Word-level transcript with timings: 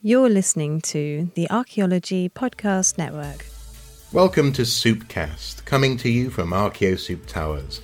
You're 0.00 0.30
listening 0.30 0.80
to 0.82 1.28
the 1.34 1.50
Archaeology 1.50 2.28
Podcast 2.28 2.98
Network. 2.98 3.44
Welcome 4.12 4.52
to 4.52 4.62
Soupcast, 4.62 5.64
coming 5.64 5.96
to 5.96 6.08
you 6.08 6.30
from 6.30 6.50
Archaeosoup 6.50 7.26
Towers. 7.26 7.80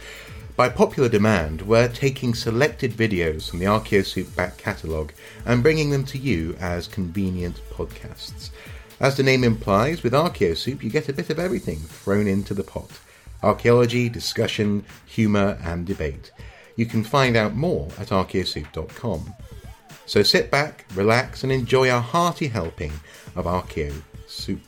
By 0.55 0.69
popular 0.69 1.09
demand, 1.09 1.63
we're 1.63 1.89
taking 1.89 2.33
selected 2.35 2.93
videos 2.93 3.51
from 3.51 3.59
the 3.59 3.65
Archaeosoup 3.65 4.37
back 4.37 4.59
catalogue 4.59 5.13
and 5.45 5.61
bringing 5.61 5.91
them 5.91 6.05
to 6.05 6.17
you 6.17 6.57
as 6.61 6.87
convenient 6.87 7.61
podcasts. 7.73 8.51
As 9.01 9.17
the 9.17 9.25
name 9.25 9.43
implies, 9.43 10.05
with 10.05 10.13
Archaeosoup 10.13 10.85
you 10.85 10.91
get 10.91 11.09
a 11.09 11.13
bit 11.13 11.31
of 11.31 11.41
everything 11.41 11.81
thrown 11.81 12.29
into 12.29 12.55
the 12.55 12.63
pot 12.63 13.01
archaeology, 13.43 14.09
discussion, 14.09 14.85
humour, 15.05 15.59
and 15.65 15.85
debate. 15.85 16.31
You 16.77 16.87
can 16.87 17.03
find 17.03 17.37
out 17.37 17.57
more 17.57 17.89
at 17.99 18.11
archaeosoup.com. 18.11 19.35
So 20.07 20.23
sit 20.23 20.51
back, 20.51 20.85
relax, 20.95 21.45
and 21.45 21.51
enjoy 21.51 21.91
a 21.91 21.99
hearty 21.99 22.49
helping 22.49 22.93
of 23.35 23.47
Archaeo 23.47 24.03
Soup. 24.27 24.61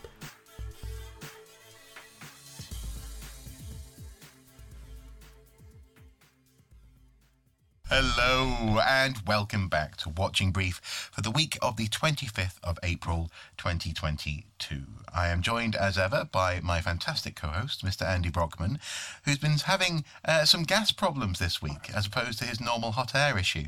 Hello 7.88 8.80
and 8.84 9.16
welcome 9.27 9.68
back 9.68 9.96
to 9.98 10.08
Watching 10.08 10.52
Brief 10.52 10.80
for 11.12 11.20
the 11.20 11.30
week 11.30 11.58
of 11.60 11.77
the 11.77 11.88
25th 11.88 12.58
of 12.64 12.78
April 12.82 13.30
2022. 13.58 14.82
I 15.14 15.28
am 15.28 15.42
joined 15.42 15.77
as 15.77 15.98
ever 15.98 16.28
by 16.32 16.60
my 16.60 16.80
fantastic 16.80 17.36
co 17.36 17.48
host, 17.48 17.84
Mr. 17.84 18.06
Andy 18.06 18.30
Brockman, 18.30 18.80
who's 19.24 19.38
been 19.38 19.58
having 19.58 20.05
uh, 20.24 20.46
some 20.46 20.62
gas 20.62 20.92
problems 20.92 21.38
this 21.38 21.60
week 21.60 21.91
as 21.94 22.06
opposed 22.06 22.38
to 22.38 22.46
his 22.46 22.60
normal 22.60 22.92
hot 22.92 23.14
air 23.14 23.38
issue. 23.38 23.66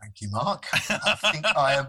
Thank 0.00 0.20
you, 0.20 0.30
Mark. 0.30 0.66
I 0.72 1.14
think 1.32 1.44
I 1.56 1.74
am. 1.74 1.88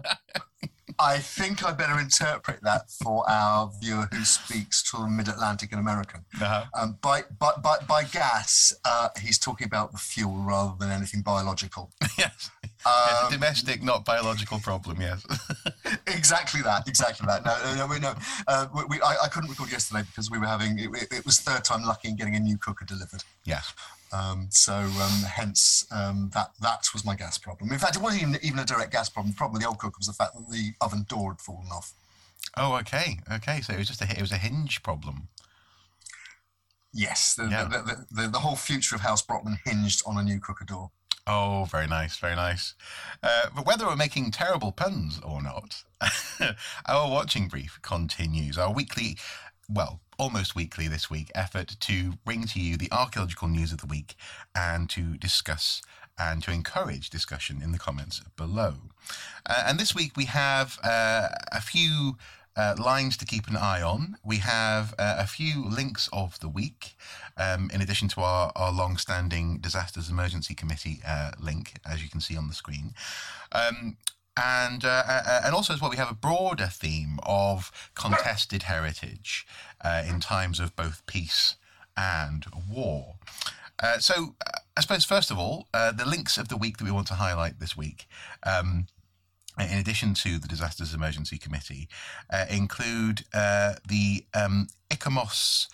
I 0.98 1.18
think 1.18 1.64
I 1.64 1.72
better 1.72 1.98
interpret 1.98 2.62
that 2.62 2.90
for 2.90 3.28
our 3.28 3.72
viewer 3.80 4.08
who 4.12 4.24
speaks 4.24 4.82
to 4.90 4.98
the 4.98 5.08
Mid-Atlantic 5.08 5.72
and 5.72 5.80
American. 5.80 6.24
Uh-huh. 6.40 6.64
Um, 6.74 6.98
by, 7.00 7.22
by, 7.38 7.52
by, 7.62 7.78
by 7.88 8.04
gas, 8.04 8.74
uh, 8.84 9.08
he's 9.20 9.38
talking 9.38 9.66
about 9.66 9.92
the 9.92 9.98
fuel 9.98 10.36
rather 10.36 10.74
than 10.78 10.90
anything 10.90 11.22
biological. 11.22 11.90
yes. 12.18 12.50
Um, 12.84 12.92
it's 13.10 13.28
a 13.28 13.30
domestic, 13.32 13.82
not 13.82 14.04
biological 14.04 14.58
problem. 14.58 15.00
Yes. 15.00 15.24
exactly 16.06 16.62
that. 16.62 16.86
Exactly 16.88 17.26
that. 17.26 17.44
No, 17.44 17.56
no, 17.64 17.76
no. 17.76 17.86
We, 17.86 17.98
no 18.00 18.14
uh, 18.46 18.66
we, 18.74 18.82
we 18.88 19.00
I, 19.00 19.16
I, 19.24 19.28
couldn't 19.28 19.50
record 19.50 19.70
yesterday 19.70 20.02
because 20.02 20.30
we 20.30 20.38
were 20.38 20.46
having. 20.46 20.78
It, 20.78 20.90
it, 21.12 21.24
was 21.24 21.40
third 21.40 21.64
time 21.64 21.84
lucky 21.84 22.08
in 22.08 22.16
getting 22.16 22.34
a 22.34 22.40
new 22.40 22.58
cooker 22.58 22.84
delivered. 22.84 23.22
Yes. 23.44 23.72
Um, 24.12 24.48
so 24.50 24.74
um, 24.74 25.22
hence 25.26 25.86
um, 25.90 26.30
that 26.34 26.50
that 26.60 26.86
was 26.92 27.04
my 27.04 27.16
gas 27.16 27.38
problem. 27.38 27.72
In 27.72 27.78
fact, 27.78 27.96
it 27.96 28.02
wasn't 28.02 28.22
even, 28.22 28.38
even 28.42 28.58
a 28.58 28.64
direct 28.64 28.92
gas 28.92 29.08
problem. 29.08 29.32
The 29.32 29.36
problem 29.36 29.54
with 29.54 29.62
the 29.62 29.68
old 29.68 29.78
cooker 29.78 29.96
was 29.98 30.06
the 30.06 30.12
fact 30.12 30.34
that 30.34 30.50
the 30.50 30.72
oven 30.80 31.06
door 31.08 31.32
had 31.32 31.40
fallen 31.40 31.68
off. 31.72 31.92
Oh, 32.56 32.76
okay, 32.76 33.20
okay. 33.32 33.60
So 33.62 33.72
it 33.72 33.78
was 33.78 33.88
just 33.88 34.02
a 34.02 34.10
it 34.10 34.20
was 34.20 34.32
a 34.32 34.36
hinge 34.36 34.82
problem. 34.82 35.28
Yes, 36.94 37.34
the, 37.34 37.48
yeah. 37.48 37.64
the, 37.64 37.78
the, 37.78 38.22
the, 38.22 38.28
the 38.28 38.38
whole 38.40 38.56
future 38.56 38.94
of 38.94 39.00
House 39.00 39.22
Brockman 39.22 39.58
hinged 39.64 40.02
on 40.06 40.18
a 40.18 40.22
new 40.22 40.38
cooker 40.38 40.66
door. 40.66 40.90
Oh, 41.26 41.66
very 41.70 41.86
nice, 41.86 42.18
very 42.18 42.34
nice. 42.34 42.74
Uh, 43.22 43.46
but 43.56 43.64
whether 43.64 43.86
we're 43.86 43.96
making 43.96 44.30
terrible 44.30 44.72
puns 44.72 45.18
or 45.24 45.40
not, 45.40 45.84
our 46.86 47.10
watching 47.10 47.48
brief 47.48 47.78
continues. 47.80 48.58
Our 48.58 48.72
weekly 48.72 49.16
well, 49.68 50.00
almost 50.22 50.54
weekly 50.54 50.86
this 50.86 51.10
week 51.10 51.32
effort 51.34 51.74
to 51.80 52.12
bring 52.24 52.44
to 52.44 52.60
you 52.60 52.76
the 52.76 52.88
archaeological 52.92 53.48
news 53.48 53.72
of 53.72 53.80
the 53.80 53.88
week 53.88 54.14
and 54.54 54.88
to 54.88 55.16
discuss 55.16 55.82
and 56.16 56.44
to 56.44 56.52
encourage 56.52 57.10
discussion 57.10 57.60
in 57.60 57.72
the 57.72 57.78
comments 57.78 58.22
below. 58.36 58.74
Uh, 59.44 59.64
and 59.66 59.80
this 59.80 59.96
week 59.96 60.16
we 60.16 60.26
have 60.26 60.78
uh, 60.84 61.26
a 61.50 61.60
few 61.60 62.16
uh, 62.54 62.76
lines 62.78 63.16
to 63.16 63.24
keep 63.24 63.48
an 63.48 63.56
eye 63.56 63.82
on. 63.82 64.14
We 64.24 64.36
have 64.36 64.94
uh, 64.96 65.16
a 65.18 65.26
few 65.26 65.68
links 65.68 66.08
of 66.12 66.38
the 66.38 66.48
week, 66.48 66.94
um, 67.36 67.68
in 67.74 67.82
addition 67.82 68.06
to 68.10 68.20
our, 68.20 68.52
our 68.54 68.70
long 68.70 68.98
standing 68.98 69.58
Disasters 69.58 70.08
Emergency 70.08 70.54
Committee 70.54 71.00
uh, 71.04 71.32
link, 71.40 71.80
as 71.84 72.00
you 72.00 72.08
can 72.08 72.20
see 72.20 72.36
on 72.36 72.46
the 72.46 72.54
screen. 72.54 72.94
Um, 73.50 73.96
and 74.36 74.84
uh, 74.84 75.02
uh, 75.06 75.22
uh, 75.26 75.40
and 75.44 75.54
also 75.54 75.74
as 75.74 75.80
well, 75.80 75.90
we 75.90 75.96
have 75.96 76.10
a 76.10 76.14
broader 76.14 76.66
theme 76.66 77.18
of 77.24 77.70
contested 77.94 78.64
heritage 78.64 79.46
uh, 79.82 80.02
in 80.06 80.20
times 80.20 80.58
of 80.58 80.74
both 80.74 81.04
peace 81.06 81.56
and 81.96 82.46
war. 82.70 83.16
Uh, 83.78 83.98
so, 83.98 84.34
uh, 84.46 84.58
I 84.76 84.80
suppose 84.80 85.04
first 85.04 85.30
of 85.30 85.38
all, 85.38 85.68
the 85.72 86.06
links 86.06 86.38
of 86.38 86.48
the 86.48 86.56
week 86.56 86.78
that 86.78 86.84
we 86.84 86.90
want 86.90 87.08
to 87.08 87.14
highlight 87.14 87.60
this 87.60 87.76
week. 87.76 88.06
Um, 88.42 88.86
in 89.58 89.76
addition 89.76 90.14
to 90.14 90.38
the 90.38 90.48
Disasters 90.48 90.94
Emergency 90.94 91.36
Committee, 91.36 91.86
include 92.48 93.24
the 93.34 94.24
um, 94.32 94.68
ICOMOS 94.88 95.68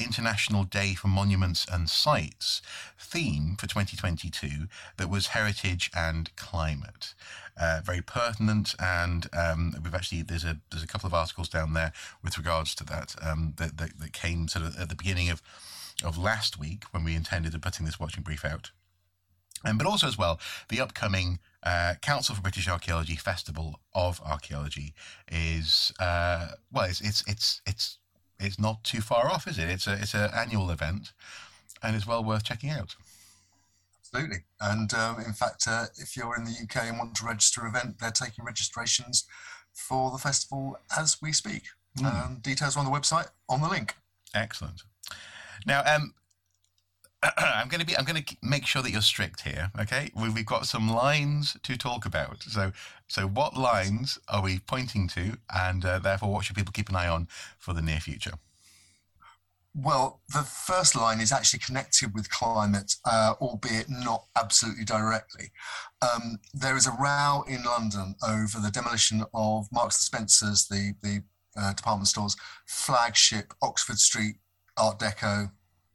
International 0.00 0.64
Day 0.64 0.94
for 0.94 1.08
Monuments 1.08 1.66
and 1.70 1.88
Sites 1.88 2.62
theme 2.98 3.56
for 3.58 3.66
2022 3.66 4.66
that 4.96 5.10
was 5.10 5.28
heritage 5.28 5.90
and 5.94 6.34
climate. 6.36 7.14
Uh, 7.60 7.80
very 7.84 8.00
pertinent, 8.00 8.74
and 8.78 9.26
um, 9.32 9.74
we've 9.82 9.94
actually 9.94 10.22
there's 10.22 10.44
a 10.44 10.58
there's 10.70 10.82
a 10.82 10.86
couple 10.86 11.06
of 11.06 11.14
articles 11.14 11.48
down 11.48 11.74
there 11.74 11.92
with 12.22 12.38
regards 12.38 12.74
to 12.74 12.84
that 12.84 13.14
um, 13.22 13.54
that, 13.58 13.76
that, 13.76 13.98
that 13.98 14.12
came 14.12 14.48
sort 14.48 14.64
of 14.64 14.78
at 14.78 14.88
the 14.88 14.96
beginning 14.96 15.28
of 15.28 15.42
of 16.02 16.16
last 16.16 16.58
week 16.58 16.84
when 16.92 17.04
we 17.04 17.14
intended 17.14 17.54
on 17.54 17.60
putting 17.60 17.84
this 17.84 18.00
watching 18.00 18.22
brief 18.22 18.44
out. 18.44 18.70
Um, 19.64 19.76
but 19.76 19.86
also 19.86 20.06
as 20.06 20.16
well, 20.16 20.40
the 20.68 20.80
upcoming 20.80 21.38
uh, 21.62 21.94
Council 22.00 22.34
for 22.34 22.40
British 22.40 22.68
Archaeology 22.68 23.16
Festival 23.16 23.80
of 23.94 24.20
Archaeology 24.24 24.94
is 25.30 25.92
uh, 26.00 26.48
well, 26.72 26.86
it's 26.86 27.00
it's 27.02 27.22
it's 27.26 27.60
it's 27.66 27.98
it's 28.40 28.58
not 28.58 28.82
too 28.84 29.00
far 29.00 29.28
off, 29.28 29.46
is 29.46 29.58
it? 29.58 29.68
It's 29.68 29.86
a 29.86 29.94
it's 29.94 30.14
an 30.14 30.30
annual 30.34 30.70
event, 30.70 31.12
and 31.82 31.94
it's 31.94 32.06
well 32.06 32.24
worth 32.24 32.44
checking 32.44 32.70
out. 32.70 32.96
Absolutely, 34.00 34.38
and 34.60 34.92
um, 34.94 35.18
in 35.24 35.32
fact, 35.32 35.66
uh, 35.68 35.86
if 35.96 36.16
you're 36.16 36.34
in 36.36 36.44
the 36.44 36.56
UK 36.62 36.88
and 36.88 36.98
want 36.98 37.14
to 37.16 37.26
register 37.26 37.62
an 37.62 37.68
event, 37.68 37.96
they're 38.00 38.10
taking 38.10 38.44
registrations 38.44 39.26
for 39.72 40.10
the 40.10 40.18
festival 40.18 40.76
as 40.96 41.18
we 41.22 41.32
speak. 41.32 41.64
Mm. 41.98 42.24
Um, 42.24 42.38
details 42.42 42.76
are 42.76 42.80
on 42.80 42.86
the 42.86 42.90
website 42.90 43.28
on 43.48 43.60
the 43.60 43.68
link. 43.68 43.94
Excellent. 44.34 44.82
Now, 45.66 45.82
um, 45.84 46.14
I'm 47.36 47.68
going 47.68 47.80
to 47.80 47.86
be. 47.86 47.96
I'm 47.96 48.04
going 48.04 48.22
to 48.22 48.36
make 48.42 48.66
sure 48.66 48.82
that 48.82 48.90
you're 48.90 49.02
strict 49.02 49.42
here. 49.42 49.70
Okay, 49.78 50.10
we've 50.14 50.46
got 50.46 50.66
some 50.66 50.88
lines 50.88 51.56
to 51.62 51.76
talk 51.76 52.06
about. 52.06 52.42
So, 52.42 52.72
so 53.08 53.26
what 53.26 53.56
lines 53.56 54.18
are 54.28 54.42
we 54.42 54.60
pointing 54.60 55.06
to, 55.08 55.36
and 55.54 55.84
uh, 55.84 55.98
therefore, 55.98 56.32
what 56.32 56.44
should 56.44 56.56
people 56.56 56.72
keep 56.72 56.88
an 56.88 56.96
eye 56.96 57.08
on 57.08 57.28
for 57.58 57.74
the 57.74 57.82
near 57.82 58.00
future? 58.00 58.32
Well, 59.74 60.20
the 60.32 60.42
first 60.42 60.96
line 60.96 61.20
is 61.20 61.30
actually 61.30 61.60
connected 61.60 62.12
with 62.12 62.28
climate, 62.30 62.96
uh, 63.04 63.34
albeit 63.40 63.88
not 63.88 64.24
absolutely 64.36 64.84
directly. 64.84 65.52
Um, 66.02 66.38
there 66.52 66.76
is 66.76 66.88
a 66.88 66.96
row 66.98 67.44
in 67.46 67.62
London 67.62 68.16
over 68.26 68.58
the 68.58 68.70
demolition 68.72 69.24
of 69.32 69.68
Marks 69.70 69.96
and 69.98 70.04
Spencer's, 70.04 70.66
the 70.66 70.94
the 71.02 71.22
uh, 71.56 71.74
department 71.74 72.08
store's 72.08 72.36
flagship 72.66 73.52
Oxford 73.60 73.98
Street 73.98 74.36
Art 74.76 74.98
Deco 74.98 75.50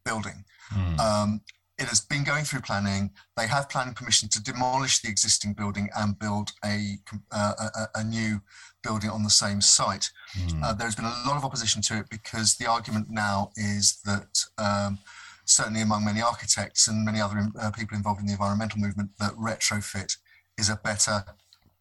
building. 0.06 0.46
Mm. 0.74 1.00
Um, 1.00 1.42
it 1.78 1.88
has 1.88 2.00
been 2.00 2.24
going 2.24 2.46
through 2.46 2.62
planning. 2.62 3.12
They 3.36 3.48
have 3.48 3.70
planning 3.70 3.94
permission 3.94 4.30
to 4.30 4.42
demolish 4.42 5.02
the 5.02 5.09
existing 5.09 5.53
building 5.53 5.90
and 5.98 6.18
build 6.18 6.52
a, 6.64 6.98
uh, 7.31 7.53
a, 7.59 8.00
a, 8.00 8.03
new 8.03 8.42
building 8.81 9.09
on 9.09 9.24
the 9.24 9.30
same 9.30 9.59
site. 9.59 10.09
Mm. 10.38 10.64
Uh, 10.64 10.74
there's 10.74 10.96
been 10.96 11.06
a 11.06 11.28
lot 11.28 11.36
of 11.36 11.44
opposition 11.44 11.81
to 11.84 11.98
it 11.98 12.09
because 12.09 12.56
the 12.56 12.66
argument 12.66 13.08
now 13.09 13.52
is 13.58 14.00
that, 14.06 14.46
um, 14.58 15.00
certainly 15.44 15.81
among 15.81 16.06
many 16.06 16.22
architects 16.22 16.88
and 16.88 17.06
many 17.06 17.20
other 17.20 17.50
uh, 17.59 17.72
people 17.72 17.97
involved 17.97 18.20
in 18.20 18.26
the 18.26 18.34
environmental 18.34 18.80
movement, 18.80 19.09
that 19.20 19.34
retrofit 19.34 20.18
is 20.58 20.70
a 20.70 20.78
better 20.78 21.24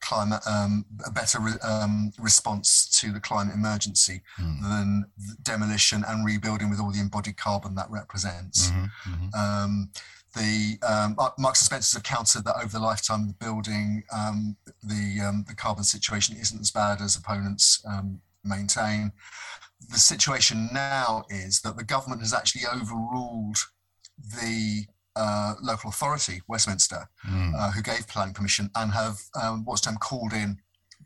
climate 0.04 0.40
um, 0.46 0.84
a 1.06 1.10
better 1.10 1.40
re- 1.40 1.60
um, 1.62 2.12
response 2.18 2.88
to 3.00 3.12
the 3.12 3.20
climate 3.20 3.54
emergency 3.54 4.22
mm. 4.38 4.62
than 4.62 5.04
demolition 5.42 6.04
and 6.06 6.24
rebuilding 6.24 6.70
with 6.70 6.80
all 6.80 6.92
the 6.92 7.00
embodied 7.00 7.36
carbon 7.36 7.74
that 7.74 7.90
represents. 7.90 8.70
Mm-hmm, 8.70 9.12
mm-hmm. 9.12 9.34
Um, 9.34 9.90
the 10.36 10.78
um, 10.86 11.14
Marks 11.38 11.60
and 11.60 11.66
Spencers 11.66 11.94
have 11.94 12.02
countered 12.02 12.44
that 12.44 12.56
over 12.56 12.68
the 12.68 12.80
lifetime 12.80 13.22
of 13.22 13.28
the 13.28 13.44
building, 13.44 14.02
um, 14.12 14.56
the 14.82 15.20
um, 15.24 15.44
the 15.46 15.54
carbon 15.54 15.84
situation 15.84 16.36
isn't 16.36 16.60
as 16.60 16.72
bad 16.72 17.00
as 17.00 17.16
opponents 17.16 17.84
maintain. 18.44 19.12
The 19.90 19.98
situation 19.98 20.68
now 20.72 21.24
is 21.30 21.60
that 21.60 21.76
the 21.76 21.84
government 21.84 22.20
has 22.20 22.34
actually 22.34 22.62
overruled 22.66 23.58
the 24.18 24.86
uh, 25.16 25.54
local 25.62 25.90
authority, 25.90 26.42
Westminster, 26.48 27.08
mm. 27.28 27.54
uh, 27.56 27.70
who 27.70 27.82
gave 27.82 28.08
planning 28.08 28.34
permission 28.34 28.70
and 28.74 28.92
have 28.92 29.20
um, 29.40 29.64
what's 29.64 29.80
termed 29.80 30.00
called 30.00 30.32
in 30.32 30.58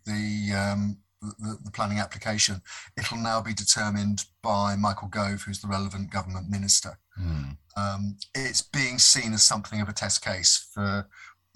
the, 0.07 0.55
um, 0.57 0.99
the, 1.21 1.59
the 1.65 1.71
planning 1.71 1.99
application. 1.99 2.63
It'll 2.97 3.19
now 3.19 3.41
be 3.41 3.55
determined 3.55 4.25
by 4.43 4.77
Michael 4.77 5.09
Gove, 5.09 5.43
who's 5.43 5.61
the 5.61 5.69
relevant 5.69 6.11
government 6.11 6.49
minister. 6.49 6.99
Mm. 7.21 7.57
Um, 7.77 8.17
it's 8.35 8.63
being 8.63 8.99
seen 8.99 9.33
as 9.33 9.43
something 9.43 9.81
of 9.81 9.89
a 9.89 9.93
test 9.93 10.25
case 10.25 10.69
for 10.73 11.07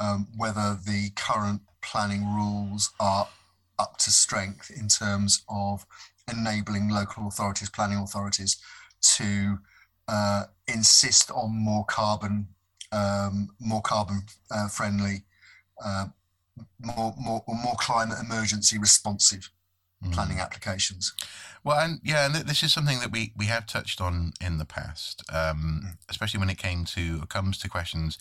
um, 0.00 0.28
whether 0.36 0.78
the 0.86 1.10
current 1.16 1.62
planning 1.80 2.24
rules 2.24 2.90
are 3.00 3.28
up 3.78 3.96
to 3.98 4.10
strength 4.10 4.70
in 4.70 4.88
terms 4.88 5.42
of 5.48 5.86
enabling 6.30 6.88
local 6.88 7.26
authorities, 7.26 7.70
planning 7.70 7.98
authorities, 7.98 8.56
to 9.00 9.58
uh, 10.08 10.44
insist 10.66 11.30
on 11.30 11.50
more 11.54 11.84
carbon, 11.84 12.48
um, 12.90 13.50
more 13.58 13.82
carbon 13.82 14.22
uh, 14.50 14.68
friendly, 14.68 15.24
uh, 15.84 16.06
more 16.80 17.14
more 17.18 17.42
more 17.48 17.76
climate 17.78 18.18
emergency 18.20 18.78
responsive 18.78 19.50
mm. 20.04 20.12
planning 20.12 20.38
applications. 20.38 21.12
Well, 21.64 21.78
and 21.78 22.00
yeah, 22.02 22.26
and 22.26 22.34
this 22.34 22.62
is 22.62 22.72
something 22.72 23.00
that 23.00 23.12
we 23.12 23.32
we 23.36 23.46
have 23.46 23.66
touched 23.66 24.00
on 24.00 24.32
in 24.40 24.58
the 24.58 24.64
past, 24.64 25.22
um, 25.32 25.82
mm. 25.84 25.96
especially 26.08 26.40
when 26.40 26.50
it 26.50 26.58
came 26.58 26.84
to 26.86 27.26
comes 27.26 27.58
to 27.58 27.68
questions. 27.68 28.18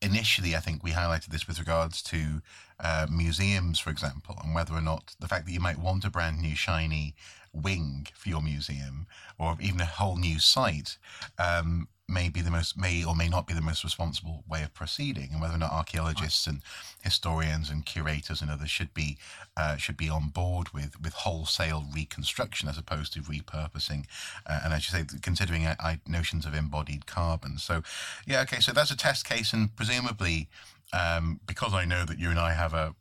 Initially, 0.00 0.54
I 0.54 0.60
think 0.60 0.82
we 0.82 0.92
highlighted 0.92 1.26
this 1.26 1.48
with 1.48 1.58
regards 1.58 2.02
to 2.04 2.40
uh, 2.78 3.06
museums, 3.10 3.80
for 3.80 3.90
example, 3.90 4.36
and 4.44 4.54
whether 4.54 4.74
or 4.74 4.80
not 4.80 5.16
the 5.18 5.26
fact 5.26 5.46
that 5.46 5.52
you 5.52 5.60
might 5.60 5.78
want 5.78 6.04
a 6.04 6.10
brand 6.10 6.40
new 6.40 6.54
shiny 6.54 7.14
wing 7.52 8.06
for 8.14 8.28
your 8.28 8.42
museum 8.42 9.06
or 9.38 9.56
even 9.60 9.80
a 9.80 9.86
whole 9.86 10.16
new 10.16 10.38
site 10.38 10.98
um, 11.38 11.88
may 12.08 12.28
be 12.28 12.40
the 12.40 12.50
most 12.50 12.76
may 12.76 13.04
or 13.04 13.14
may 13.14 13.28
not 13.28 13.46
be 13.46 13.54
the 13.54 13.60
most 13.60 13.84
responsible 13.84 14.42
way 14.48 14.62
of 14.62 14.72
proceeding, 14.72 15.30
and 15.32 15.40
whether 15.40 15.54
or 15.54 15.58
not 15.58 15.72
archaeologists 15.72 16.46
and 16.46 16.62
historians 17.02 17.68
and 17.70 17.84
curators 17.84 18.40
and 18.40 18.50
others 18.50 18.70
should 18.70 18.94
be 18.94 19.18
uh, 19.56 19.76
should 19.76 19.96
be 19.96 20.08
on 20.08 20.28
board 20.28 20.70
with 20.70 21.00
with 21.00 21.12
wholesale 21.12 21.84
reconstruction 21.94 22.68
as 22.68 22.78
opposed 22.78 23.12
to 23.12 23.20
repurposing, 23.20 24.06
uh, 24.46 24.60
and 24.64 24.72
as 24.72 24.90
you 24.90 24.98
say, 24.98 25.04
considering 25.20 25.66
uh, 25.66 25.96
notions 26.06 26.46
of 26.46 26.54
embodied 26.54 27.06
carbon. 27.06 27.58
So, 27.58 27.82
yeah, 28.26 28.40
okay, 28.42 28.60
so 28.60 28.72
that's 28.72 28.90
a 28.90 28.96
test 28.96 29.24
case, 29.24 29.52
and 29.52 29.74
presumably, 29.76 30.48
um, 30.92 31.40
because 31.46 31.74
I 31.74 31.84
know 31.84 32.04
that 32.04 32.18
you 32.18 32.30
and 32.30 32.38
I 32.38 32.52
have 32.52 32.72
a 32.72 32.94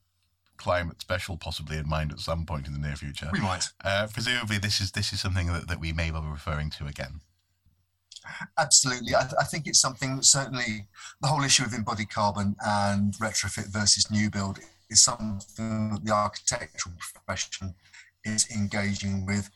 climate 0.58 1.00
special 1.02 1.38
possibly 1.38 1.78
in 1.78 1.88
mind 1.88 2.12
at 2.12 2.20
some 2.20 2.46
point 2.46 2.68
in 2.68 2.74
the 2.74 2.80
near 2.80 2.96
future. 2.96 3.30
We 3.32 3.40
might. 3.40 3.70
Uh, 3.84 4.08
presumably, 4.12 4.58
this 4.58 4.82
is 4.82 4.92
this 4.92 5.14
is 5.14 5.22
something 5.22 5.48
that, 5.48 5.68
that 5.68 5.80
we 5.80 5.94
may 5.94 6.12
well 6.12 6.24
be 6.24 6.28
referring 6.28 6.72
to 6.72 6.88
again. 6.88 7.22
Absolutely. 8.58 9.16
I, 9.16 9.30
I, 9.40 9.44
think 9.44 9.68
it's 9.68 9.80
something 9.80 10.22
certainly 10.22 10.88
the 11.22 11.28
whole 11.28 11.44
issue 11.44 11.64
of 11.64 11.74
embodied 11.74 12.10
carbon 12.10 12.56
and 12.66 13.14
retrofit 13.16 13.68
versus 13.68 14.10
new 14.12 14.30
build 14.30 14.60
is 14.90 15.04
something 15.04 15.92
that 15.92 16.06
the 16.06 16.12
architectural 16.12 16.96
profession 17.14 17.76
is 18.24 18.50
engaging 18.52 19.26
with. 19.26 19.50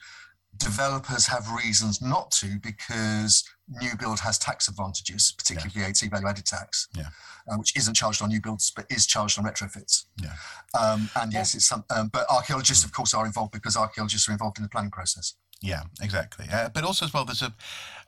Developers 0.57 1.25
have 1.27 1.49
reasons 1.51 2.01
not 2.01 2.29
to 2.31 2.59
because 2.61 3.43
new 3.69 3.95
build 3.97 4.19
has 4.19 4.37
tax 4.37 4.67
advantages, 4.67 5.33
particularly 5.37 5.71
yeah. 5.75 5.87
VAT 5.87 6.11
value 6.11 6.27
added 6.27 6.45
tax, 6.45 6.87
yeah. 6.93 7.07
uh, 7.49 7.55
which 7.55 7.75
isn't 7.75 7.93
charged 7.93 8.21
on 8.21 8.29
new 8.29 8.41
builds 8.41 8.71
but 8.75 8.85
is 8.89 9.05
charged 9.05 9.39
on 9.39 9.45
retrofits. 9.45 10.05
Yeah. 10.21 10.33
Um, 10.79 11.09
and 11.15 11.31
yes, 11.31 11.55
it's 11.55 11.67
some, 11.67 11.85
um, 11.89 12.09
but 12.11 12.29
archaeologists, 12.29 12.83
of 12.83 12.93
course, 12.93 13.13
are 13.13 13.25
involved 13.25 13.53
because 13.53 13.77
archaeologists 13.77 14.27
are 14.27 14.33
involved 14.33 14.57
in 14.57 14.63
the 14.63 14.69
planning 14.69 14.91
process. 14.91 15.35
Yeah, 15.61 15.83
exactly. 16.01 16.47
Uh, 16.51 16.69
but 16.69 16.83
also 16.83 17.05
as 17.05 17.13
well, 17.13 17.23
there's 17.23 17.43
a 17.43 17.53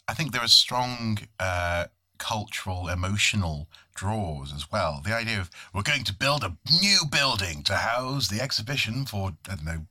I 0.07 0.13
think 0.13 0.31
there 0.31 0.43
are 0.43 0.47
strong 0.47 1.19
uh, 1.39 1.85
cultural, 2.17 2.87
emotional 2.89 3.69
draws 3.95 4.53
as 4.53 4.71
well. 4.71 5.01
The 5.03 5.15
idea 5.15 5.39
of 5.39 5.49
we're 5.73 5.81
going 5.81 6.03
to 6.05 6.13
build 6.13 6.43
a 6.43 6.57
new 6.81 6.99
building 7.09 7.63
to 7.63 7.75
house 7.75 8.27
the 8.27 8.41
exhibition 8.41 9.05
for 9.05 9.31
I 9.49 9.55
don't 9.55 9.65
know 9.65 9.85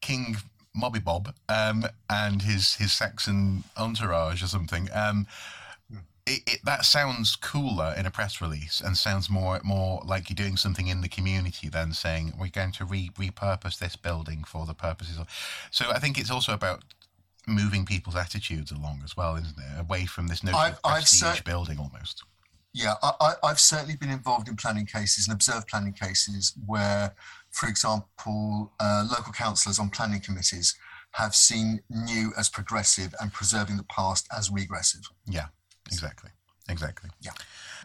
King 0.00 0.36
Mobby 0.76 1.02
Bob 1.02 1.34
um, 1.48 1.84
and 2.08 2.42
his 2.42 2.74
his 2.74 2.92
Saxon 2.92 3.64
entourage 3.76 4.42
or 4.42 4.46
something. 4.46 4.88
Um, 4.94 5.26
it, 6.26 6.42
it, 6.46 6.60
that 6.64 6.84
sounds 6.84 7.34
cooler 7.34 7.94
in 7.96 8.06
a 8.06 8.10
press 8.10 8.40
release 8.40 8.80
and 8.80 8.96
sounds 8.96 9.28
more 9.28 9.60
more 9.64 10.02
like 10.04 10.28
you're 10.28 10.34
doing 10.34 10.56
something 10.56 10.86
in 10.86 11.00
the 11.00 11.08
community 11.08 11.68
than 11.68 11.92
saying 11.92 12.34
we're 12.38 12.48
going 12.48 12.72
to 12.72 12.84
re- 12.84 13.10
repurpose 13.18 13.78
this 13.78 13.96
building 13.96 14.44
for 14.44 14.66
the 14.66 14.74
purposes 14.74 15.18
of. 15.18 15.26
So 15.70 15.90
I 15.90 15.98
think 15.98 16.18
it's 16.18 16.30
also 16.30 16.52
about 16.52 16.84
moving 17.50 17.84
people's 17.84 18.16
attitudes 18.16 18.70
along 18.70 19.02
as 19.04 19.16
well, 19.16 19.36
isn't 19.36 19.58
it? 19.58 19.80
Away 19.80 20.06
from 20.06 20.28
this 20.28 20.42
notion 20.42 20.58
I've, 20.58 20.74
of 20.84 20.92
prestige 20.92 21.38
I've 21.38 21.44
building 21.44 21.78
almost. 21.78 22.24
Yeah, 22.72 22.94
I, 23.02 23.34
have 23.42 23.58
certainly 23.58 23.96
been 23.96 24.10
involved 24.10 24.48
in 24.48 24.54
planning 24.54 24.86
cases 24.86 25.26
and 25.26 25.34
observed 25.34 25.66
planning 25.66 25.92
cases 25.92 26.54
where, 26.66 27.14
for 27.50 27.68
example, 27.68 28.72
uh, 28.78 29.06
local 29.10 29.32
councillors 29.32 29.80
on 29.80 29.90
planning 29.90 30.20
committees 30.20 30.76
have 31.12 31.34
seen 31.34 31.80
new 31.90 32.32
as 32.38 32.48
progressive 32.48 33.12
and 33.20 33.32
preserving 33.32 33.76
the 33.76 33.84
past 33.84 34.28
as 34.36 34.50
regressive. 34.50 35.02
Yeah, 35.26 35.46
exactly. 35.90 36.30
Exactly. 36.68 37.10
Yeah. 37.20 37.32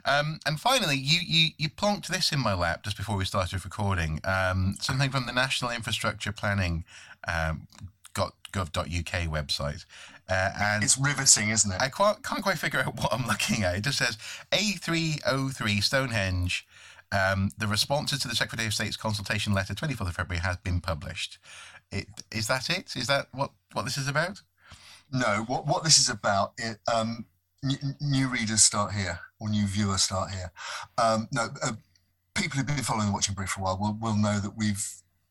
Um, 0.05 0.39
and 0.45 0.59
finally, 0.59 0.97
you, 0.97 1.19
you 1.25 1.49
you 1.57 1.69
plonked 1.69 2.07
this 2.07 2.31
in 2.31 2.39
my 2.39 2.53
lap 2.53 2.83
just 2.83 2.97
before 2.97 3.17
we 3.17 3.25
started 3.25 3.65
recording. 3.65 4.19
Um, 4.23 4.75
something 4.79 5.09
from 5.09 5.25
the 5.25 5.33
National 5.33 5.71
Infrastructure 5.71 6.31
Planning 6.31 6.85
um, 7.27 7.67
gov.uk 8.15 9.13
website. 9.31 9.85
Uh, 10.27 10.51
and 10.59 10.83
it's 10.83 10.97
riveting, 10.97 11.49
isn't 11.49 11.71
it? 11.71 11.81
I 11.81 11.89
can't, 11.89 12.23
can't 12.23 12.41
quite 12.41 12.57
figure 12.57 12.79
out 12.79 12.95
what 13.01 13.13
I'm 13.13 13.27
looking 13.27 13.63
at. 13.63 13.75
It 13.75 13.83
just 13.83 13.99
says 13.99 14.17
A303 14.51 15.83
Stonehenge. 15.83 16.67
Um, 17.11 17.51
the 17.57 17.67
responses 17.67 18.19
to 18.19 18.27
the 18.27 18.35
Secretary 18.35 18.67
of 18.67 18.73
State's 18.73 18.97
consultation 18.97 19.53
letter, 19.53 19.73
24th 19.73 20.07
of 20.07 20.15
February, 20.15 20.41
has 20.41 20.57
been 20.57 20.81
published. 20.81 21.37
It, 21.91 22.07
is 22.31 22.47
that 22.47 22.69
it? 22.69 22.95
Is 22.95 23.07
that 23.07 23.27
what, 23.31 23.51
what 23.73 23.85
this 23.85 23.97
is 23.97 24.07
about? 24.07 24.41
No, 25.11 25.45
what, 25.47 25.67
what 25.67 25.83
this 25.83 25.99
is 25.99 26.09
about, 26.09 26.53
it, 26.57 26.77
um, 26.93 27.25
n- 27.63 27.95
new 28.01 28.27
readers 28.27 28.63
start 28.63 28.91
here, 28.91 29.19
or 29.39 29.49
new 29.49 29.67
viewers 29.67 30.01
start 30.01 30.31
here. 30.31 30.51
Um, 30.97 31.27
no, 31.31 31.47
uh, 31.63 31.73
people 32.33 32.57
who've 32.57 32.67
been 32.67 32.77
following 32.77 33.07
the 33.07 33.13
Watching 33.13 33.35
Brief 33.35 33.49
for 33.49 33.61
a 33.61 33.63
while 33.63 33.77
will, 33.79 33.97
will 34.01 34.17
know 34.17 34.39
that 34.39 34.57
we've 34.57 34.85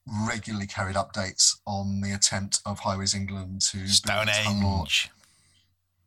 regularly 0.06 0.66
carried 0.66 0.96
updates 0.96 1.56
on 1.66 2.00
the 2.00 2.12
attempt 2.12 2.60
of 2.66 2.80
Highways 2.80 3.14
England 3.14 3.62
to 3.72 3.86
Stonehenge. 3.88 5.10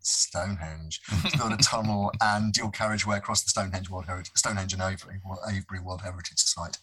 Stonehenge 0.08 1.02
to 1.30 1.38
build 1.38 1.54
a 1.54 1.58
tunnel 1.58 2.12
and 2.22 2.54
dual 2.54 2.70
carriageway 2.72 3.18
across 3.18 3.44
the 3.44 3.50
Stonehenge 3.50 3.90
World 3.90 4.06
Heritage, 4.06 4.32
Stonehenge 4.36 4.74
and 4.74 4.82
Avebury, 4.82 5.20
Avebury 5.48 5.80
World 5.80 6.02
Heritage 6.02 6.40
Site. 6.40 6.78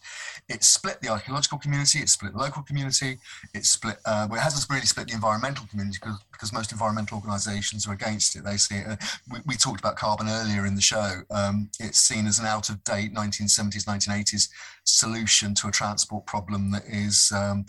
It 0.47 0.63
split 0.63 1.01
the 1.01 1.09
archaeological 1.09 1.57
community, 1.57 1.99
it 1.99 2.09
split 2.09 2.33
the 2.33 2.39
local 2.39 2.63
community, 2.63 3.17
it 3.53 3.65
split. 3.65 3.97
Uh, 4.05 4.27
well, 4.29 4.39
it 4.39 4.43
hasn't 4.43 4.69
really 4.69 4.85
split 4.85 5.07
the 5.07 5.13
environmental 5.13 5.65
community 5.67 5.97
because, 6.01 6.19
because 6.31 6.53
most 6.53 6.71
environmental 6.71 7.17
organisations 7.17 7.87
are 7.87 7.93
against 7.93 8.35
it. 8.35 8.43
They 8.43 8.57
see 8.57 8.75
it. 8.75 8.87
Uh, 8.87 8.95
we, 9.31 9.39
we, 9.45 9.55
talked 9.55 9.79
about 9.79 9.95
carbon 9.95 10.27
earlier 10.29 10.65
in 10.65 10.75
the 10.75 10.81
show. 10.81 11.21
Um, 11.31 11.69
it's 11.79 11.99
seen 11.99 12.27
as 12.27 12.39
an 12.39 12.45
out 12.45 12.69
of 12.69 12.83
date 12.83 13.13
1970s, 13.13 13.85
1980s 13.85 14.49
solution 14.83 15.55
to 15.55 15.67
a 15.67 15.71
transport 15.71 16.25
problem 16.25 16.71
that 16.71 16.83
is. 16.87 17.31
Um, 17.35 17.65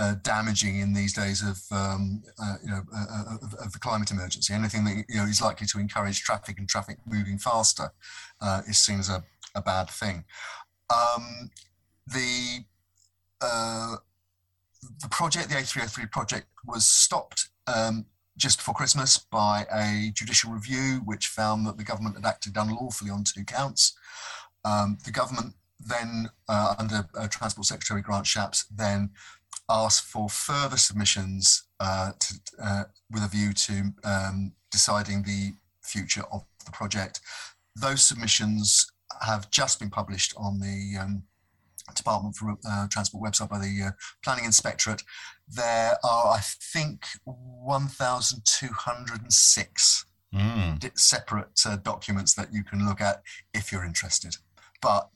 uh, 0.00 0.14
damaging 0.22 0.80
in 0.80 0.94
these 0.94 1.12
days 1.12 1.42
of 1.42 1.60
um, 1.76 2.22
uh, 2.42 2.54
you 2.64 2.70
know 2.70 2.80
uh, 2.94 3.06
uh, 3.12 3.34
of, 3.42 3.54
of, 3.54 3.72
the 3.72 3.78
climate 3.78 4.10
emergency. 4.10 4.54
Anything 4.54 4.82
that 4.84 5.04
you 5.10 5.16
know 5.16 5.24
is 5.24 5.42
likely 5.42 5.66
to 5.66 5.78
encourage 5.78 6.22
traffic 6.22 6.58
and 6.58 6.66
traffic 6.66 6.96
moving 7.06 7.36
faster 7.36 7.92
uh, 8.40 8.62
is 8.66 8.78
seen 8.78 8.98
as 8.98 9.10
a, 9.10 9.22
a 9.54 9.60
bad 9.60 9.90
thing. 9.90 10.24
Um, 10.88 11.50
the 12.06 12.64
the 13.42 15.08
project, 15.10 15.50
the 15.50 15.56
A303 15.56 16.10
project, 16.10 16.46
was 16.66 16.86
stopped 16.86 17.50
um, 17.66 18.06
just 18.38 18.56
before 18.56 18.74
Christmas 18.74 19.18
by 19.18 19.66
a 19.70 20.10
judicial 20.14 20.50
review, 20.50 21.02
which 21.04 21.26
found 21.26 21.66
that 21.66 21.76
the 21.76 21.84
government 21.84 22.16
had 22.16 22.24
acted 22.24 22.56
unlawfully 22.56 23.10
on 23.10 23.24
two 23.24 23.44
counts. 23.44 23.94
Um, 24.64 24.96
the 25.04 25.10
government 25.10 25.54
then, 25.78 26.30
under 26.48 27.06
Transport 27.28 27.66
Secretary 27.66 28.00
Grant 28.00 28.24
Shapps, 28.24 28.64
then 28.74 29.10
asked 29.70 30.04
for 30.04 30.28
further 30.28 30.76
submissions 30.76 31.64
uh, 31.78 32.12
to, 32.18 32.34
uh, 32.62 32.84
with 33.10 33.24
a 33.24 33.28
view 33.28 33.52
to 33.52 33.92
um, 34.04 34.52
deciding 34.70 35.22
the 35.22 35.52
future 35.82 36.24
of 36.32 36.44
the 36.64 36.72
project. 36.72 37.20
Those 37.76 38.04
submissions 38.04 38.90
have 39.22 39.50
just 39.50 39.78
been 39.78 39.90
published 39.90 40.34
on 40.36 40.60
the 40.60 40.96
um, 41.00 41.22
Department 41.94 42.36
for 42.36 42.56
uh, 42.68 42.86
Transport 42.88 43.24
website 43.24 43.48
by 43.48 43.58
the 43.58 43.84
uh, 43.88 43.92
Planning 44.22 44.44
Inspectorate. 44.44 45.02
There 45.48 45.96
are, 46.04 46.26
I 46.28 46.40
think, 46.42 47.06
1,206 47.24 50.04
mm. 50.34 50.98
separate 50.98 51.62
uh, 51.66 51.76
documents 51.76 52.34
that 52.34 52.52
you 52.52 52.62
can 52.64 52.86
look 52.86 53.00
at 53.00 53.22
if 53.54 53.72
you're 53.72 53.84
interested. 53.84 54.36
But 54.80 55.08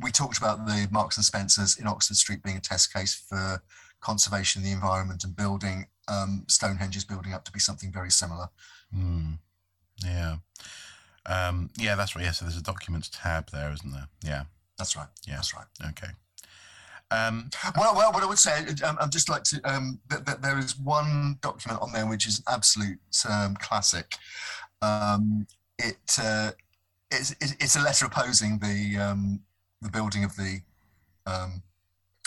we 0.00 0.10
talked 0.10 0.38
about 0.38 0.66
the 0.66 0.88
Marks 0.90 1.16
and 1.16 1.24
Spencers 1.24 1.78
in 1.78 1.86
Oxford 1.86 2.16
Street 2.16 2.42
being 2.42 2.56
a 2.56 2.60
test 2.60 2.92
case 2.92 3.14
for 3.14 3.62
conservation 4.00 4.60
of 4.60 4.66
the 4.66 4.72
environment 4.72 5.24
and 5.24 5.34
building. 5.34 5.86
Um, 6.06 6.44
Stonehenge 6.48 6.96
is 6.96 7.04
building 7.04 7.32
up 7.32 7.44
to 7.44 7.52
be 7.52 7.58
something 7.58 7.92
very 7.92 8.10
similar. 8.10 8.48
Mm. 8.96 9.38
Yeah. 10.04 10.36
Um, 11.26 11.70
yeah, 11.76 11.96
that's 11.96 12.14
right. 12.14 12.24
Yeah, 12.24 12.30
so 12.30 12.44
there's 12.44 12.56
a 12.56 12.62
documents 12.62 13.10
tab 13.12 13.50
there, 13.50 13.72
isn't 13.72 13.92
there? 13.92 14.08
Yeah. 14.24 14.44
That's 14.78 14.96
right. 14.96 15.08
Yeah. 15.26 15.34
That's 15.36 15.54
right. 15.54 15.66
Okay. 15.90 16.12
Um, 17.10 17.50
well, 17.76 17.94
well, 17.96 18.12
what 18.12 18.22
I 18.22 18.26
would 18.26 18.38
say, 18.38 18.66
um, 18.84 18.98
I'd 19.00 19.10
just 19.10 19.28
like 19.28 19.42
to, 19.44 19.60
um, 19.64 19.98
that, 20.10 20.26
that 20.26 20.42
there 20.42 20.58
is 20.58 20.78
one 20.78 21.38
document 21.40 21.82
on 21.82 21.92
there 21.92 22.06
which 22.06 22.26
is 22.26 22.38
an 22.38 22.44
absolute 22.48 22.98
um, 23.28 23.56
classic. 23.56 24.14
Um, 24.82 25.46
it, 25.78 25.96
uh, 26.22 26.52
it's, 27.10 27.34
it's 27.40 27.76
a 27.76 27.80
letter 27.80 28.04
opposing 28.04 28.58
the 28.58 28.98
um, 28.98 29.40
the 29.82 29.90
building 29.90 30.24
of 30.24 30.36
the 30.36 30.60
um, 31.26 31.62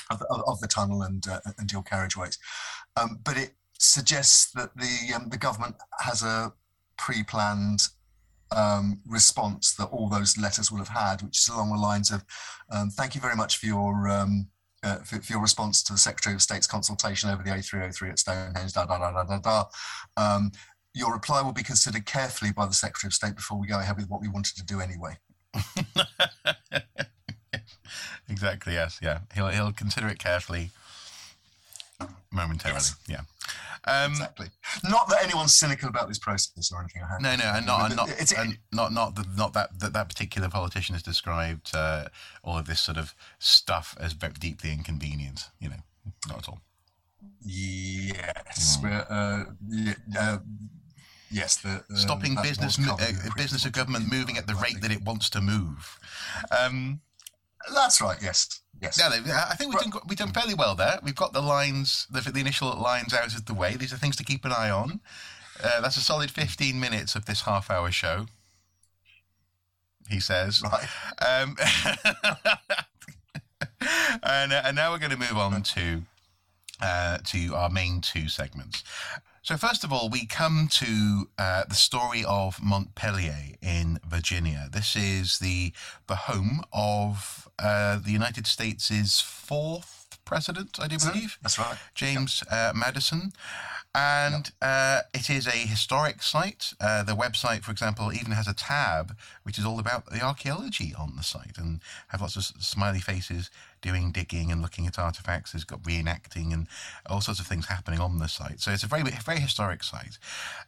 of, 0.10 0.20
the, 0.20 0.44
of, 0.46 0.60
the 0.60 0.68
tunnel 0.68 1.02
and, 1.02 1.26
uh, 1.28 1.40
and 1.58 1.68
dual 1.68 1.84
carriageways. 1.84 2.38
Um, 3.00 3.20
but 3.24 3.38
it 3.38 3.52
suggests 3.80 4.52
that 4.52 4.76
the 4.76 5.14
um, 5.16 5.30
the 5.30 5.38
government 5.38 5.76
has 6.02 6.22
a 6.22 6.54
pre-planned 6.98 7.88
um, 8.56 9.00
response 9.08 9.74
that 9.76 9.86
all 9.86 10.10
those 10.10 10.38
letters 10.38 10.72
will 10.72 10.80
have 10.80 10.90
had, 10.90 11.22
which 11.22 11.40
is 11.40 11.48
along 11.48 11.72
the 11.72 11.78
lines 11.80 12.12
of, 12.12 12.24
um, 12.70 12.90
"Thank 12.90 13.16
you 13.16 13.22
very 13.22 13.36
much 13.36 13.58
for 13.58 13.66
your 13.66 14.10
um, 14.10 14.48
uh, 14.84 14.98
for, 14.98 15.22
for, 15.22 15.34
your 15.34 15.42
response 15.42 15.84
to 15.84 15.94
the 15.94 16.00
Secretary 16.00 16.36
of 16.36 16.42
State's 16.42 16.68
consultation 16.68 17.30
over 17.30 17.42
the 17.42 17.50
A303 17.50 18.10
at 18.12 18.20
Stonehenge." 18.20 18.74
Da 18.74 18.86
da 18.86 19.00
da 19.00 19.12
da 19.12 19.24
da 19.24 19.40
da. 19.40 19.66
Um, 20.18 20.52
your 20.94 21.14
reply 21.14 21.42
will 21.42 21.54
be 21.54 21.64
considered 21.64 22.06
carefully 22.06 22.52
by 22.52 22.66
the 22.66 22.74
Secretary 22.74 23.10
of 23.10 23.14
State 23.14 23.36
before 23.36 23.58
we 23.58 23.68
go 23.68 23.80
ahead 23.80 23.96
with 23.96 24.10
what 24.10 24.22
we 24.22 24.28
wanted 24.28 24.56
to 24.58 24.66
do 24.66 24.82
anyway. 24.82 25.18
exactly. 28.32 28.74
Yes. 28.74 29.00
Yeah. 29.02 29.20
He'll 29.36 29.50
he'll 29.50 29.74
consider 29.74 30.08
it 30.08 30.20
carefully 30.20 30.72
momentarily. 32.32 32.76
Yes. 32.76 32.96
Yeah. 33.08 33.22
Um, 33.86 34.12
exactly. 34.12 34.48
Not 34.84 35.10
that 35.10 35.24
anyone's 35.24 35.56
cynical 35.56 35.90
about 35.90 36.08
this 36.08 36.20
process 36.20 36.72
or 36.72 36.80
anything. 36.82 37.02
I 37.04 37.20
No, 37.20 37.36
no, 37.36 37.52
and 37.56 37.66
not, 37.66 37.86
and 37.88 37.96
not, 37.96 38.10
it's, 38.10 38.32
and 38.32 38.60
not, 38.72 38.94
not, 38.94 39.16
the, 39.16 39.26
not 39.36 39.54
that, 39.54 39.80
that 39.80 39.94
that 39.94 40.08
particular 40.08 40.50
politician 40.50 40.94
has 40.94 41.02
described 41.02 41.72
uh, 41.76 42.10
all 42.44 42.60
of 42.60 42.68
this 42.68 42.80
sort 42.80 42.98
of 42.98 43.16
stuff 43.40 43.98
as 44.00 44.14
deeply 44.14 44.72
inconvenient. 44.72 45.50
You 45.60 45.70
know, 45.70 45.76
not 46.28 46.40
at 46.40 46.50
all. 46.50 46.62
Yes, 47.44 48.78
mm. 48.82 49.06
uh, 49.10 49.52
yeah, 49.68 49.94
uh, 50.18 50.38
yes. 51.32 51.58
The, 51.58 51.84
stopping 51.96 52.36
business, 52.44 52.78
uh, 52.80 52.98
business 53.36 53.66
of 53.66 53.72
government 53.72 54.12
moving 54.12 54.38
at 54.38 54.46
the 54.46 54.56
rate 54.56 54.82
that 54.82 54.92
it 54.92 55.04
wants 55.04 55.30
to 55.32 55.42
move. 55.42 56.00
Um, 56.52 57.02
that's 57.74 58.02
right. 58.02 58.18
Yes. 58.22 58.62
Yes. 58.82 58.98
Yeah, 59.00 59.46
I 59.50 59.56
think 59.56 59.74
we've 59.74 59.92
done, 59.92 60.02
we've 60.08 60.18
done 60.18 60.34
fairly 60.34 60.56
well 60.56 60.74
there. 60.76 61.00
We've 61.04 61.16
got 61.16 61.34
the 61.34 61.42
lines, 61.42 62.08
the, 62.10 62.22
the 62.32 62.40
initial 62.40 62.74
lines 62.76 63.14
out 63.14 63.36
of 63.36 63.46
the 63.46 63.54
way. 63.54 63.76
These 63.76 63.94
are 63.94 63.98
things 63.98 64.16
to 64.16 64.24
keep 64.24 64.44
an 64.44 64.52
eye 64.52 64.72
on. 64.72 65.02
Uh, 65.64 65.82
that's 65.82 65.98
a 65.98 66.02
solid 66.02 66.32
15 66.32 66.80
minutes 66.80 67.16
of 67.16 67.26
this 67.26 67.42
half 67.42 67.70
hour 67.70 67.92
show, 67.92 68.26
he 70.10 70.20
says. 70.20 70.64
Right. 70.64 70.88
Um, 71.22 71.56
and, 74.24 74.54
uh, 74.54 74.62
and 74.66 74.76
now 74.76 74.92
we're 74.92 74.98
going 74.98 75.12
to 75.12 75.18
move 75.18 75.38
on 75.38 75.62
to 75.62 76.02
uh, 76.82 77.20
to 77.26 77.54
our 77.54 77.70
main 77.70 78.02
two 78.02 78.28
segments. 78.28 78.84
So, 79.44 79.58
first 79.58 79.84
of 79.84 79.92
all, 79.92 80.08
we 80.08 80.28
come 80.28 80.68
to 80.74 81.28
uh, 81.40 81.64
the 81.68 81.74
story 81.74 82.24
of 82.28 82.62
Montpelier 82.62 83.56
in 83.60 84.00
Virginia. 84.08 84.70
This 84.72 84.96
is 84.96 85.40
the 85.40 85.74
the 86.06 86.16
home 86.16 86.62
of 86.72 87.50
uh, 87.58 87.98
the 87.98 88.12
United 88.12 88.46
States' 88.46 89.20
fourth 89.20 90.20
president, 90.26 90.80
I 90.80 90.88
do 90.88 90.98
believe. 91.00 91.40
That's 91.42 91.58
right. 91.58 91.76
James 91.96 92.44
uh, 92.52 92.72
Madison. 92.76 93.34
And 93.94 94.46
yep. 94.46 94.54
uh, 94.62 95.02
it 95.14 95.30
is 95.30 95.48
a 95.48 95.52
historic 95.52 96.22
site. 96.22 96.74
Uh, 96.80 97.04
the 97.04 97.16
website, 97.16 97.64
for 97.64 97.72
example, 97.72 98.14
even 98.14 98.32
has 98.32 98.48
a 98.48 98.54
tab 98.54 99.18
which 99.44 99.58
is 99.58 99.66
all 99.66 99.80
about 99.80 100.06
the 100.06 100.22
archaeology 100.22 100.94
on 100.98 101.16
the 101.18 101.24
site 101.24 101.58
and 101.58 101.82
have 102.10 102.22
lots 102.22 102.38
of 102.38 102.44
smiley 102.44 103.02
faces 103.02 103.50
doing 103.82 104.12
digging 104.12 104.52
and 104.52 104.62
looking 104.62 104.88
at 104.88 105.00
artifacts. 105.00 105.52
There's 105.52 105.64
got 105.64 105.84
reenacting 105.84 106.54
and 106.54 106.68
all 107.10 107.22
sorts 107.22 107.40
of 107.40 107.48
things 107.48 107.68
happening 107.68 108.00
on 108.00 108.20
the 108.20 108.28
site. 108.28 108.60
So 108.62 108.72
it's 108.72 108.84
a 108.84 108.88
very, 108.88 109.04
very 109.04 109.40
historic 109.40 109.84
site. 109.84 110.18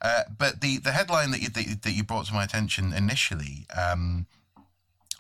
Uh, 0.02 0.24
but 0.38 0.62
the, 0.62 0.78
the 0.78 0.92
headline 0.92 1.32
that 1.32 1.42
you, 1.42 1.50
that, 1.50 1.82
that 1.84 1.92
you 1.92 2.04
brought 2.04 2.26
to 2.28 2.34
my 2.34 2.44
attention 2.44 2.94
initially 2.94 3.66
um, 3.76 4.26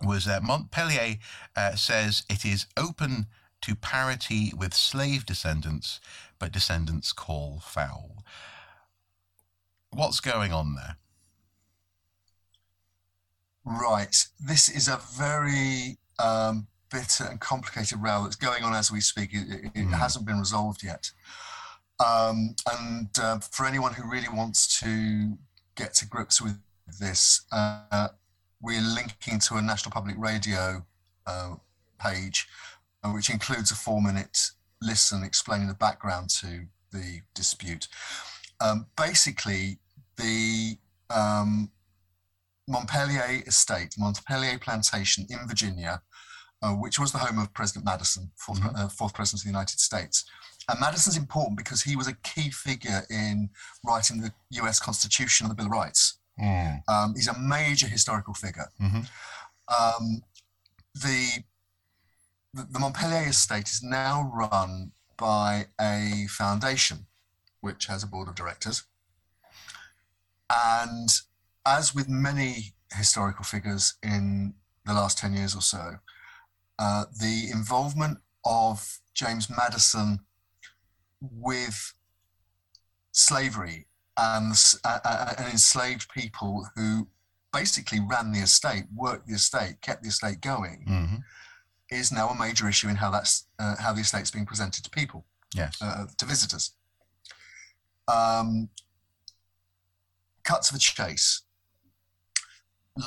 was 0.02 0.26
that 0.26 0.44
Montpelier 0.44 1.18
uh, 1.56 1.76
says 1.76 2.24
it 2.30 2.46
is 2.46 2.66
open 2.76 3.28
to 3.62 3.76
parity 3.76 4.52
with 4.58 4.74
slave 4.74 5.26
descendants 5.26 6.02
but 6.44 6.52
descendants 6.52 7.14
call 7.14 7.62
foul. 7.64 8.26
What's 9.92 10.20
going 10.20 10.52
on 10.52 10.76
there? 10.76 10.98
Right. 13.64 14.14
This 14.46 14.68
is 14.68 14.90
a 14.90 15.00
very 15.18 16.00
um, 16.20 16.68
bitter 16.94 17.26
and 17.26 17.40
complicated 17.40 17.98
row 18.00 18.24
that's 18.24 18.36
going 18.36 18.64
on 18.64 18.74
as 18.74 18.92
we 18.92 19.02
speak. 19.02 19.32
It, 19.34 19.72
it 19.74 19.88
mm. 19.88 19.94
hasn't 19.94 20.26
been 20.26 20.40
resolved 20.40 20.84
yet. 20.84 21.12
Um, 22.00 22.56
and 22.72 23.10
uh, 23.20 23.40
for 23.40 23.66
anyone 23.66 23.94
who 23.94 24.10
really 24.10 24.30
wants 24.32 24.80
to 24.80 25.38
get 25.76 25.94
to 25.96 26.08
grips 26.08 26.42
with 26.42 26.58
this, 27.00 27.46
uh, 27.52 28.10
we're 28.62 28.82
linking 28.82 29.40
to 29.40 29.56
a 29.56 29.62
National 29.62 29.92
Public 29.92 30.16
Radio 30.18 30.86
uh, 31.26 31.56
page, 32.00 32.48
uh, 33.04 33.10
which 33.10 33.30
includes 33.30 33.72
a 33.72 33.76
four 33.76 34.02
minute 34.02 34.38
listen 34.82 35.24
explaining 35.24 35.68
the 35.68 35.74
background 35.74 36.30
to 36.30 36.66
the 36.92 37.22
dispute. 37.34 37.88
Um, 38.62 38.88
basically, 38.98 39.80
the 40.18 40.78
um, 41.10 41.72
Montpelier 42.68 43.44
estate, 43.48 43.96
Montpelier 43.98 44.60
plantation 44.60 45.26
in 45.30 45.48
Virginia, 45.48 46.02
uh, 46.64 46.72
which 46.72 46.98
was 46.98 47.12
the 47.12 47.18
home 47.18 47.40
of 47.40 47.54
President 47.54 47.86
Madison, 47.86 48.32
fourth, 48.38 48.60
mm-hmm. 48.62 48.76
uh, 48.76 48.88
fourth 48.88 49.14
president 49.14 49.42
of 49.42 49.44
the 49.44 49.50
United 49.50 49.80
States. 49.80 50.24
And 50.70 50.80
Madison's 50.80 51.18
important 51.18 51.58
because 51.58 51.82
he 51.82 51.98
was 51.98 52.08
a 52.08 52.14
key 52.24 52.50
figure 52.50 53.02
in 53.10 53.50
writing 53.86 54.22
the 54.22 54.32
US 54.64 54.80
Constitution 54.80 55.46
and 55.46 55.52
the 55.52 55.56
Bill 55.56 55.66
of 55.66 55.74
Rights. 55.74 56.20
Mm. 56.42 56.82
Um, 56.88 57.14
he's 57.16 57.28
a 57.28 57.38
major 57.38 57.88
historical 57.88 58.34
figure. 58.34 58.70
Mm-hmm. 58.82 59.02
Um, 59.68 60.22
the 60.96 61.44
the 62.54 62.80
Montpelier 62.80 63.30
estate 63.30 63.68
is 63.68 63.82
now 63.84 64.32
run 64.34 64.92
by 65.18 65.66
a 65.82 66.28
foundation 66.30 67.08
which 67.62 67.88
has 67.88 68.04
a 68.04 68.08
board 68.08 68.28
of 68.28 68.36
directors. 68.36 68.84
And 70.50 71.10
as 71.66 71.96
with 71.96 72.08
many 72.08 72.74
historical 72.96 73.44
figures 73.44 73.96
in 74.04 74.54
the 74.86 74.94
last 74.94 75.18
10 75.18 75.34
years 75.34 75.56
or 75.56 75.62
so, 75.62 75.96
uh, 76.80 77.06
the 77.20 77.50
involvement 77.52 78.18
of 78.46 79.00
James 79.14 79.50
Madison 79.50 80.20
with 81.22 81.94
slavery 83.12 83.88
and, 84.18 84.54
uh, 84.84 85.00
uh, 85.06 85.34
and 85.38 85.48
enslaved 85.48 86.10
people 86.10 86.68
who 86.76 87.08
basically 87.52 88.00
ran 88.00 88.32
the 88.32 88.40
estate, 88.40 88.84
worked 88.96 89.28
the 89.28 89.36
estate, 89.36 89.82
kept 89.82 90.04
the 90.04 90.10
estate 90.10 90.42
going, 90.42 90.86
mm-hmm 90.88 91.16
is 91.94 92.12
now 92.12 92.30
a 92.30 92.38
major 92.38 92.68
issue 92.68 92.90
in 92.90 92.96
how 92.96 93.12
that's 93.12 93.48
uh, 93.60 93.76
how 93.80 93.94
the 93.94 94.02
estate's 94.02 94.32
being 94.32 94.46
presented 94.46 94.84
to 94.84 94.90
people, 94.90 95.26
yes, 95.56 95.78
uh, 95.82 96.06
to 96.18 96.26
visitors. 96.26 96.72
Um, 98.08 98.70
cut 100.44 100.64
to 100.64 100.74
the 100.74 100.80
chase. 100.80 101.44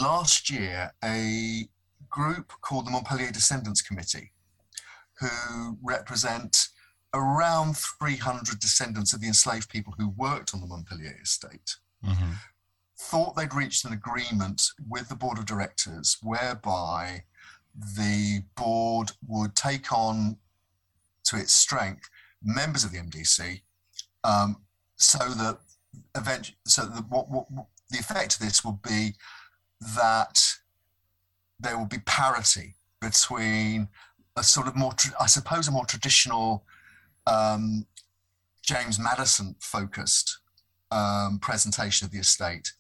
Last 0.01 0.51
year, 0.51 0.93
a 1.05 1.69
group 2.17 2.51
called 2.63 2.87
the 2.87 2.91
Montpelier 2.91 3.31
Descendants 3.31 3.83
Committee, 3.83 4.33
who 5.21 5.77
represent 5.83 6.69
around 7.13 7.77
300 7.77 8.59
descendants 8.59 9.13
of 9.13 9.21
the 9.21 9.27
enslaved 9.27 9.69
people 9.69 9.95
who 9.99 10.09
worked 10.17 10.55
on 10.55 10.61
the 10.61 10.67
Montpelier 10.67 11.19
estate, 11.23 11.77
mm-hmm. 12.05 12.33
thought 12.99 13.37
they'd 13.37 13.55
reached 13.55 13.85
an 13.85 13.93
agreement 13.93 14.63
with 14.89 15.09
the 15.09 15.15
board 15.15 15.39
of 15.39 15.45
directors 15.45 16.17
whereby 16.23 17.25
the 17.75 18.43
board 18.57 19.13
would 19.29 19.55
take 19.55 19.93
on 19.93 20.39
to 21.25 21.37
its 21.37 21.53
strength 21.53 22.09
members 22.43 22.83
of 22.83 22.93
the 22.93 22.99
MDC, 22.99 23.61
um, 24.25 24.57
so 24.97 25.19
that 25.19 25.59
eventually, 26.17 26.57
so 26.67 26.87
that 26.87 27.05
what, 27.11 27.31
what, 27.31 27.51
what, 27.51 27.67
the 27.91 27.99
effect 27.99 28.35
of 28.35 28.41
this 28.41 28.65
will 28.65 28.81
be 28.83 29.15
that 29.97 30.41
there 31.59 31.79
will 31.79 31.87
be 31.87 31.99
parity 32.07 32.77
between 33.01 33.89
a 34.37 34.43
sort 34.43 34.67
of 34.67 34.77
more, 34.77 34.93
I 35.21 35.27
suppose, 35.27 35.69
a 35.69 35.73
more 35.73 35.87
traditional 35.87 36.65
um, 37.27 37.87
James 38.63 38.99
Madison 38.99 39.57
focused 39.61 40.39
um, 40.91 41.39
presentation 41.41 42.05
of 42.05 42.13
the 42.13 42.19
estate 42.19 42.73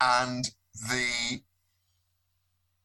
and 0.00 0.50
the 0.88 1.40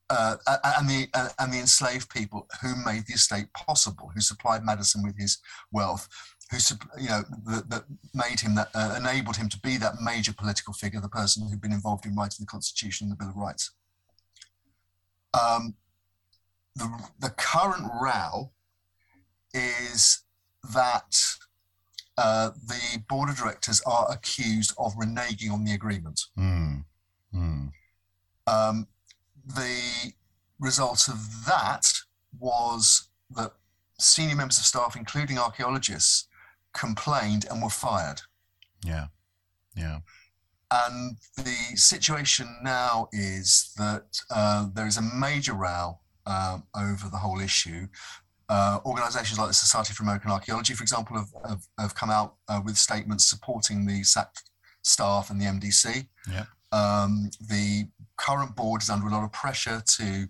uh, 0.10 0.38
and 0.77 0.89
the 0.89 1.08
uh, 1.13 1.30
and 1.39 1.51
the 1.51 1.60
enslaved 1.60 2.10
people 2.10 2.48
who 2.62 2.74
made 2.86 3.06
the 3.08 3.13
estate 3.13 3.51
possible, 3.54 4.10
who 4.13 4.22
supplied 4.22 4.63
Madison 4.63 5.04
with 5.04 5.18
his 5.18 5.39
wealth, 5.72 6.08
who 6.50 6.58
you 6.98 7.10
know 7.10 7.24
that, 7.46 7.70
that 7.70 7.84
made 8.13 8.39
him 8.39 8.56
that 8.56 8.70
uh, 8.74 8.96
enabled 8.98 9.36
him 9.36 9.50
to 9.50 9.60
be 9.60 9.77
that 9.77 10.01
major 10.01 10.34
political 10.34 10.74
figure, 10.74 11.01
the 11.01 11.10
person 11.10 11.48
who'd 11.48 11.62
been 11.62 11.74
involved 11.74 12.06
in 12.06 12.16
writing 12.16 12.38
the 12.39 12.46
Constitution 12.46 13.06
and 13.06 13.12
the 13.12 13.18
Bill 13.18 13.30
of 13.30 13.36
Rights. 13.36 13.72
Um, 15.39 15.75
the 16.75 17.10
the 17.20 17.29
current 17.29 17.89
row 18.01 18.51
is 19.53 20.24
that 20.74 21.38
uh, 22.17 22.51
the 22.65 23.03
board 23.08 23.29
of 23.29 23.38
directors 23.38 23.82
are 23.86 24.12
accused 24.12 24.74
of 24.77 24.96
reneging 24.96 25.51
on 25.51 25.63
the 25.63 25.74
agreement. 25.74 26.22
Mm. 26.38 26.86
Mm. 27.34 27.72
Um, 28.48 28.88
the 29.46 30.13
result 30.60 31.08
of 31.08 31.46
that 31.46 31.94
was 32.39 33.10
that 33.29 33.53
senior 34.00 34.36
members 34.36 34.58
of 34.58 34.65
staff, 34.65 34.96
including 34.96 35.38
archaeologists, 35.38 36.27
complained 36.74 37.46
and 37.50 37.62
were 37.62 37.70
fired. 37.70 38.22
Yeah, 38.84 39.08
yeah. 39.75 40.00
And 40.69 41.17
the 41.38 41.55
situation 41.75 42.57
now 42.62 43.07
is 43.13 43.71
that 43.77 44.21
uh, 44.29 44.67
there 44.74 44.88
is 44.88 44.97
a 44.97 45.01
major 45.01 45.53
row 45.53 46.00
um, 46.25 46.63
over 46.75 47.07
the 47.09 47.17
whole 47.17 47.39
issue. 47.39 47.88
Uh, 48.50 48.79
organizations 48.86 49.39
like 49.39 49.47
the 49.47 49.53
Society 49.53 49.93
for 49.93 50.03
American 50.03 50.31
Archaeology, 50.31 50.74
for 50.74 50.83
example, 50.83 51.17
have, 51.17 51.29
have, 51.47 51.62
have 51.79 51.95
come 51.95 52.09
out 52.09 52.36
uh, 52.47 52.62
with 52.63 52.77
statements 52.77 53.29
supporting 53.29 53.86
the 53.86 54.03
sacked 54.03 54.43
staff 54.83 55.29
and 55.29 55.39
the 55.39 55.45
MDC. 55.45 56.07
Yeah. 56.29 56.45
Um, 56.71 57.29
the 57.50 57.88
current 58.17 58.55
board 58.55 58.81
is 58.81 58.89
under 58.89 59.07
a 59.07 59.12
lot 59.12 59.24
of 59.24 59.31
pressure 59.31 59.81
to 59.97 60.27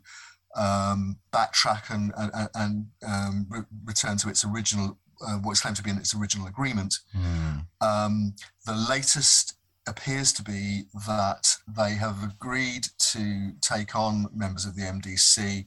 um, 0.55 1.17
backtrack 1.31 1.93
and, 1.93 2.11
and, 2.17 2.49
and 2.55 2.85
um, 3.07 3.47
re- 3.49 3.65
return 3.85 4.17
to 4.17 4.29
its 4.29 4.43
original, 4.43 4.97
uh, 5.25 5.37
what 5.37 5.53
is 5.53 5.61
claimed 5.61 5.77
to 5.77 5.83
be 5.83 5.91
in 5.91 5.97
its 5.97 6.15
original 6.15 6.47
agreement. 6.47 6.95
Mm. 7.15 7.65
Um, 7.81 8.33
the 8.65 8.75
latest 8.75 9.57
appears 9.87 10.33
to 10.33 10.43
be 10.43 10.83
that 11.07 11.47
they 11.67 11.95
have 11.95 12.23
agreed 12.23 12.87
to 13.13 13.51
take 13.61 13.95
on 13.95 14.27
members 14.33 14.65
of 14.65 14.75
the 14.75 14.83
MDC, 14.83 15.65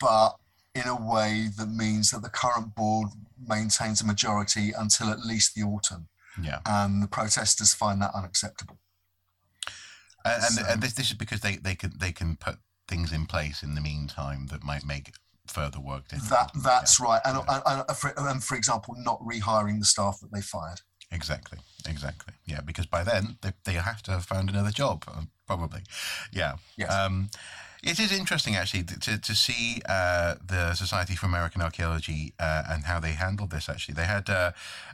but 0.00 0.36
in 0.74 0.86
a 0.88 0.94
way 0.96 1.48
that 1.58 1.68
means 1.68 2.10
that 2.10 2.22
the 2.22 2.30
current 2.30 2.74
board 2.74 3.08
maintains 3.46 4.00
a 4.00 4.06
majority 4.06 4.72
until 4.76 5.10
at 5.10 5.20
least 5.20 5.54
the 5.54 5.62
autumn. 5.62 6.08
Yeah. 6.42 6.60
And 6.64 7.02
the 7.02 7.08
protesters 7.08 7.74
find 7.74 8.00
that 8.00 8.14
unacceptable. 8.14 8.78
And, 10.24 10.42
and, 10.42 10.54
So- 10.54 10.64
and 10.68 10.82
this, 10.82 10.94
this 10.94 11.10
is 11.10 11.16
because 11.16 11.40
they, 11.40 11.56
they 11.56 11.74
can 11.74 11.92
they 11.98 12.12
can 12.12 12.36
put 12.36 12.56
things 12.88 13.12
in 13.12 13.26
place 13.26 13.62
in 13.62 13.74
the 13.74 13.80
meantime 13.80 14.46
that 14.48 14.62
might 14.62 14.84
make 14.84 15.12
further 15.46 15.80
work 15.80 16.08
difficult. 16.08 16.30
That 16.30 16.62
that's 16.62 17.00
right, 17.00 17.20
and, 17.24 17.38
Yeah. 17.46 17.60
and, 17.66 17.84
and, 17.88 17.96
for, 17.96 18.12
and 18.16 18.42
for 18.42 18.54
example, 18.56 18.94
not 18.98 19.20
rehiring 19.20 19.78
the 19.78 19.84
staff 19.84 20.20
that 20.20 20.32
they 20.32 20.40
fired. 20.40 20.80
Exactly, 21.12 21.58
exactly. 21.88 22.34
Yeah, 22.46 22.60
because 22.60 22.86
by 22.86 23.04
then 23.04 23.36
they, 23.42 23.52
they 23.64 23.74
have 23.74 24.02
to 24.04 24.10
have 24.12 24.24
found 24.24 24.50
another 24.50 24.70
job, 24.70 25.04
uh, 25.06 25.22
probably. 25.46 25.82
Yeah. 26.32 26.54
Yes. 26.76 26.92
Um, 26.92 27.28
it 27.82 27.98
is 27.98 28.12
interesting 28.12 28.54
actually 28.54 28.84
to, 28.84 29.20
to 29.20 29.34
see 29.34 29.82
uh, 29.88 30.36
the 30.44 30.74
Society 30.74 31.16
for 31.16 31.26
American 31.26 31.60
Archaeology 31.60 32.32
uh, 32.38 32.62
and 32.70 32.84
how 32.84 33.00
they 33.00 33.12
handled 33.12 33.50
this. 33.50 33.68
Actually, 33.68 33.94
they 33.94 34.04
had 34.04 34.30
uh, 34.30 34.52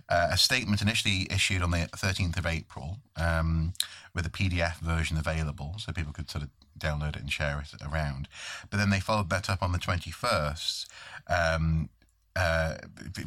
uh, 0.09 0.29
a 0.33 0.39
statement 0.39 0.81
initially 0.81 1.27
issued 1.31 1.63
on 1.63 1.71
the 1.71 1.89
13th 1.95 2.39
of 2.39 2.47
April 2.47 2.97
um, 3.17 3.75
with 4.15 4.25
a 4.25 4.31
PDF 4.31 4.79
version 4.79 5.19
available, 5.19 5.75
so 5.77 5.93
people 5.93 6.15
could 6.15 6.31
sort 6.31 6.43
of 6.43 6.51
download 6.79 7.11
it 7.17 7.21
and 7.21 7.31
share 7.31 7.61
it 7.61 7.75
around. 7.87 8.27
But 8.71 8.79
then 8.79 8.89
they 8.89 9.01
followed 9.01 9.29
that 9.31 9.51
up 9.51 9.63
on 9.63 9.73
the 9.73 9.79
21st. 9.79 10.87
Um, 11.29 11.91
uh, 12.39 12.77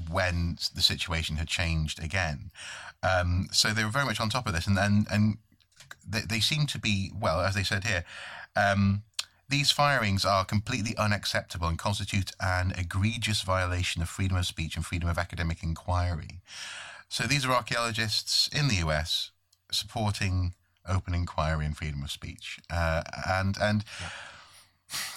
when 0.10 0.58
the 0.74 0.82
situation 0.82 1.36
had 1.36 1.48
changed 1.48 2.01
again. 2.01 2.51
Um, 3.03 3.48
so 3.51 3.70
they 3.70 3.84
were 3.84 3.89
very 3.89 4.06
much 4.06 4.22
on 4.22 4.30
top 4.30 4.48
of 4.48 4.53
this, 4.53 4.68
and 4.68 4.77
and, 4.80 5.06
and 5.12 5.38
they, 6.08 6.22
they 6.22 6.39
seem 6.39 6.65
to 6.68 6.80
be 6.80 7.12
well, 7.20 7.41
as 7.41 7.56
they 7.56 7.63
said 7.63 7.84
here. 7.84 8.06
Um, 8.56 9.03
these 9.50 9.70
firings 9.70 10.24
are 10.24 10.46
completely 10.46 10.96
unacceptable 10.96 11.68
and 11.68 11.77
constitute 11.77 12.32
an 12.39 12.72
egregious 12.77 13.41
violation 13.41 14.01
of 14.01 14.08
freedom 14.08 14.38
of 14.38 14.46
speech 14.46 14.77
and 14.77 14.86
freedom 14.86 15.10
of 15.10 15.18
academic 15.18 15.62
inquiry. 15.62 16.39
So 17.10 17.25
these 17.25 17.46
are 17.46 17.51
archaeologists 17.51 18.48
in 18.48 18.70
the 18.70 18.75
US 18.75 19.32
supporting 19.72 20.53
open 20.88 21.13
inquiry 21.13 21.65
and 21.65 21.75
freedom 21.75 22.01
of 22.01 22.12
speech, 22.12 22.60
uh, 22.70 23.03
and 23.27 23.58
and 23.62 23.84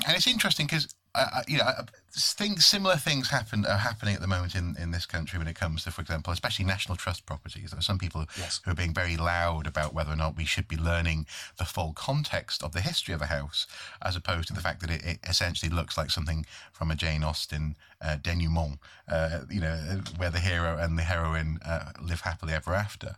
and 0.06 0.16
it's 0.16 0.26
interesting 0.26 0.66
because 0.66 0.88
uh, 1.14 1.42
you 1.46 1.58
know 1.58 1.70
things 2.16 2.64
similar 2.64 2.96
things 2.96 3.30
happen 3.30 3.64
are 3.66 3.78
happening 3.78 4.14
at 4.14 4.20
the 4.20 4.26
moment 4.26 4.54
in, 4.54 4.76
in 4.78 4.90
this 4.92 5.06
country 5.06 5.38
when 5.38 5.48
it 5.48 5.56
comes 5.56 5.84
to, 5.84 5.90
for 5.90 6.00
example, 6.00 6.32
especially 6.32 6.64
national 6.64 6.96
trust 6.96 7.26
properties. 7.26 7.70
There 7.70 7.78
are 7.78 7.82
some 7.82 7.98
people 7.98 8.26
Yes. 8.38 8.60
who 8.64 8.70
are 8.70 8.74
being 8.74 8.94
very 8.94 9.16
loud 9.16 9.66
about 9.66 9.94
whether 9.94 10.12
or 10.12 10.16
not 10.16 10.36
we 10.36 10.44
should 10.44 10.68
be 10.68 10.76
learning 10.76 11.26
the 11.58 11.64
full 11.64 11.92
context 11.92 12.62
of 12.62 12.72
the 12.72 12.80
history 12.80 13.14
of 13.14 13.22
a 13.22 13.26
house, 13.26 13.66
as 14.02 14.16
opposed 14.16 14.48
to 14.48 14.54
the 14.54 14.60
fact 14.60 14.80
that 14.80 14.90
it, 14.90 15.04
it 15.04 15.18
essentially 15.28 15.70
looks 15.70 15.96
like 15.98 16.10
something 16.10 16.46
from 16.72 16.90
a 16.90 16.94
Jane 16.94 17.24
Austen 17.24 17.76
uh, 18.00 18.16
denouement, 18.16 18.78
uh, 19.08 19.40
you 19.50 19.60
know, 19.60 20.00
where 20.16 20.30
the 20.30 20.40
hero 20.40 20.78
and 20.78 20.98
the 20.98 21.02
heroine 21.02 21.58
uh, 21.64 21.92
live 22.00 22.20
happily 22.20 22.52
ever 22.52 22.74
after. 22.74 23.16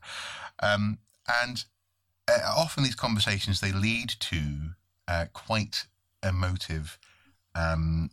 Um, 0.61 0.99
and 1.43 1.65
uh, 2.29 2.39
often 2.57 2.83
these 2.83 2.95
conversations 2.95 3.61
they 3.61 3.73
lead 3.73 4.09
to 4.21 4.71
uh, 5.09 5.27
quite 5.33 5.87
emotive 6.23 6.99
um, 7.57 8.11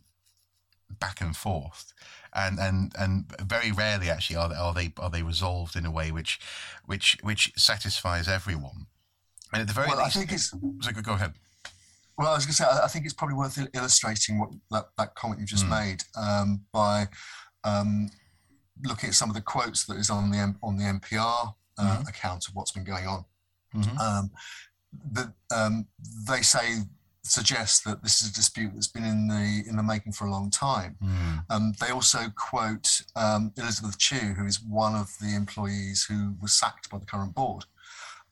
back 1.00 1.20
and 1.20 1.36
forth, 1.36 1.92
and 2.32 2.58
and 2.58 2.92
and 2.98 3.24
very 3.42 3.70
rarely 3.72 4.08
actually 4.10 4.36
are 4.36 4.48
they, 4.48 4.54
are 4.56 4.74
they 4.74 4.92
are 4.98 5.10
they 5.10 5.22
resolved 5.22 5.76
in 5.76 5.84
a 5.86 5.90
way 5.90 6.10
which 6.10 6.40
which 6.86 7.16
which 7.22 7.52
satisfies 7.56 8.28
everyone. 8.28 8.86
And 9.52 9.60
at 9.62 9.68
the 9.68 9.74
very 9.74 9.88
Well, 9.88 10.00
I 10.00 10.08
think 10.08 10.32
it's 10.32 10.50
so 10.50 10.92
go- 10.92 11.02
go 11.02 11.12
ahead. 11.14 11.34
Well, 12.16 12.28
I 12.28 12.34
was 12.34 12.44
going 12.46 12.52
to 12.54 12.62
say, 12.62 12.64
I 12.64 12.86
think 12.88 13.04
it's 13.06 13.14
probably 13.14 13.34
worth 13.36 13.58
illustrating 13.74 14.38
what 14.38 14.50
that, 14.70 14.84
that 14.98 15.14
comment 15.16 15.40
you 15.40 15.46
just 15.46 15.66
Mm. 15.66 15.70
made 15.80 16.04
um, 16.16 16.64
by 16.72 17.08
um, 17.64 18.08
looking 18.84 19.08
at 19.08 19.14
some 19.16 19.28
of 19.30 19.34
the 19.34 19.40
quotes 19.42 19.84
that 19.86 19.96
is 19.96 20.10
on 20.10 20.30
the 20.30 20.38
M- 20.38 20.58
on 20.62 20.76
the 20.76 20.84
NPR 20.84 21.54
uh, 21.78 22.02
account 22.06 22.46
of 22.48 22.54
what's 22.54 22.70
been 22.70 22.84
going 22.84 23.06
on. 23.08 23.24
Um, 24.00 24.30
the, 25.12 25.32
um, 25.52 25.88
they 26.28 26.42
say 26.42 26.82
suggest 27.24 27.84
that 27.84 28.02
this 28.02 28.20
is 28.20 28.30
a 28.30 28.34
dispute 28.34 28.72
that's 28.74 28.86
been 28.86 29.04
in 29.04 29.28
the 29.28 29.64
in 29.68 29.76
the 29.76 29.82
making 29.82 30.12
for 30.12 30.26
a 30.26 30.30
long 30.30 30.50
time. 30.50 30.96
Mm. 31.02 31.44
Um, 31.50 31.72
they 31.80 31.90
also 31.90 32.18
quote 32.36 33.02
um, 33.16 33.52
Elizabeth 33.56 33.98
Chew, 33.98 34.34
who 34.34 34.46
is 34.46 34.62
one 34.62 34.94
of 34.94 35.10
the 35.20 35.34
employees 35.34 36.04
who 36.08 36.34
was 36.40 36.52
sacked 36.52 36.90
by 36.90 36.98
the 36.98 37.06
current 37.06 37.34
board. 37.34 37.64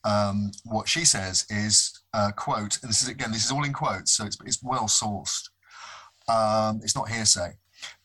Um, 0.05 0.51
what 0.65 0.89
she 0.89 1.05
says 1.05 1.47
is, 1.49 2.01
uh, 2.13 2.33
quote, 2.33 2.79
and 2.83 2.91
this 2.91 3.03
is 3.03 3.09
again, 3.09 3.33
this 3.33 3.45
is 3.45 3.53
all 3.53 3.65
in 3.65 3.73
quotes, 3.73 4.13
so 4.13 4.25
it's, 4.25 4.37
it's 4.45 4.63
well 4.63 4.89
sourced. 4.89 5.49
Um, 6.29 6.81
it's 6.83 6.97
not 6.97 7.09
hearsay. 7.09 7.53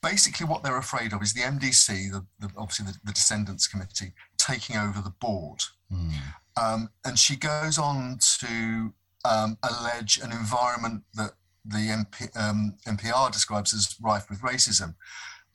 Basically, 0.02 0.45
what 0.45 0.63
they're 0.63 0.78
afraid 0.78 1.13
of 1.13 1.21
is 1.21 1.34
the 1.34 1.41
MDC, 1.41 2.12
the, 2.12 2.26
the, 2.39 2.52
obviously 2.58 2.86
the, 2.86 2.97
the 3.04 3.12
Descendants 3.12 3.67
Committee, 3.67 4.13
taking 4.38 4.76
over 4.76 5.02
the 5.02 5.13
board. 5.19 5.63
Mm. 5.91 6.13
Um, 6.62 6.89
and 7.06 7.19
she 7.19 7.36
goes 7.36 7.78
on 7.78 8.17
to 8.39 8.93
um, 9.28 9.58
allege 9.63 10.20
an 10.20 10.32
environment 10.32 11.04
that 11.16 11.32
the 11.66 11.78
MP, 11.78 12.30
um, 12.40 12.76
NPR 12.88 13.32
describes 13.32 13.74
as 13.74 13.96
rife 14.02 14.30
with 14.30 14.42
racism. 14.42 14.96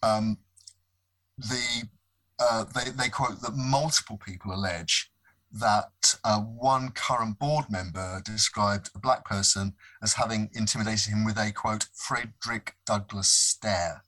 Um, 0.02 0.38
the 1.38 1.88
uh, 2.38 2.64
they, 2.74 2.90
they 2.90 3.08
quote 3.08 3.40
that 3.40 3.54
multiple 3.54 4.18
people 4.18 4.52
allege 4.52 5.10
that 5.52 6.16
uh, 6.24 6.40
one 6.40 6.90
current 6.90 7.38
board 7.38 7.66
member 7.70 8.20
described 8.24 8.90
a 8.94 8.98
black 8.98 9.24
person 9.24 9.74
as 10.02 10.14
having 10.14 10.50
intimidated 10.54 11.12
him 11.12 11.24
with 11.24 11.36
a 11.36 11.52
quote 11.52 11.86
Frederick 11.94 12.74
Douglass 12.86 13.28
stare. 13.28 14.02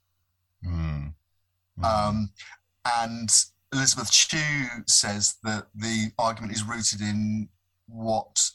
Mm. 0.67 1.15
Mm. 1.79 1.85
Um, 1.85 2.31
and 3.03 3.31
Elizabeth 3.73 4.11
Chew 4.11 4.67
says 4.87 5.37
that 5.43 5.67
the 5.75 6.13
argument 6.19 6.55
is 6.55 6.65
rooted 6.65 7.01
in 7.01 7.49
what 7.87 8.51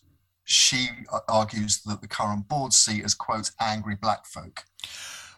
she 0.49 0.89
argues 1.27 1.83
that 1.83 2.01
the 2.01 2.07
current 2.07 2.47
board 2.47 2.73
see 2.73 3.03
as 3.03 3.13
quote 3.13 3.51
angry 3.59 3.95
black 3.95 4.25
folk. 4.25 4.65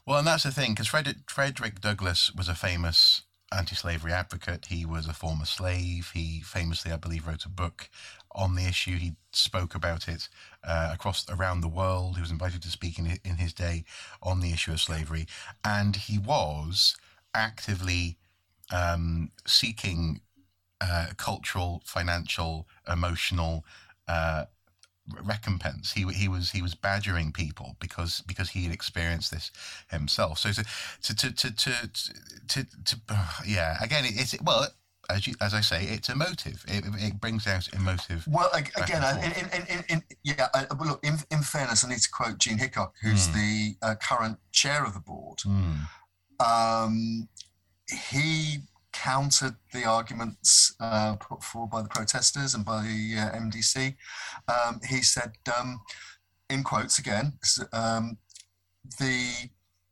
Well, 0.06 0.20
and 0.20 0.26
that's 0.26 0.44
the 0.44 0.52
thing, 0.52 0.72
because 0.72 0.88
Frederick, 0.88 1.82
Douglass 1.82 2.34
was 2.34 2.48
a 2.48 2.56
famous 2.56 3.24
anti-slavery 3.54 4.14
advocate. 4.14 4.68
He 4.68 4.86
was 4.86 5.08
a 5.08 5.14
former 5.14 5.44
slave. 5.44 6.12
He 6.14 6.40
famously, 6.40 6.94
I 6.94 6.96
believe, 6.96 7.28
wrote 7.28 7.44
a 7.44 7.50
book 7.50 7.90
on 8.32 8.56
the 8.56 8.66
issue. 8.66 8.98
He 8.98 9.16
spoke 9.34 9.76
about 9.76 10.08
it 10.08 10.30
uh, 10.64 10.92
across 10.94 11.30
around 11.30 11.60
the 11.60 11.68
world. 11.68 12.16
He 12.16 12.22
was 12.22 12.32
invited 12.32 12.62
to 12.62 12.70
speak 12.70 12.98
in, 12.98 13.20
in 13.26 13.36
his 13.36 13.54
day 13.54 13.84
on 14.24 14.40
the 14.40 14.54
issue 14.54 14.72
of 14.72 14.80
slavery, 14.80 15.28
and 15.66 15.98
he 15.98 16.18
was 16.18 16.96
actively 17.36 18.18
um, 18.72 19.32
seeking 19.46 20.22
uh, 20.80 21.08
cultural, 21.18 21.82
financial, 21.86 22.66
emotional. 22.90 23.66
Uh, 24.08 24.46
recompense. 25.24 25.94
He 25.94 26.04
he 26.14 26.28
was 26.28 26.52
he 26.52 26.62
was 26.62 26.76
badgering 26.76 27.32
people 27.32 27.76
because 27.80 28.22
because 28.28 28.50
he 28.52 28.64
had 28.64 28.74
experienced 28.74 29.32
this 29.32 29.52
himself. 29.90 30.40
So 30.40 30.52
to 30.52 30.64
to 31.04 31.14
to 31.14 31.32
to 31.32 31.52
to, 31.52 31.92
to, 32.48 32.66
to 32.86 32.96
yeah, 33.46 33.78
again, 33.82 34.06
it, 34.06 34.14
it's 34.16 34.36
well. 34.44 34.68
As, 35.10 35.28
you, 35.28 35.34
as 35.42 35.54
I 35.54 35.60
say, 35.60 35.84
it's 35.86 36.08
emotive. 36.08 36.64
It, 36.70 36.86
it 37.00 37.20
brings 37.20 37.46
out 37.46 37.68
emotive. 37.74 38.26
Well, 38.30 38.50
again, 38.54 39.04
in, 39.22 39.32
in, 39.68 39.84
in, 39.90 40.04
yeah. 40.24 40.48
Look, 40.80 41.04
in, 41.04 41.16
in 41.30 41.42
fairness, 41.42 41.84
I 41.84 41.90
need 41.90 42.00
to 42.00 42.10
quote 42.10 42.38
Gene 42.38 42.58
Hickok, 42.60 42.94
who's 43.02 43.28
Hmm. 43.28 43.34
the 43.34 43.76
uh, 43.82 43.96
current 43.96 44.38
chair 44.54 44.86
of 44.86 44.94
the 44.94 45.02
board. 45.02 45.40
Mm, 45.40 45.88
Um, 46.40 47.28
he 48.10 48.60
countered 48.94 49.56
the 49.74 49.86
arguments 49.86 50.76
uh, 50.80 51.16
put 51.16 51.44
forward 51.44 51.72
by 51.72 51.82
the 51.82 51.90
protesters 51.90 52.56
and 52.56 52.66
by 52.66 52.82
the 52.82 53.16
uh, 53.18 53.38
MDC. 53.38 53.96
Um, 54.48 54.80
he 54.88 55.02
said, 55.02 55.34
um, 55.58 55.82
in 56.50 56.64
quotes 56.64 57.00
again, 57.00 57.34
um, 57.74 58.18
the 59.00 59.50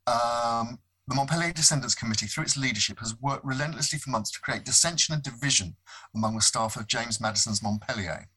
um, 0.07 0.79
the 1.07 1.15
Montpelier 1.15 1.51
Descendants 1.51 1.95
Committee, 1.95 2.27
through 2.27 2.43
its 2.43 2.55
leadership, 2.55 2.99
has 2.99 3.19
worked 3.19 3.43
relentlessly 3.43 3.97
for 3.97 4.11
months 4.11 4.29
to 4.31 4.39
create 4.39 4.63
dissension 4.63 5.13
and 5.15 5.23
division 5.23 5.75
among 6.13 6.35
the 6.35 6.41
staff 6.41 6.75
of 6.75 6.85
James 6.85 7.19
Madison's 7.19 7.63
Montpelier. 7.63 8.29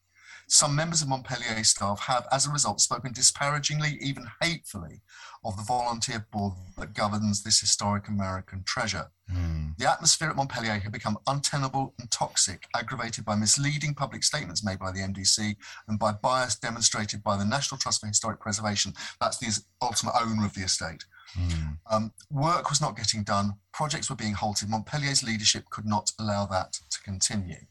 Some 0.52 0.76
members 0.76 1.00
of 1.00 1.08
Montpelier 1.08 1.64
staff 1.64 2.00
have, 2.00 2.26
as 2.30 2.46
a 2.46 2.50
result, 2.50 2.82
spoken 2.82 3.10
disparagingly, 3.14 3.96
even 4.02 4.26
hatefully, 4.42 5.00
of 5.46 5.56
the 5.56 5.62
volunteer 5.62 6.26
board 6.30 6.52
that 6.76 6.92
governs 6.92 7.42
this 7.42 7.58
historic 7.58 8.06
American 8.06 8.62
treasure. 8.64 9.10
Mm. 9.34 9.78
The 9.78 9.90
atmosphere 9.90 10.28
at 10.28 10.36
Montpelier 10.36 10.78
had 10.78 10.92
become 10.92 11.16
untenable 11.26 11.94
and 11.98 12.10
toxic, 12.10 12.66
aggravated 12.76 13.24
by 13.24 13.34
misleading 13.34 13.94
public 13.94 14.24
statements 14.24 14.62
made 14.62 14.78
by 14.78 14.92
the 14.92 14.98
MDC 14.98 15.56
and 15.88 15.98
by 15.98 16.12
bias 16.12 16.56
demonstrated 16.56 17.22
by 17.22 17.38
the 17.38 17.46
National 17.46 17.78
Trust 17.78 18.02
for 18.02 18.06
Historic 18.08 18.38
Preservation. 18.38 18.92
That's 19.22 19.38
the 19.38 19.58
ultimate 19.80 20.12
owner 20.20 20.44
of 20.44 20.52
the 20.52 20.64
estate. 20.64 21.06
Mm. 21.34 21.78
Um, 21.90 22.12
work 22.30 22.68
was 22.68 22.82
not 22.82 22.94
getting 22.94 23.22
done, 23.22 23.54
projects 23.72 24.10
were 24.10 24.16
being 24.16 24.34
halted. 24.34 24.68
Montpelier's 24.68 25.22
leadership 25.22 25.64
could 25.70 25.86
not 25.86 26.12
allow 26.20 26.44
that 26.44 26.74
to 26.90 27.00
continue. 27.02 27.64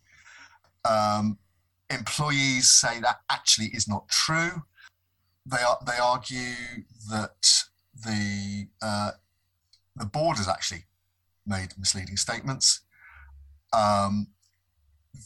Um, 0.84 1.38
employees 1.94 2.70
say 2.70 3.00
that 3.02 3.22
actually 3.30 3.68
is 3.68 3.88
not 3.88 4.08
true. 4.10 4.64
They 5.46 5.62
are, 5.62 5.78
they 5.86 5.98
argue 6.02 6.56
that 7.10 7.64
the 8.06 8.68
uh, 8.82 9.12
the 9.96 10.06
board 10.06 10.38
has 10.38 10.48
actually 10.48 10.86
made 11.46 11.74
misleading 11.78 12.18
statements. 12.18 12.82
Um, 13.74 14.28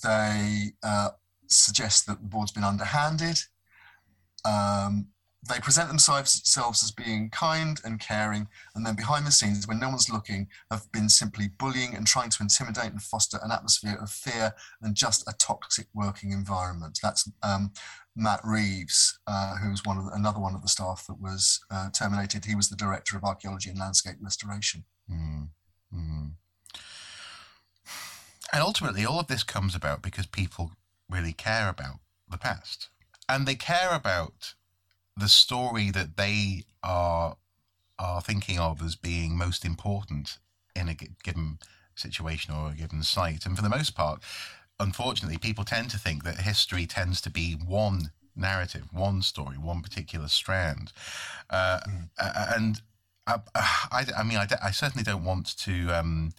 they 0.03 0.73
uh, 0.83 1.09
suggest 1.47 2.07
that 2.07 2.21
the 2.21 2.27
board's 2.27 2.51
been 2.51 2.63
underhanded. 2.63 3.37
Um, 4.43 5.07
they 5.47 5.59
present 5.59 5.89
themselves, 5.89 6.41
as 6.83 6.91
being 6.91 7.29
kind 7.29 7.79
and 7.83 7.99
caring, 7.99 8.47
and 8.73 8.85
then 8.85 8.95
behind 8.95 9.25
the 9.25 9.31
scenes, 9.31 9.67
when 9.67 9.79
no 9.79 9.89
one's 9.89 10.09
looking, 10.09 10.47
have 10.71 10.91
been 10.91 11.09
simply 11.09 11.49
bullying 11.57 11.95
and 11.95 12.07
trying 12.07 12.29
to 12.29 12.43
intimidate 12.43 12.91
and 12.91 13.01
foster 13.01 13.39
an 13.43 13.51
atmosphere 13.51 13.97
of 14.01 14.09
fear 14.09 14.53
and 14.81 14.95
just 14.95 15.27
a 15.27 15.33
toxic 15.33 15.87
working 15.93 16.31
environment. 16.31 16.99
That's 17.01 17.29
um, 17.43 17.71
Matt 18.15 18.39
Reeves, 18.43 19.19
uh, 19.27 19.57
who's 19.57 19.83
one 19.83 19.97
of 19.97 20.05
the, 20.05 20.11
another 20.11 20.39
one 20.39 20.55
of 20.55 20.61
the 20.61 20.67
staff 20.67 21.05
that 21.07 21.19
was 21.19 21.63
uh, 21.69 21.89
terminated. 21.91 22.45
He 22.45 22.55
was 22.55 22.69
the 22.69 22.75
director 22.75 23.17
of 23.17 23.23
archaeology 23.23 23.69
and 23.69 23.79
landscape 23.79 24.15
restoration. 24.21 24.85
Mm. 25.11 25.49
Mm. 25.93 26.31
And 28.53 28.63
ultimately, 28.63 29.05
all 29.05 29.19
of 29.19 29.27
this 29.27 29.43
comes 29.43 29.75
about 29.75 30.01
because 30.01 30.27
people 30.27 30.71
really 31.09 31.33
care 31.33 31.67
about 31.67 31.99
the 32.29 32.37
past, 32.37 32.89
and 33.27 33.45
they 33.45 33.55
care 33.55 33.93
about 33.93 34.53
the 35.17 35.29
story 35.29 35.91
that 35.91 36.17
they 36.17 36.63
are 36.83 37.37
are 37.97 38.21
thinking 38.21 38.59
of 38.59 38.81
as 38.81 38.95
being 38.95 39.37
most 39.37 39.63
important 39.63 40.37
in 40.75 40.89
a 40.89 40.95
given 41.23 41.57
situation 41.95 42.53
or 42.53 42.71
a 42.71 42.75
given 42.75 43.01
site. 43.03 43.45
And 43.45 43.55
for 43.55 43.61
the 43.61 43.69
most 43.69 43.95
part, 43.95 44.21
unfortunately, 44.79 45.37
people 45.37 45.63
tend 45.63 45.89
to 45.91 45.97
think 45.97 46.23
that 46.23 46.41
history 46.41 46.85
tends 46.85 47.21
to 47.21 47.29
be 47.29 47.53
one 47.53 48.11
narrative, 48.35 48.87
one 48.91 49.21
story, 49.21 49.57
one 49.57 49.81
particular 49.81 50.27
strand. 50.27 50.91
Uh, 51.49 51.79
mm. 51.87 52.09
And 52.55 52.81
I, 53.25 53.39
I, 53.55 54.05
I 54.17 54.23
mean, 54.23 54.37
I, 54.37 54.47
I, 54.61 54.71
certainly 54.71 55.03
don't 55.03 55.23
want 55.23 55.57
to. 55.59 55.89
Um, 55.91 56.33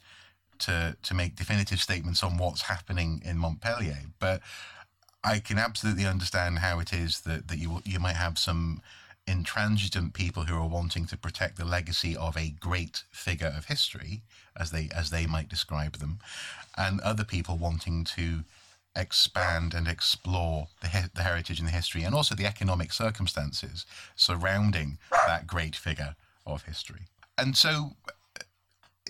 to, 0.60 0.96
to 1.02 1.12
make 1.12 1.36
definitive 1.36 1.80
statements 1.80 2.22
on 2.22 2.38
what's 2.38 2.62
happening 2.62 3.20
in 3.26 3.36
Montpelier, 3.36 3.98
but 4.18 4.40
I 5.26 5.40
can 5.40 5.58
absolutely 5.58 6.06
understand 6.06 6.60
how 6.60 6.78
it 6.78 6.92
is 6.92 7.22
that, 7.22 7.48
that 7.48 7.58
you 7.58 7.82
you 7.84 7.98
might 7.98 8.16
have 8.16 8.38
some 8.38 8.80
intransigent 9.26 10.14
people 10.14 10.44
who 10.44 10.54
are 10.54 10.68
wanting 10.68 11.04
to 11.06 11.16
protect 11.16 11.56
the 11.56 11.64
legacy 11.64 12.16
of 12.16 12.36
a 12.36 12.50
great 12.60 13.02
figure 13.10 13.52
of 13.56 13.64
history, 13.64 14.22
as 14.56 14.70
they 14.70 14.88
as 14.94 15.10
they 15.10 15.26
might 15.26 15.48
describe 15.48 15.96
them, 15.98 16.20
and 16.76 17.00
other 17.00 17.24
people 17.24 17.58
wanting 17.58 18.04
to 18.04 18.44
expand 18.94 19.74
and 19.74 19.88
explore 19.88 20.68
the, 20.80 21.10
the 21.14 21.24
heritage 21.24 21.58
and 21.58 21.68
the 21.68 21.72
history, 21.72 22.04
and 22.04 22.14
also 22.14 22.34
the 22.36 22.46
economic 22.46 22.92
circumstances 22.92 23.84
surrounding 24.14 24.96
that 25.26 25.46
great 25.46 25.74
figure 25.74 26.14
of 26.46 26.62
history. 26.62 27.02
And 27.36 27.56
so, 27.56 27.96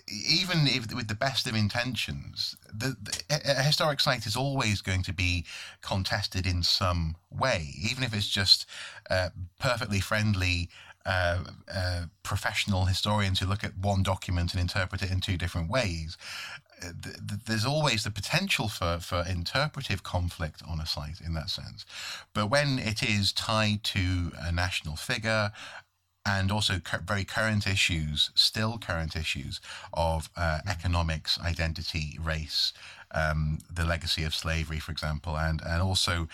even 0.09 0.67
if, 0.67 0.93
with 0.93 1.07
the 1.07 1.15
best 1.15 1.47
of 1.47 1.55
intentions, 1.55 2.55
the, 2.73 2.95
the, 3.01 3.21
a 3.29 3.61
historic 3.61 3.99
site 3.99 4.25
is 4.25 4.35
always 4.35 4.81
going 4.81 5.03
to 5.03 5.13
be 5.13 5.45
contested 5.81 6.47
in 6.47 6.63
some 6.63 7.15
way, 7.29 7.69
even 7.77 8.03
if 8.03 8.13
it's 8.13 8.29
just 8.29 8.65
uh, 9.09 9.29
perfectly 9.59 9.99
friendly 9.99 10.69
uh, 11.05 11.43
uh, 11.73 12.01
professional 12.23 12.85
historians 12.85 13.39
who 13.39 13.45
look 13.45 13.63
at 13.63 13.77
one 13.77 14.03
document 14.03 14.53
and 14.53 14.61
interpret 14.61 15.01
it 15.01 15.11
in 15.11 15.21
two 15.21 15.37
different 15.37 15.69
ways. 15.69 16.17
Uh, 16.83 16.91
there's 17.45 17.65
always 17.65 18.03
the 18.03 18.11
potential 18.11 18.67
for, 18.67 18.99
for 18.99 19.23
interpretive 19.27 20.03
conflict 20.03 20.61
on 20.67 20.79
a 20.79 20.85
site 20.85 21.21
in 21.21 21.33
that 21.33 21.49
sense. 21.49 21.85
But 22.33 22.47
when 22.49 22.77
it 22.77 23.01
is 23.01 23.31
tied 23.31 23.83
to 23.85 24.31
a 24.37 24.51
national 24.51 24.95
figure, 24.95 25.51
and 26.27 26.51
also 26.51 26.81
very 27.05 27.23
current 27.23 27.65
issues, 27.65 28.31
still 28.35 28.77
current 28.77 29.15
issues 29.15 29.61
of 29.93 30.29
uh, 30.35 30.59
economics, 30.67 31.39
identity, 31.39 32.19
race, 32.21 32.73
um, 33.11 33.59
the 33.73 33.85
legacy 33.85 34.23
of 34.23 34.35
slavery, 34.35 34.79
for 34.79 34.91
example, 34.91 35.37
and 35.37 35.61
and 35.65 35.81
also 35.81 36.27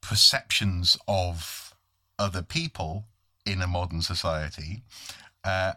perceptions 0.00 0.96
of 1.08 1.74
other 2.18 2.42
people 2.42 3.04
in 3.44 3.60
a 3.60 3.66
modern 3.66 4.02
society. 4.02 4.82
Uh, 5.44 5.72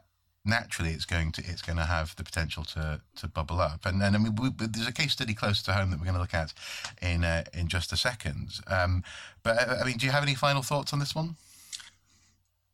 naturally, 0.45 0.91
it's 0.91 1.05
going 1.05 1.31
to 1.31 1.41
it's 1.45 1.63
going 1.63 1.77
to 1.77 1.85
have 1.85 2.15
the 2.15 2.23
potential 2.23 2.63
to 2.63 3.01
to 3.15 3.27
bubble 3.27 3.59
up. 3.59 3.85
And 3.85 4.03
and 4.03 4.15
I 4.15 4.19
mean, 4.19 4.35
we, 4.35 4.49
there's 4.67 4.87
a 4.87 4.93
case 4.93 5.13
study 5.13 5.33
close 5.33 5.63
to 5.63 5.73
home 5.73 5.89
that 5.89 5.99
we're 5.99 6.05
going 6.05 6.15
to 6.15 6.21
look 6.21 6.35
at 6.35 6.53
in 7.01 7.23
uh, 7.23 7.43
in 7.53 7.67
just 7.67 7.91
a 7.91 7.97
second. 7.97 8.59
Um, 8.67 9.03
but 9.41 9.57
uh, 9.57 9.77
I 9.81 9.85
mean, 9.85 9.97
do 9.97 10.05
you 10.05 10.11
have 10.11 10.23
any 10.23 10.35
final 10.35 10.61
thoughts 10.61 10.93
on 10.93 10.99
this 10.99 11.15
one? 11.15 11.35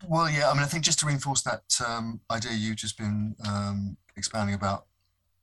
Well, 0.07 0.29
yeah, 0.29 0.49
I 0.49 0.53
mean, 0.53 0.63
I 0.63 0.67
think 0.67 0.83
just 0.83 0.99
to 0.99 1.05
reinforce 1.05 1.41
that 1.43 1.63
um, 1.85 2.21
idea 2.31 2.53
you've 2.53 2.77
just 2.77 2.97
been 2.97 3.35
um, 3.47 3.97
expounding 4.17 4.55
about 4.55 4.85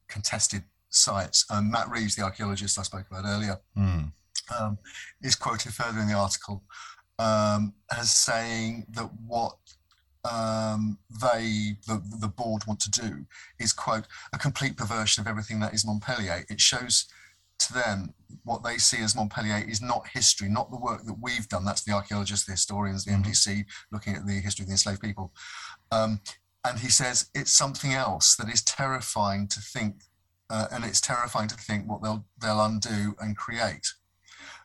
contested 0.09 0.64
sites, 0.88 1.44
um, 1.51 1.71
Matt 1.71 1.88
Reeves, 1.90 2.16
the 2.16 2.23
archaeologist 2.23 2.79
I 2.79 2.83
spoke 2.83 3.07
about 3.11 3.25
earlier, 3.27 3.61
mm. 3.77 4.11
is 5.23 5.37
quoted 5.37 5.73
further 5.75 6.01
in 6.01 6.09
the 6.09 6.14
article 6.14 6.62
um, 7.18 7.75
as 7.97 8.11
saying 8.11 8.87
that 8.90 9.11
what 9.27 9.57
um, 10.25 10.99
they, 11.23 11.77
the, 11.87 12.03
the 12.21 12.29
board, 12.29 12.66
want 12.66 12.81
to 12.81 12.90
do 12.90 13.27
is, 13.59 13.73
quote, 13.73 14.07
a 14.33 14.38
complete 14.38 14.77
perversion 14.77 15.21
of 15.21 15.27
everything 15.27 15.61
that 15.61 15.75
is 15.75 15.87
Montpelier. 15.87 16.44
It 16.49 16.61
shows 16.61 17.07
to 17.59 17.73
them 17.73 18.14
what 18.44 18.64
they 18.64 18.79
see 18.79 19.03
as 19.03 19.14
Montpelier 19.14 19.64
is 19.68 19.83
not 19.83 20.09
history, 20.09 20.49
not 20.49 20.71
the 20.71 20.79
work 20.79 21.05
that 21.05 21.16
we've 21.21 21.49
done. 21.49 21.64
That's 21.64 21.85
the 21.85 21.92
archaeologists, 21.92 22.47
the 22.47 22.53
historians, 22.53 23.05
the 23.05 23.12
MDC, 23.12 23.49
mm-hmm. 23.49 23.94
looking 23.94 24.14
at 24.14 24.27
the 24.27 24.40
history 24.40 24.64
of 24.64 24.68
the 24.68 24.73
enslaved 24.73 25.03
people. 25.03 25.33
Um, 25.90 26.21
and 26.64 26.79
he 26.79 26.88
says 26.88 27.31
it's 27.35 27.53
something 27.53 27.92
else 27.92 28.37
that 28.37 28.49
is 28.49 28.62
terrifying 28.62 29.49
to 29.49 29.61
think, 29.61 30.03
uh, 30.51 30.66
and 30.73 30.85
it's 30.85 31.01
terrifying 31.01 31.49
to 31.49 31.57
think 31.57 31.88
what 31.88 32.03
they'll 32.03 32.25
they'll 32.40 32.64
undo 32.64 33.14
and 33.21 33.37
create. 33.37 33.87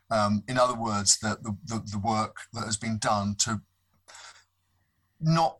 Um, 0.09 0.43
in 0.47 0.57
other 0.57 0.75
words, 0.75 1.17
that 1.19 1.43
the, 1.43 1.55
the, 1.65 1.81
the 1.91 1.99
work 1.99 2.37
that 2.53 2.65
has 2.65 2.77
been 2.77 2.97
done 2.97 3.35
to 3.39 3.61
not 5.19 5.57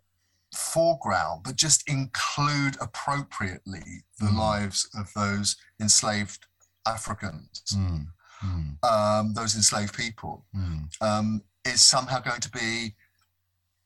foreground, 0.54 1.42
but 1.44 1.56
just 1.56 1.88
include 1.90 2.76
appropriately 2.80 4.04
the 4.20 4.28
mm. 4.28 4.38
lives 4.38 4.90
of 4.96 5.12
those 5.16 5.56
enslaved 5.82 6.46
Africans, 6.86 7.64
mm, 7.76 8.08
mm. 8.44 8.84
Um, 8.84 9.34
those 9.34 9.56
enslaved 9.56 9.96
people, 9.96 10.46
mm. 10.56 10.88
um, 11.02 11.44
is 11.66 11.82
somehow 11.82 12.20
going 12.20 12.42
to 12.42 12.50
be, 12.50 12.96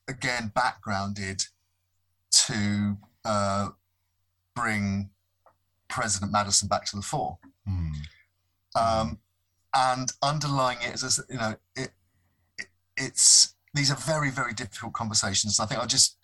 again, 0.08 0.52
backgrounded 0.54 1.44
to 2.30 2.96
uh, 3.24 3.68
bring 4.54 5.10
President 5.88 6.32
Madison 6.32 6.68
back 6.68 6.84
to 6.86 6.96
the 6.96 7.02
fore. 7.02 7.38
Hmm. 7.66 7.90
Um, 8.74 9.18
and 9.74 10.12
underlying 10.22 10.78
it 10.82 10.94
is, 10.94 11.20
you 11.28 11.36
know, 11.36 11.56
it, 11.76 11.90
it, 12.58 12.66
it's 12.96 13.54
these 13.74 13.90
are 13.90 13.96
very, 13.96 14.30
very 14.30 14.54
difficult 14.54 14.92
conversations. 14.92 15.60
I 15.60 15.66
think 15.66 15.80
I'll 15.80 15.86
just 15.86 16.16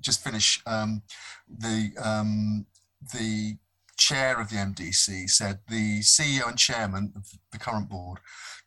just 0.00 0.22
finish 0.22 0.62
um, 0.66 1.02
the 1.48 1.90
um, 2.02 2.66
the 3.12 3.56
chair 4.00 4.40
of 4.40 4.48
the 4.48 4.56
MDC 4.56 5.28
said 5.28 5.60
the 5.68 6.00
CEO 6.00 6.48
and 6.48 6.58
chairman 6.58 7.12
of 7.14 7.30
the 7.52 7.58
current 7.58 7.88
board 7.88 8.18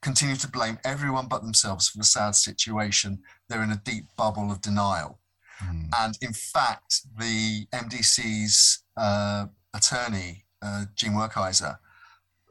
continue 0.01 0.35
to 0.35 0.47
blame 0.47 0.77
everyone 0.85 1.27
but 1.27 1.41
themselves 1.41 1.89
for 1.89 1.97
the 1.97 2.03
sad 2.03 2.35
situation. 2.35 3.19
They're 3.49 3.63
in 3.63 3.71
a 3.71 3.81
deep 3.83 4.05
bubble 4.15 4.51
of 4.51 4.61
denial. 4.61 5.19
Mm. 5.63 5.89
And 5.97 6.17
in 6.21 6.33
fact, 6.33 7.01
the 7.17 7.65
MDC's 7.73 8.83
uh, 8.95 9.47
attorney, 9.73 10.45
uh, 10.61 10.85
Gene 10.95 11.13
Werkheiser, 11.13 11.77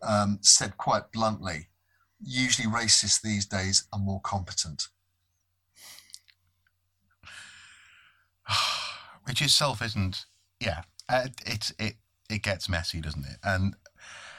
um, 0.03 0.39
said 0.43 0.77
quite 0.77 1.13
bluntly 1.13 1.69
usually 2.25 2.69
racists 2.69 3.21
these 3.21 3.47
days 3.47 3.87
are 3.93 3.99
more 3.99 4.21
competent. 4.21 4.89
Which 9.25 9.43
itself 9.43 9.83
isn't, 9.83 10.27
yeah, 10.61 10.83
Uh, 11.09 11.27
it 11.47 11.73
it 11.79 11.97
it 12.33 12.43
gets 12.43 12.69
messy, 12.69 13.01
doesn't 13.01 13.25
it? 13.25 13.37
And 13.45 13.75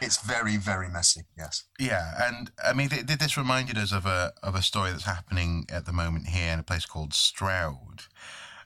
it's 0.01 0.21
very 0.21 0.57
very 0.57 0.89
messy. 0.89 1.21
Yes. 1.37 1.63
Yeah, 1.79 2.27
and 2.27 2.51
I 2.63 2.73
mean, 2.73 2.89
th- 2.89 3.07
th- 3.07 3.19
this 3.19 3.37
reminded 3.37 3.77
us 3.77 3.91
of 3.91 4.05
a 4.05 4.33
of 4.41 4.55
a 4.55 4.61
story 4.61 4.91
that's 4.91 5.05
happening 5.05 5.65
at 5.71 5.85
the 5.85 5.93
moment 5.93 6.27
here 6.27 6.51
in 6.51 6.59
a 6.59 6.63
place 6.63 6.85
called 6.85 7.13
Stroud, 7.13 8.03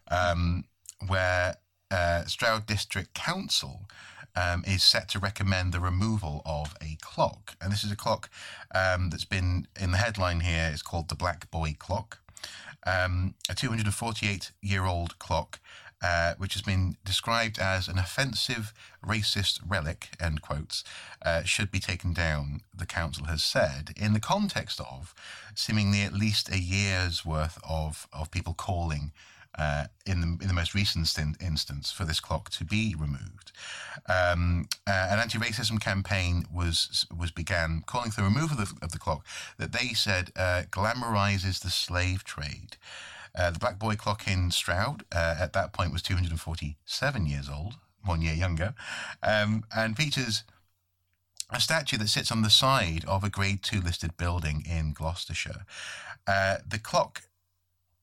um, 0.10 0.66
where 1.08 1.58
uh, 1.92 2.26
Stroud 2.26 2.66
District 2.66 3.14
Council 3.14 3.88
um, 4.36 4.64
is 4.68 4.84
set 4.84 5.10
to 5.10 5.20
recommend 5.20 5.74
the 5.74 5.80
removal 5.80 6.42
of 6.46 6.76
a 6.82 6.98
clock. 7.02 7.56
And 7.62 7.72
this 7.72 7.84
is 7.84 7.92
a 7.92 7.96
clock 7.96 8.30
um, 8.74 9.10
that's 9.10 9.26
been 9.26 9.68
in 9.80 9.92
the 9.92 9.98
headline 9.98 10.42
here. 10.42 10.70
It's 10.72 10.82
called 10.82 11.10
the 11.10 11.16
Black 11.16 11.50
Boy 11.50 11.76
Clock, 11.78 12.20
um, 12.86 13.36
a 13.50 13.56
248 13.56 14.52
year 14.62 14.86
old 14.86 15.18
clock. 15.20 15.60
Uh, 16.00 16.36
which 16.38 16.54
has 16.54 16.62
been 16.62 16.96
described 17.04 17.58
as 17.58 17.88
an 17.88 17.98
offensive 17.98 18.72
racist 19.04 19.60
relic, 19.68 20.10
end 20.20 20.44
quotes, 20.44 20.84
uh, 21.26 21.42
should 21.42 21.72
be 21.72 21.80
taken 21.80 22.14
down, 22.14 22.62
the 22.72 22.86
council 22.86 23.26
has 23.26 23.42
said, 23.42 23.90
in 23.98 24.14
the 24.14 24.20
context 24.20 24.80
of 24.80 25.16
seemingly 25.56 26.04
at 26.04 26.14
least 26.14 26.52
a 26.52 26.60
year's 26.60 27.26
worth 27.26 27.58
of, 27.68 28.08
of 28.14 28.30
people 28.30 28.54
calling 28.54 29.12
uh, 29.58 29.86
in 30.06 30.22
the 30.22 30.28
in 30.42 30.48
the 30.48 30.54
most 30.54 30.76
recent 30.76 31.18
instance 31.42 31.92
for 31.92 32.06
this 32.06 32.20
clock 32.20 32.50
to 32.52 32.64
be 32.64 32.96
removed. 32.98 33.52
Um, 34.08 34.68
uh, 34.86 35.08
an 35.10 35.20
anti-racism 35.20 35.80
campaign 35.82 36.46
was 36.54 37.08
was 37.16 37.32
began 37.32 37.84
calling 37.86 38.12
for 38.12 38.22
the 38.22 38.28
removal 38.28 38.60
of 38.60 38.70
the, 38.70 38.86
of 38.86 38.92
the 38.92 39.00
clock 39.00 39.26
that 39.58 39.72
they 39.72 39.90
said 39.90 40.32
uh, 40.36 40.64
glamorizes 40.70 41.60
the 41.60 41.70
slave 41.70 42.24
trade. 42.24 42.78
Uh, 43.38 43.52
the 43.52 43.60
black 43.60 43.78
boy 43.78 43.96
clock 43.96 44.28
in 44.28 44.50
Stroud 44.50 45.04
uh, 45.14 45.36
at 45.40 45.54
that 45.54 45.72
point 45.72 45.94
was 45.94 46.02
247 46.02 47.26
years 47.28 47.48
old, 47.50 47.76
one 48.04 48.22
year 48.22 48.34
younger, 48.34 48.74
um, 49.22 49.64
and 49.76 49.96
features 49.96 50.44
a 51.52 51.62
statue 51.62 51.98
that 51.98 52.10
sits 52.10 52.32
on 52.32 52.42
the 52.42 52.50
side 52.50 53.06
of 53.06 53.24
a 53.24 53.30
Grade 53.30 53.64
Two 53.64 53.80
listed 53.80 54.18
building 54.18 54.64
in 54.70 54.94
Gloucestershire. 54.94 55.66
Uh, 56.26 56.58
the 56.68 56.80
clock, 56.80 57.24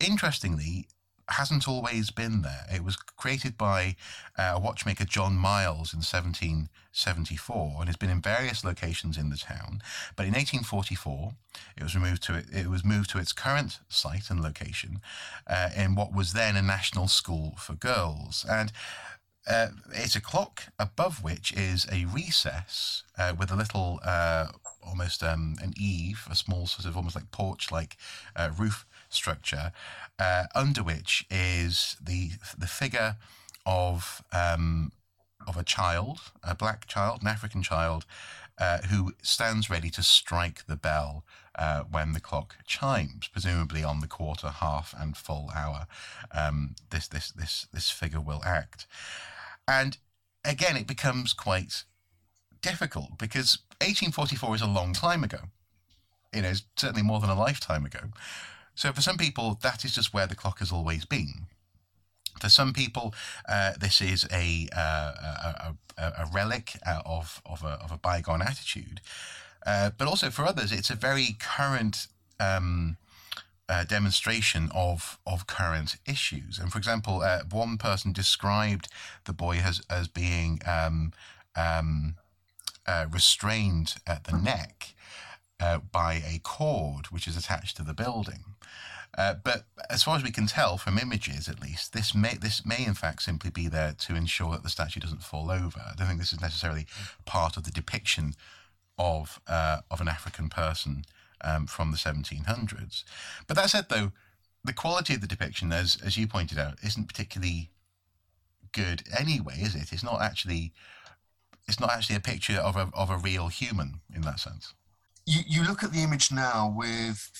interestingly, 0.01 0.87
hasn't 1.29 1.69
always 1.69 2.11
been 2.11 2.43
there. 2.43 2.67
It 2.73 2.85
was 2.85 2.97
created 2.97 3.57
by 3.57 3.97
uh, 4.37 4.61
watchmaker 4.63 5.05
John 5.05 5.35
Miles 5.35 5.93
in 5.93 5.99
1774 5.99 7.77
and 7.79 7.87
has 7.87 7.97
been 7.97 8.11
in 8.11 8.21
various 8.21 8.65
locations 8.65 9.17
in 9.17 9.31
the 9.31 9.37
town. 9.37 9.83
But 10.17 10.27
in 10.27 10.33
1844, 10.33 11.33
it 11.77 11.83
was 11.83 11.95
removed 11.95 12.23
to 12.25 12.35
it. 12.35 12.47
It 12.53 12.69
was 12.69 12.85
moved 12.85 13.11
to 13.11 13.19
its 13.19 13.33
current 13.33 13.81
site 13.89 14.31
and 14.31 14.43
location 14.43 15.01
uh, 15.47 15.71
in 15.77 15.95
what 15.95 16.15
was 16.15 16.33
then 16.33 16.57
a 16.57 16.63
national 16.63 17.09
school 17.09 17.55
for 17.59 17.75
girls. 17.75 18.45
And 18.49 18.73
uh, 19.47 19.69
it's 19.93 20.17
a 20.17 20.21
clock 20.21 20.65
above 20.79 21.23
which 21.23 21.53
is 21.53 21.87
a 21.93 22.07
recess 22.07 23.03
uh, 23.19 23.35
with 23.39 23.51
a 23.51 23.57
little, 23.57 24.01
uh, 24.05 24.49
almost 24.83 25.23
um, 25.23 25.57
an 25.63 25.75
eave, 25.77 26.27
a 26.31 26.35
small 26.35 26.67
sort 26.67 26.87
of 26.87 26.97
almost 26.97 27.15
like 27.15 27.31
porch 27.31 27.71
like 27.71 27.97
uh, 28.37 28.51
roof 28.57 28.87
structure, 29.15 29.73
uh, 30.19 30.45
under 30.55 30.83
which 30.83 31.27
is 31.31 31.97
the 32.03 32.33
the 32.57 32.67
figure 32.67 33.17
of 33.67 34.23
um, 34.33 34.93
of 35.47 35.57
a 35.57 35.65
child, 35.65 36.21
a 36.43 36.55
black 36.55 36.87
child, 36.87 37.23
an 37.23 37.29
African 37.29 37.63
child, 37.63 38.05
uh, 38.59 38.79
who 38.83 39.15
stands 39.23 39.69
ready 39.69 39.91
to 39.91 40.03
strike 40.03 40.67
the 40.67 40.77
bell 40.77 41.25
uh, 41.57 41.83
when 41.91 42.13
the 42.13 42.21
clock 42.21 42.57
chimes, 42.67 43.29
presumably 43.29 43.85
on 43.85 44.01
the 44.01 44.07
quarter, 44.07 44.49
half, 44.49 44.95
and 44.99 45.17
full 45.17 45.51
hour. 45.55 45.87
Um, 46.33 46.75
this 46.91 47.09
this 47.09 47.31
this 47.31 47.67
this 47.73 47.91
figure 47.91 48.21
will 48.21 48.43
act, 48.45 48.87
and 49.67 49.97
again, 50.45 50.77
it 50.77 50.87
becomes 50.87 51.33
quite 51.33 51.85
difficult 52.61 53.19
because 53.19 53.59
1844 53.81 54.55
is 54.57 54.63
a 54.63 54.67
long 54.67 54.93
time 54.93 55.25
ago. 55.25 55.39
You 56.35 56.43
know, 56.43 56.49
it's 56.49 56.65
certainly 56.77 57.03
more 57.03 57.21
than 57.21 57.31
a 57.31 57.39
lifetime 57.39 57.85
ago. 57.85 58.01
So 58.75 58.93
for 58.93 59.01
some 59.01 59.17
people, 59.17 59.59
that 59.63 59.85
is 59.85 59.95
just 59.95 60.13
where 60.13 60.27
the 60.27 60.35
clock 60.35 60.59
has 60.59 60.73
always 60.73 61.05
been. 61.05 61.47
For 62.41 62.49
some 62.49 62.73
people, 62.73 63.15
uh, 63.49 63.73
this 63.79 64.01
is 64.01 64.27
a, 64.33 64.69
uh, 64.77 65.13
a, 65.17 65.75
a, 65.97 66.03
a, 66.03 66.31
relic 66.33 66.73
uh, 66.85 67.01
of, 67.07 67.41
of, 67.47 67.63
a, 67.63 67.79
of 67.83 67.93
a 67.93 67.99
bygone 67.99 68.43
attitude. 68.43 69.01
Uh, 69.65 69.91
but 69.97 70.09
also 70.09 70.31
for 70.31 70.45
others, 70.45 70.73
it's 70.73 70.91
a 70.91 70.97
very 70.97 71.37
current 71.39 72.09
um, 72.41 72.97
uh, 73.69 73.85
demonstration 73.85 74.69
of, 74.75 75.19
of 75.27 75.47
current 75.47 75.97
issues. 76.07 76.59
And 76.59 76.73
for 76.73 76.79
example, 76.79 77.23
uh, 77.23 77.43
one 77.51 77.79
person 77.79 78.13
described 78.13 78.89
the 79.25 79.33
boy 79.33 79.59
as, 79.59 79.81
as 79.89 80.09
being 80.09 80.61
um, 80.67 81.13
um, 81.55 82.17
restrained 83.11 83.95
at 84.07 84.25
the 84.25 84.37
neck 84.37 84.94
by 85.59 86.23
a 86.27 86.41
cord 86.43 87.07
which 87.07 87.27
is 87.27 87.37
attached 87.37 87.77
to 87.77 87.83
the 87.83 87.95
building. 87.95 88.45
Uh, 89.17 89.35
but 89.45 89.65
as 89.89 90.03
far 90.03 90.17
as 90.17 90.25
we 90.25 90.31
can 90.31 90.47
tell 90.47 90.77
from 90.77 90.99
images, 90.99 91.49
at 91.49 91.63
least, 91.63 91.93
this 91.93 92.15
may 92.15 92.35
this 92.35 92.67
may 92.67 92.85
in 92.85 92.95
fact 92.95 93.23
simply 93.23 93.51
be 93.51 93.69
there 93.69 93.93
to 93.93 94.15
ensure 94.15 94.53
that 94.53 94.63
the 94.63 94.69
statue 94.69 95.01
doesn't 95.01 95.23
fall 95.23 95.51
over. 95.51 95.81
I 95.81 95.95
don't 95.97 96.09
think 96.09 96.19
this 96.19 96.33
is 96.33 96.41
necessarily 96.41 96.87
part 97.25 97.57
of 97.57 97.65
the 97.65 97.71
depiction 97.71 98.35
of 98.99 99.41
uh, 99.47 99.79
of 99.91 100.01
an 100.01 100.09
African 100.09 100.49
person 100.49 101.05
um, 101.41 101.67
from 101.67 101.91
the 101.91 101.97
1700s. 101.97 103.05
But 103.47 103.57
that 103.57 103.71
said, 103.71 103.87
though, 103.89 104.13
the 104.65 104.73
quality 104.73 105.15
of 105.15 105.21
the 105.21 105.27
depiction, 105.27 105.73
as 105.73 105.97
as 106.05 106.17
you 106.17 106.27
pointed 106.27 106.59
out, 106.59 106.79
isn't 106.83 107.07
particularly 107.07 107.71
good 108.73 109.05
anyway, 109.17 109.59
is 109.61 109.77
it? 109.77 109.93
It's 109.93 110.03
not 110.03 110.21
actually 110.21 110.73
it's 111.69 111.81
not 111.81 111.91
actually 111.93 112.17
a 112.17 112.21
picture 112.21 112.57
of 112.57 112.77
a 112.77 112.91
of 112.95 113.11
a 113.11 113.17
real 113.17 113.49
human 113.49 114.01
in 114.13 114.23
that 114.23 114.41
sense. 114.41 114.75
You 115.27 115.41
you 115.47 115.65
look 115.65 115.83
at 115.83 115.93
the 115.93 116.03
image 116.03 116.31
now 116.31 116.73
with 116.75 117.31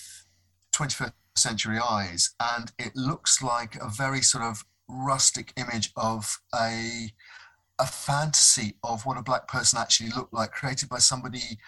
21st 0.75 1.13
century 1.37 1.79
eyes, 1.79 2.35
and 2.41 2.73
it 2.79 2.97
looks 2.97 3.43
like 3.43 3.77
a 3.77 3.89
very 3.89 4.23
sort 4.23 4.45
of 4.45 4.65
rustic 4.89 5.53
image 5.57 5.93
of 5.97 6.39
a 6.55 7.11
a 7.79 7.87
fantasy 7.87 8.77
of 8.85 9.05
what 9.05 9.19
a 9.19 9.23
black 9.23 9.49
person 9.49 9.79
actually 9.79 10.11
looked 10.11 10.33
like, 10.33 10.53
created 10.53 10.89
by 10.89 10.99
somebody 10.99 11.59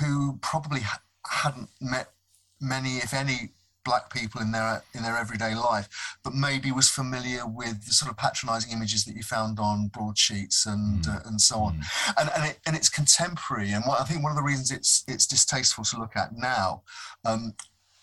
who 0.00 0.38
probably 0.40 0.80
ha- 0.80 1.02
hadn't 1.26 1.68
met 1.80 2.14
many, 2.60 2.96
if 2.96 3.12
any, 3.12 3.50
black 3.84 4.12
people 4.12 4.40
in 4.40 4.52
their 4.52 4.82
in 4.94 5.02
their 5.02 5.16
everyday 5.16 5.54
life, 5.54 5.88
but 6.22 6.34
maybe 6.34 6.70
was 6.72 6.88
familiar 6.88 7.46
with 7.46 7.86
the 7.86 7.92
sort 7.92 8.10
of 8.10 8.16
patronising 8.16 8.72
images 8.72 9.04
that 9.04 9.16
you 9.16 9.22
found 9.22 9.58
on 9.58 9.88
broadsheets 9.88 10.66
and 10.66 11.04
mm. 11.04 11.16
uh, 11.16 11.20
and 11.26 11.40
so 11.40 11.60
on, 11.60 11.78
mm. 11.78 12.14
and 12.18 12.30
and, 12.36 12.50
it, 12.50 12.58
and 12.66 12.76
it's 12.76 12.88
contemporary. 12.88 13.72
And 13.72 13.84
what, 13.84 14.00
I 14.00 14.04
think 14.04 14.22
one 14.22 14.32
of 14.32 14.36
the 14.36 14.42
reasons 14.42 14.70
it's 14.70 15.04
it's 15.08 15.26
distasteful 15.26 15.84
to 15.84 15.98
look 15.98 16.16
at 16.16 16.36
now, 16.36 16.82
um, 17.24 17.54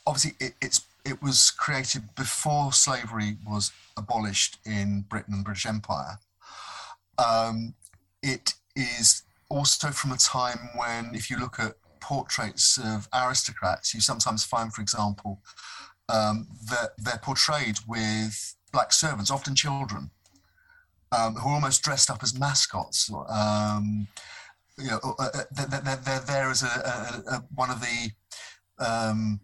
obviously 0.06 0.34
it, 0.40 0.54
it's 0.62 0.82
it 1.06 1.22
was 1.22 1.52
created 1.52 2.04
before 2.16 2.74
slavery 2.74 3.38
was 3.48 3.72
abolished 3.96 4.58
in 4.66 5.06
Britain 5.10 5.36
and 5.36 5.44
British 5.44 5.66
Empire. 5.66 6.20
Um, 7.18 7.74
it 8.22 8.54
is 8.76 9.24
also 9.50 9.90
from 9.92 10.12
a 10.12 10.18
time 10.18 10.70
when, 10.76 11.16
if 11.16 11.30
you 11.30 11.40
look 11.40 11.60
at 11.60 11.76
portraits 12.00 12.78
of 12.78 13.08
aristocrats, 13.14 13.94
you 13.94 14.02
sometimes 14.02 14.44
find, 14.44 14.74
for 14.74 14.82
example, 14.82 15.42
um, 16.10 16.48
that 16.70 16.92
they're 16.98 17.20
portrayed 17.22 17.78
with 17.88 18.56
black 18.72 18.94
servants, 18.94 19.32
often 19.32 19.56
children, 19.56 20.12
um, 21.12 21.36
who 21.36 21.50
are 21.50 21.56
almost 21.56 21.84
dressed 21.84 22.10
up 22.10 22.24
as 22.24 22.38
mascots. 22.38 23.12
Um, 23.30 24.08
you 24.78 24.92
know, 24.92 25.00
uh, 25.04 25.30
uh 25.34 25.44
they're, 25.52 25.82
they're, 25.82 25.96
they're, 25.96 26.20
there 26.20 26.50
as 26.50 26.64
a, 26.64 26.68
a, 26.68 27.36
a, 27.36 27.44
one 27.56 27.70
of 27.70 27.82
the 27.82 28.12
um, 28.80 29.40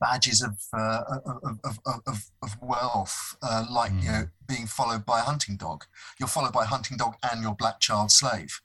badges 0.00 0.42
of, 0.42 0.58
uh, 0.72 1.02
of, 1.24 1.58
of, 1.64 2.00
of, 2.06 2.30
of, 2.42 2.56
wealth, 2.62 3.36
uh, 3.42 3.64
like 3.70 3.92
mm. 3.92 4.02
you 4.02 4.08
know, 4.08 4.28
being 4.46 4.66
followed 4.66 5.04
by 5.04 5.20
a 5.20 5.22
hunting 5.22 5.56
dog. 5.56 5.84
You're 6.18 6.28
followed 6.28 6.52
by 6.52 6.64
a 6.64 6.66
hunting 6.66 6.96
dog 6.96 7.14
and 7.30 7.42
your 7.42 7.54
black 7.54 7.80
child 7.80 8.10
slave. 8.10 8.60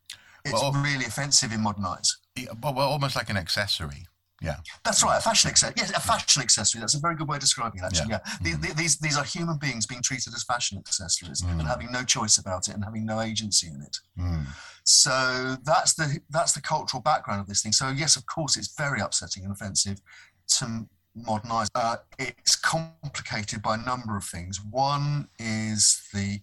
It's 0.45 0.53
well, 0.53 0.71
really 0.71 1.05
offensive 1.05 1.51
in 1.51 1.61
modern 1.61 1.85
eyes. 1.85 2.17
Well, 2.61 2.79
almost 2.79 3.15
like 3.15 3.29
an 3.29 3.37
accessory. 3.37 4.05
Yeah, 4.41 4.55
that's 4.85 5.03
right. 5.03 5.17
A 5.17 5.21
fashion 5.21 5.49
accessory. 5.49 5.75
Yes, 5.77 5.89
a 5.91 5.99
fashion 5.99 6.41
accessory. 6.41 6.79
That's 6.79 6.95
a 6.95 6.99
very 6.99 7.15
good 7.15 7.27
way 7.27 7.35
of 7.35 7.41
describing 7.41 7.81
it. 7.81 7.85
Actually, 7.85 8.11
yeah. 8.11 8.19
yeah. 8.41 8.53
Mm. 8.53 8.77
These, 8.77 8.97
these 8.99 9.17
are 9.17 9.23
human 9.25 9.57
beings 9.57 9.85
being 9.85 10.01
treated 10.01 10.33
as 10.33 10.43
fashion 10.43 10.77
accessories 10.77 11.41
mm. 11.41 11.51
and 11.51 11.63
having 11.63 11.91
no 11.91 12.03
choice 12.03 12.37
about 12.37 12.69
it 12.69 12.73
and 12.73 12.83
having 12.83 13.05
no 13.05 13.19
agency 13.19 13.67
in 13.67 13.81
it. 13.81 13.97
Mm. 14.17 14.45
So 14.85 15.57
that's 15.63 15.93
the 15.93 16.19
that's 16.29 16.53
the 16.53 16.61
cultural 16.61 17.03
background 17.03 17.41
of 17.41 17.47
this 17.47 17.61
thing. 17.61 17.73
So 17.73 17.89
yes, 17.89 18.15
of 18.15 18.25
course, 18.27 18.55
it's 18.55 18.73
very 18.77 19.01
upsetting 19.01 19.43
and 19.43 19.51
offensive 19.51 19.99
to 20.55 20.87
modernized. 21.15 21.71
Uh, 21.75 21.97
it's 22.17 22.55
complicated 22.55 23.61
by 23.61 23.75
a 23.75 23.77
number 23.77 24.15
of 24.15 24.23
things. 24.23 24.61
One 24.63 25.27
is 25.37 26.01
the 26.13 26.39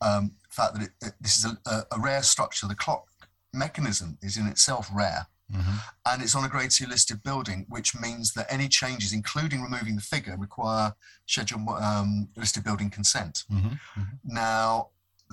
um, 0.00 0.32
fact 0.50 0.74
that 0.74 0.82
it, 0.82 0.90
it, 1.02 1.12
this 1.20 1.36
is 1.36 1.52
a, 1.66 1.82
a, 1.92 2.00
rare 2.00 2.22
structure. 2.22 2.66
The 2.66 2.74
clock 2.74 3.06
mechanism 3.52 4.18
is 4.22 4.36
in 4.36 4.46
itself 4.46 4.88
rare. 4.94 5.26
Mm-hmm. 5.52 5.76
And 6.06 6.22
it's 6.22 6.34
on 6.34 6.44
a 6.44 6.48
grade 6.48 6.70
two 6.70 6.86
listed 6.86 7.22
building, 7.22 7.66
which 7.68 7.98
means 7.98 8.32
that 8.34 8.46
any 8.50 8.68
changes, 8.68 9.12
including 9.12 9.62
removing 9.62 9.96
the 9.96 10.02
figure, 10.02 10.36
require 10.36 10.94
schedule 11.26 11.68
um, 11.70 12.28
listed 12.36 12.64
building 12.64 12.90
consent. 12.90 13.44
Mm-hmm. 13.50 13.68
Mm-hmm. 13.68 14.02
Now, 14.24 14.88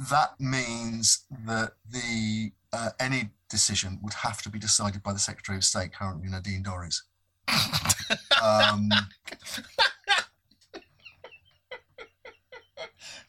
that 0.10 0.40
means 0.40 1.26
that 1.46 1.74
the 1.90 2.52
uh, 2.74 2.90
any 3.00 3.30
decision 3.50 4.00
would 4.04 4.14
have 4.14 4.42
to 4.42 4.50
be 4.50 4.60
decided 4.60 5.02
by 5.04 5.14
the 5.14 5.20
Secretary 5.20 5.58
of 5.58 5.64
State, 5.64 5.94
currently 5.94 6.30
Nadine 6.30 6.64
Dorries. 6.64 7.02
um, 8.44 8.90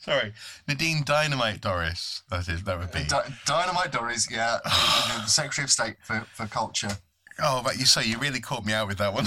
Sorry, 0.08 0.32
Nadine 0.66 1.02
Dynamite 1.04 1.60
Doris. 1.60 2.22
That 2.30 2.48
is 2.48 2.64
that 2.64 2.78
would 2.78 2.92
be. 2.92 3.04
Di- 3.04 3.28
Dynamite 3.44 3.92
Doris. 3.92 4.30
yeah, 4.30 4.58
know, 4.64 5.22
the 5.22 5.26
Secretary 5.26 5.64
of 5.64 5.70
State 5.70 5.96
for, 6.02 6.20
for 6.32 6.46
Culture. 6.46 6.96
Oh, 7.40 7.60
but 7.62 7.78
you 7.78 7.84
say 7.84 8.04
you 8.04 8.18
really 8.18 8.40
caught 8.40 8.64
me 8.64 8.72
out 8.72 8.88
with 8.88 8.98
that 8.98 9.12
one. 9.12 9.26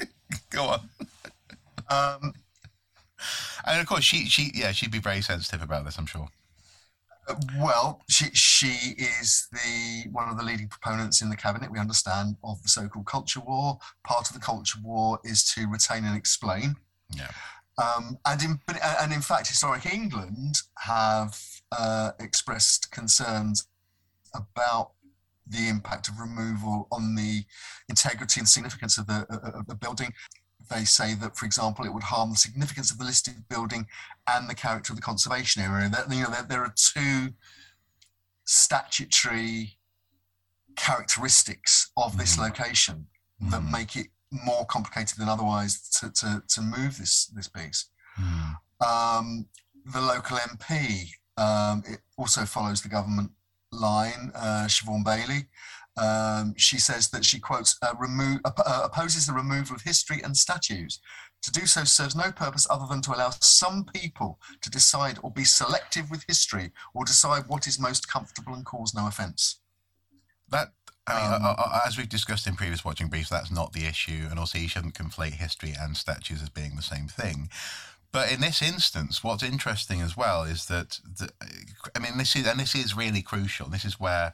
Go 0.50 0.64
on. 0.64 0.80
Um, 1.88 2.34
and 3.64 3.80
of 3.80 3.86
course, 3.86 4.04
she 4.04 4.26
she 4.26 4.50
yeah 4.54 4.72
she'd 4.72 4.90
be 4.90 4.98
very 4.98 5.22
sensitive 5.22 5.62
about 5.62 5.84
this. 5.84 5.96
I'm 5.96 6.06
sure. 6.06 6.28
Well, 7.58 8.02
she 8.08 8.26
she 8.32 8.96
is 8.98 9.48
the 9.52 10.10
one 10.10 10.28
of 10.28 10.38
the 10.38 10.44
leading 10.44 10.68
proponents 10.68 11.22
in 11.22 11.30
the 11.30 11.36
cabinet. 11.36 11.70
We 11.70 11.78
understand 11.78 12.36
of 12.42 12.62
the 12.62 12.68
so-called 12.68 13.06
culture 13.06 13.40
war. 13.40 13.78
Part 14.04 14.28
of 14.28 14.34
the 14.34 14.40
culture 14.40 14.78
war 14.82 15.20
is 15.24 15.44
to 15.52 15.68
retain 15.68 16.04
and 16.04 16.16
explain. 16.16 16.76
Yeah. 17.14 17.30
Um, 17.78 18.18
and 18.26 18.42
in 18.42 18.60
and 19.00 19.12
in 19.12 19.20
fact, 19.20 19.48
historic 19.48 19.86
England 19.86 20.56
have 20.78 21.38
uh, 21.70 22.10
expressed 22.18 22.90
concerns 22.90 23.68
about 24.34 24.92
the 25.46 25.68
impact 25.68 26.08
of 26.08 26.20
removal 26.20 26.88
on 26.92 27.14
the 27.14 27.44
integrity 27.88 28.40
and 28.40 28.48
significance 28.48 28.98
of 28.98 29.06
the, 29.06 29.26
of 29.54 29.66
the 29.66 29.74
building. 29.74 30.12
They 30.70 30.84
say 30.84 31.14
that, 31.14 31.36
for 31.36 31.46
example, 31.46 31.86
it 31.86 31.94
would 31.94 32.02
harm 32.02 32.30
the 32.30 32.36
significance 32.36 32.90
of 32.90 32.98
the 32.98 33.04
listed 33.04 33.48
building 33.48 33.86
and 34.28 34.50
the 34.50 34.54
character 34.54 34.92
of 34.92 34.96
the 34.96 35.02
conservation 35.02 35.62
area. 35.62 35.88
That 35.88 36.12
you 36.12 36.24
know, 36.24 36.30
there, 36.30 36.42
there 36.42 36.62
are 36.62 36.74
two 36.76 37.32
statutory 38.44 39.78
characteristics 40.76 41.90
of 41.96 42.18
this 42.18 42.36
mm. 42.36 42.42
location 42.42 43.06
mm. 43.42 43.50
that 43.50 43.62
make 43.62 43.96
it 43.96 44.08
more 44.30 44.64
complicated 44.66 45.18
than 45.18 45.28
otherwise 45.28 45.88
to, 46.00 46.10
to, 46.12 46.42
to 46.48 46.60
move 46.60 46.98
this 46.98 47.26
this 47.26 47.48
piece. 47.48 47.90
Mm. 48.20 48.56
Um, 48.86 49.46
the 49.92 50.00
local 50.00 50.36
MP 50.36 51.08
um, 51.38 51.84
it 51.86 52.00
also 52.16 52.44
follows 52.44 52.82
the 52.82 52.88
government 52.88 53.30
line, 53.70 54.32
uh, 54.34 54.66
Siobhan 54.66 55.04
Baillie. 55.04 55.46
Um, 55.96 56.54
she 56.56 56.78
says 56.78 57.08
that 57.10 57.24
she 57.24 57.38
quotes 57.38 57.76
uh, 57.82 57.94
remove, 57.98 58.40
uh, 58.44 58.82
opposes 58.84 59.26
the 59.26 59.32
removal 59.32 59.76
of 59.76 59.82
history 59.82 60.20
and 60.22 60.36
statues. 60.36 61.00
To 61.42 61.52
do 61.52 61.66
so 61.66 61.84
serves 61.84 62.16
no 62.16 62.32
purpose 62.32 62.66
other 62.68 62.86
than 62.88 63.00
to 63.02 63.14
allow 63.14 63.30
some 63.30 63.84
people 63.84 64.40
to 64.60 64.70
decide 64.70 65.18
or 65.22 65.30
be 65.30 65.44
selective 65.44 66.10
with 66.10 66.24
history 66.26 66.72
or 66.94 67.04
decide 67.04 67.44
what 67.46 67.68
is 67.68 67.78
most 67.78 68.08
comfortable 68.08 68.54
and 68.54 68.64
cause 68.64 68.94
no 68.94 69.06
offence. 69.06 69.60
That 70.50 70.68
I 71.08 71.22
mean, 71.22 71.42
um, 71.42 71.56
as 71.86 71.96
we've 71.96 72.08
discussed 72.08 72.46
in 72.46 72.54
previous 72.54 72.84
watching 72.84 73.08
briefs, 73.08 73.30
that's 73.30 73.50
not 73.50 73.72
the 73.72 73.86
issue, 73.86 74.26
and 74.30 74.38
also 74.38 74.58
you 74.58 74.68
shouldn't 74.68 74.94
conflate 74.94 75.34
history 75.34 75.74
and 75.78 75.96
statues 75.96 76.42
as 76.42 76.50
being 76.50 76.76
the 76.76 76.82
same 76.82 77.08
thing. 77.08 77.48
But 78.12 78.32
in 78.32 78.40
this 78.40 78.62
instance, 78.62 79.22
what's 79.22 79.42
interesting 79.42 80.00
as 80.00 80.16
well 80.16 80.42
is 80.42 80.66
that, 80.66 81.00
the, 81.04 81.30
I 81.94 81.98
mean, 81.98 82.18
this 82.18 82.34
is 82.36 82.46
and 82.46 82.58
this 82.58 82.74
is 82.74 82.96
really 82.96 83.22
crucial. 83.22 83.68
This 83.68 83.84
is 83.84 84.00
where, 84.00 84.32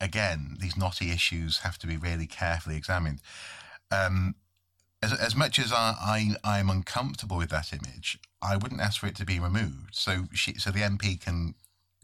again, 0.00 0.56
these 0.58 0.76
knotty 0.76 1.10
issues 1.10 1.58
have 1.58 1.78
to 1.78 1.86
be 1.86 1.96
really 1.96 2.26
carefully 2.26 2.76
examined. 2.76 3.20
Um, 3.90 4.36
as, 5.02 5.12
as 5.12 5.34
much 5.34 5.58
as 5.58 5.72
I, 5.72 6.34
I 6.44 6.58
am 6.58 6.70
uncomfortable 6.70 7.36
with 7.36 7.50
that 7.50 7.72
image, 7.72 8.18
I 8.42 8.56
wouldn't 8.56 8.80
ask 8.80 9.00
for 9.00 9.06
it 9.06 9.16
to 9.16 9.26
be 9.26 9.38
removed. 9.38 9.94
So 9.94 10.24
she, 10.32 10.54
so 10.54 10.70
the 10.70 10.80
MP 10.80 11.20
can 11.20 11.54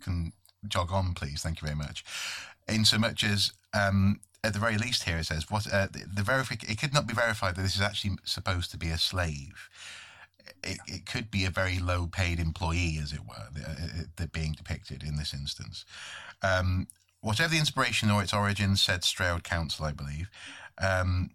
can 0.02 0.32
jog 0.68 0.92
on, 0.92 1.14
please. 1.14 1.42
Thank 1.42 1.60
you 1.60 1.66
very 1.66 1.78
much. 1.78 2.04
In 2.68 2.84
so 2.84 2.98
much 2.98 3.24
as 3.24 3.52
um, 3.76 4.20
at 4.44 4.52
the 4.52 4.58
very 4.58 4.78
least 4.78 5.04
here 5.04 5.18
it 5.18 5.26
says 5.26 5.50
what 5.50 5.66
uh, 5.72 5.88
the, 5.92 6.04
the 6.12 6.22
verific 6.22 6.68
it 6.70 6.78
could 6.80 6.94
not 6.94 7.06
be 7.06 7.14
verified 7.14 7.56
that 7.56 7.62
this 7.62 7.76
is 7.76 7.82
actually 7.82 8.16
supposed 8.24 8.70
to 8.70 8.76
be 8.76 8.88
a 8.88 8.98
slave 8.98 9.68
it, 10.62 10.78
it 10.86 11.06
could 11.06 11.30
be 11.30 11.44
a 11.44 11.50
very 11.50 11.78
low 11.78 12.06
paid 12.06 12.38
employee, 12.38 12.98
as 13.02 13.12
it 13.12 13.20
were, 13.26 13.48
that 13.54 14.24
uh, 14.24 14.26
being 14.32 14.52
depicted 14.52 15.02
in 15.02 15.16
this 15.16 15.32
instance. 15.32 15.84
Um, 16.42 16.88
whatever 17.20 17.50
the 17.50 17.58
inspiration 17.58 18.10
or 18.10 18.22
its 18.22 18.34
origin, 18.34 18.76
said 18.76 19.04
Stroud 19.04 19.44
Council, 19.44 19.84
I 19.84 19.92
believe, 19.92 20.30
um, 20.82 21.30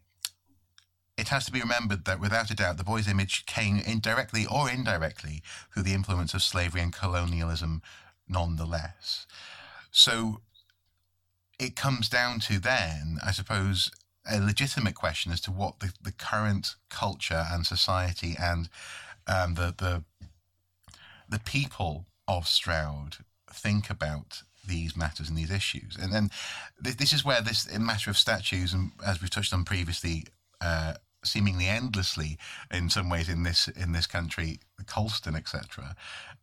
it 1.18 1.30
has 1.30 1.46
to 1.46 1.52
be 1.52 1.62
remembered 1.62 2.06
that 2.06 2.20
without 2.20 2.50
a 2.50 2.56
doubt 2.56 2.78
the 2.78 2.84
boy's 2.84 3.08
image 3.08 3.46
came 3.46 3.78
indirectly 3.80 4.46
or 4.50 4.70
indirectly 4.70 5.44
through 5.74 5.84
the 5.84 5.94
influence 5.94 6.34
of 6.34 6.42
slavery 6.42 6.82
and 6.82 6.94
colonialism 6.94 7.82
nonetheless. 8.28 9.28
So 9.92 10.42
it 11.62 11.76
comes 11.76 12.10
down 12.10 12.40
to 12.40 12.60
then, 12.60 13.20
I 13.24 13.32
suppose, 13.32 13.92
a 14.30 14.40
legitimate 14.40 14.96
question 14.96 15.32
as 15.32 15.40
to 15.42 15.52
what 15.52 15.80
the, 15.80 15.94
the 16.02 16.12
current 16.12 16.76
culture 16.90 17.46
and 17.52 17.66
society 17.66 18.36
and 18.40 18.68
um, 19.28 19.54
the 19.54 19.74
the 19.78 20.04
the 21.30 21.40
people 21.40 22.08
of 22.28 22.48
Stroud 22.48 23.18
think 23.54 23.90
about 23.90 24.42
these 24.68 24.98
matters 24.98 25.30
and 25.30 25.38
these 25.38 25.52
issues. 25.52 25.96
And 26.02 26.12
then 26.12 26.30
th- 26.84 26.98
this 26.98 27.14
is 27.14 27.24
where 27.24 27.42
this 27.42 27.72
matter 27.78 28.10
of 28.10 28.18
statues, 28.18 28.74
and 28.74 28.92
as 29.06 29.22
we've 29.22 29.30
touched 29.30 29.54
on 29.54 29.64
previously, 29.64 30.26
uh, 30.60 30.96
seemingly 31.24 31.68
endlessly 31.68 32.38
in 32.72 32.90
some 32.90 33.10
ways 33.10 33.30
in 33.30 33.44
this 33.44 33.68
in 33.68 33.92
this 33.92 34.08
country, 34.08 34.60
Colston, 34.86 35.36
etc. 35.36 35.96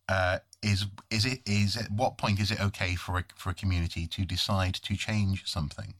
Uh, 0.09 0.39
is 0.63 0.87
is 1.11 1.25
it 1.25 1.41
is 1.47 1.77
at 1.77 1.91
what 1.91 2.19
point 2.19 2.41
is 2.41 2.51
it 2.51 2.61
okay 2.61 2.95
for 2.95 3.19
a, 3.19 3.25
for 3.35 3.51
a 3.51 3.55
community 3.55 4.07
to 4.07 4.25
decide 4.25 4.75
to 4.75 4.97
change 4.97 5.47
something? 5.47 5.95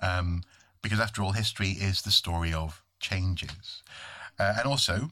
Um, 0.00 0.42
because 0.82 1.00
after 1.00 1.22
all, 1.22 1.32
history 1.32 1.70
is 1.70 2.02
the 2.02 2.10
story 2.10 2.52
of 2.52 2.82
changes, 3.00 3.82
uh, 4.38 4.54
and 4.58 4.66
also 4.66 5.10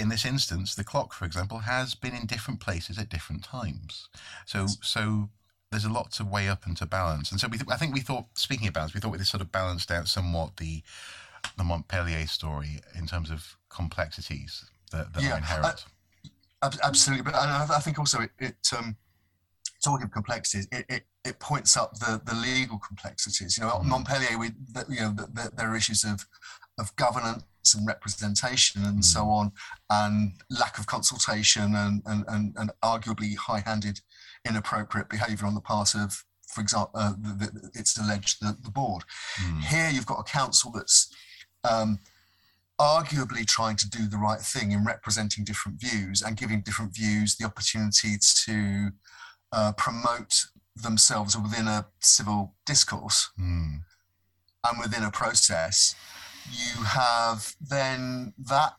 in 0.00 0.08
this 0.08 0.24
instance, 0.24 0.74
the 0.74 0.84
clock, 0.84 1.12
for 1.12 1.26
example, 1.26 1.58
has 1.58 1.94
been 1.94 2.14
in 2.14 2.26
different 2.26 2.58
places 2.58 2.98
at 2.98 3.10
different 3.10 3.44
times. 3.44 4.08
So, 4.46 4.66
so 4.80 5.28
there's 5.70 5.84
a 5.84 5.92
lot 5.92 6.10
to 6.12 6.24
weigh 6.24 6.48
up 6.48 6.64
and 6.66 6.76
to 6.78 6.86
balance. 6.86 7.30
And 7.30 7.38
so 7.38 7.48
we, 7.48 7.58
th- 7.58 7.68
I 7.70 7.76
think 7.76 7.94
we 7.94 8.00
thought, 8.00 8.26
speaking 8.34 8.66
of 8.66 8.74
balance, 8.74 8.94
we 8.94 9.00
thought 9.00 9.12
we 9.12 9.18
sort 9.18 9.42
of 9.42 9.52
balanced 9.52 9.90
out 9.90 10.08
somewhat 10.08 10.56
the 10.56 10.82
the 11.56 11.64
Montpelier 11.64 12.26
story 12.26 12.80
in 12.96 13.06
terms 13.06 13.30
of 13.30 13.56
complexities 13.68 14.64
that, 14.92 15.12
that 15.12 15.22
yeah, 15.22 15.34
are 15.34 15.38
inherent. 15.38 15.84
Uh, 16.62 16.70
absolutely, 16.82 17.22
but 17.22 17.34
I, 17.34 17.66
I 17.76 17.80
think 17.80 17.98
also 17.98 18.20
it, 18.20 18.30
it 18.38 18.70
um, 18.76 18.96
talking 19.82 20.04
of 20.04 20.12
complexities, 20.12 20.68
it, 20.70 20.84
it, 20.88 21.02
it, 21.24 21.38
points 21.38 21.76
up 21.76 21.98
the, 21.98 22.20
the 22.24 22.34
legal 22.34 22.78
complexities. 22.78 23.56
You 23.56 23.64
know, 23.64 23.70
mm. 23.70 23.84
Montpelier, 23.84 24.38
we 24.38 24.48
you 24.88 25.00
know, 25.00 25.12
the, 25.12 25.26
the, 25.32 25.50
there 25.56 25.70
are 25.70 25.76
issues 25.76 26.04
of 26.04 26.26
of 26.78 26.94
governance 26.96 27.44
and 27.76 27.86
representation 27.86 28.84
and 28.84 29.00
mm. 29.00 29.04
so 29.04 29.28
on, 29.28 29.52
and 29.90 30.32
lack 30.50 30.78
of 30.78 30.86
consultation 30.86 31.74
and, 31.74 32.02
and, 32.06 32.24
and, 32.28 32.54
and 32.56 32.70
arguably 32.82 33.36
high 33.36 33.60
handed, 33.60 34.00
inappropriate 34.48 35.08
behaviour 35.08 35.46
on 35.46 35.54
the 35.54 35.60
part 35.60 35.94
of, 35.94 36.24
for 36.48 36.60
example, 36.60 36.90
uh, 36.94 37.12
the, 37.20 37.46
the, 37.46 37.70
it's 37.74 37.98
alleged 37.98 38.40
the, 38.40 38.56
the 38.64 38.70
board. 38.70 39.04
Mm. 39.42 39.60
Here 39.64 39.90
you've 39.92 40.06
got 40.06 40.20
a 40.20 40.24
council 40.24 40.72
that's 40.72 41.14
um, 41.64 41.98
arguably 42.80 43.46
trying 43.46 43.76
to 43.76 43.88
do 43.88 44.06
the 44.08 44.16
right 44.16 44.40
thing 44.40 44.72
in 44.72 44.84
representing 44.84 45.44
different 45.44 45.78
views 45.78 46.22
and 46.22 46.36
giving 46.36 46.62
different 46.62 46.94
views 46.94 47.36
the 47.36 47.44
opportunity 47.44 48.16
to 48.18 48.90
uh, 49.52 49.72
promote 49.76 50.46
themselves 50.74 51.36
within 51.36 51.68
a 51.68 51.86
civil 52.00 52.54
discourse 52.64 53.30
mm. 53.38 53.80
and 54.64 54.80
within 54.80 55.02
a 55.02 55.10
process 55.10 55.94
you 56.50 56.84
have 56.84 57.54
then 57.60 58.32
that 58.38 58.74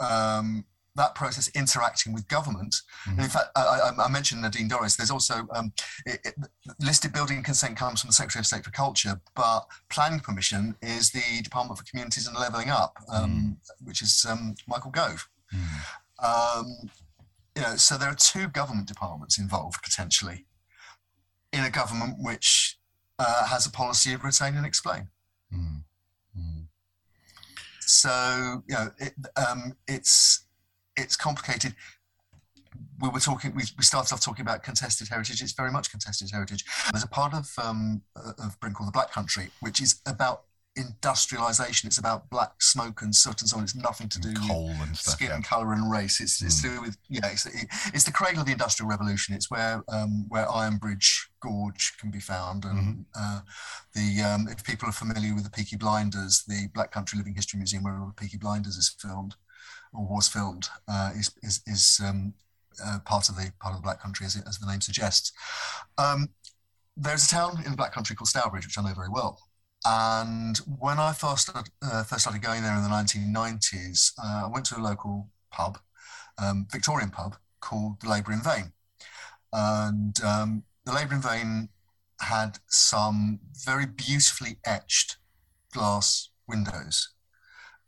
um, 0.00 0.64
that 0.96 1.14
process 1.14 1.50
interacting 1.54 2.12
with 2.12 2.28
government. 2.28 2.76
Mm-hmm. 3.08 3.20
in 3.20 3.28
fact, 3.28 3.46
I, 3.56 3.90
I, 3.98 4.08
mentioned 4.08 4.42
Nadine 4.42 4.68
Dorries. 4.68 4.96
There's 4.96 5.10
also 5.10 5.46
um, 5.52 5.72
it, 6.06 6.20
it, 6.24 6.34
listed 6.80 7.12
building 7.12 7.42
consent 7.42 7.76
comes 7.76 8.00
from 8.00 8.08
the 8.08 8.14
Secretary 8.14 8.40
of 8.40 8.46
State 8.46 8.64
for 8.64 8.70
Culture, 8.70 9.20
but 9.34 9.66
planning 9.90 10.20
permission 10.20 10.76
is 10.82 11.10
the 11.10 11.42
Department 11.42 11.78
for 11.78 11.84
Communities 11.84 12.26
and 12.26 12.36
Levelling 12.36 12.70
Up, 12.70 12.96
um, 13.12 13.30
mm. 13.30 13.86
which 13.86 14.02
is 14.02 14.24
um, 14.28 14.54
Michael 14.68 14.90
Gove. 14.90 15.28
Mm. 15.52 16.90
you 17.56 17.62
know, 17.62 17.76
so 17.76 17.96
there 17.96 18.08
are 18.08 18.14
two 18.14 18.48
government 18.48 18.88
departments 18.88 19.38
involved 19.38 19.82
potentially 19.82 20.46
in 21.52 21.64
a 21.64 21.70
government 21.70 22.16
which 22.20 22.78
uh, 23.18 23.46
has 23.46 23.66
a 23.66 23.70
policy 23.70 24.12
of 24.12 24.24
retain 24.24 24.56
and 24.56 24.66
explain. 24.66 25.08
Mm. 25.52 25.82
So 27.86 28.62
you 28.68 28.74
know, 28.74 28.90
it, 28.98 29.12
um, 29.36 29.74
it's 29.86 30.43
it's 30.96 31.16
complicated. 31.16 31.74
We 33.00 33.08
were 33.08 33.20
talking. 33.20 33.54
We, 33.54 33.62
we 33.76 33.84
started 33.84 34.12
off 34.12 34.20
talking 34.20 34.42
about 34.42 34.62
contested 34.62 35.08
heritage. 35.08 35.42
It's 35.42 35.52
very 35.52 35.70
much 35.70 35.90
contested 35.90 36.30
heritage. 36.30 36.64
There's 36.92 37.04
a 37.04 37.08
part 37.08 37.34
of 37.34 37.50
um, 37.62 38.02
of 38.16 38.58
called 38.60 38.88
the 38.88 38.92
Black 38.92 39.12
Country, 39.12 39.50
which 39.60 39.80
is 39.80 40.00
about 40.06 40.44
industrialization. 40.76 41.86
It's 41.86 41.98
about 41.98 42.28
black 42.30 42.60
smoke 42.60 43.02
and 43.02 43.14
soot 43.14 43.40
and 43.40 43.48
so 43.48 43.58
on. 43.58 43.62
It's 43.62 43.76
nothing 43.76 44.08
to 44.08 44.20
do 44.20 44.28
And 44.30 44.38
with 44.38 44.48
coal 44.48 44.70
and 44.70 44.96
stuff. 44.96 45.14
skin 45.14 45.28
Yeah. 45.30 45.40
color 45.42 45.72
and 45.72 45.90
race. 45.90 46.20
It's 46.20 46.42
it's 46.42 46.58
Mm. 46.60 46.62
to 46.62 46.68
do 46.68 46.80
with 46.82 46.96
yeah. 47.08 47.26
It's, 47.26 47.46
it, 47.46 47.68
it's 47.92 48.04
the 48.04 48.12
cradle 48.12 48.40
of 48.40 48.46
the 48.46 48.52
industrial 48.52 48.88
revolution. 48.90 49.34
It's 49.34 49.50
where 49.50 49.82
um, 49.88 50.26
where 50.28 50.46
Ironbridge 50.46 51.26
Gorge 51.40 51.96
can 52.00 52.10
be 52.10 52.20
found, 52.20 52.64
and 52.64 53.06
Mm-hmm. 53.06 53.36
uh, 53.36 53.40
the 53.94 54.22
um, 54.22 54.48
if 54.48 54.64
people 54.64 54.88
are 54.88 54.92
familiar 54.92 55.34
with 55.34 55.44
the 55.44 55.50
Peaky 55.50 55.76
Blinders, 55.76 56.42
the 56.48 56.68
Black 56.74 56.90
Country 56.90 57.18
Living 57.18 57.34
History 57.34 57.58
Museum 57.58 57.82
where 57.84 57.98
all 58.00 58.06
the 58.08 58.12
Peaky 58.14 58.38
Blinders 58.38 58.76
is 58.76 58.88
filmed 58.98 59.36
or 59.94 60.06
was 60.06 60.28
filmed, 60.28 60.68
uh, 60.88 61.10
is 61.16 61.32
is, 61.42 61.60
is 61.66 62.00
um, 62.04 62.34
uh, 62.84 62.98
part 63.04 63.28
of 63.28 63.36
the 63.36 63.52
part 63.60 63.74
of 63.74 63.80
the 63.80 63.84
Black 63.84 64.00
Country 64.00 64.26
as, 64.26 64.36
as 64.46 64.58
the 64.58 64.66
name 64.66 64.80
suggests. 64.80 65.32
Um, 65.98 66.28
there's 66.96 67.24
a 67.24 67.28
town 67.28 67.62
in 67.64 67.70
the 67.70 67.76
Black 67.76 67.92
Country 67.92 68.14
called 68.14 68.28
Stourbridge, 68.28 68.66
which 68.66 68.78
I 68.78 68.82
know 68.82 68.94
very 68.94 69.08
well. 69.08 69.38
And 69.84 70.56
when 70.78 70.98
I 70.98 71.12
first 71.12 71.48
started, 71.48 71.70
uh, 71.82 72.04
first 72.04 72.22
started 72.22 72.42
going 72.42 72.62
there 72.62 72.74
in 72.74 72.82
the 72.82 72.88
1990s, 72.88 74.12
uh, 74.22 74.46
I 74.46 74.50
went 74.50 74.64
to 74.66 74.78
a 74.78 74.82
local 74.82 75.28
pub, 75.50 75.78
um, 76.38 76.66
Victorian 76.70 77.10
pub 77.10 77.36
called 77.60 78.00
the 78.00 78.08
Labour 78.08 78.32
in 78.32 78.42
Vain. 78.42 78.72
And 79.52 80.22
um, 80.22 80.64
the 80.84 80.92
Labour 80.92 81.14
in 81.14 81.20
Vain 81.20 81.68
had 82.20 82.58
some 82.68 83.40
very 83.64 83.86
beautifully 83.86 84.58
etched 84.64 85.16
glass 85.72 86.30
windows. 86.48 87.13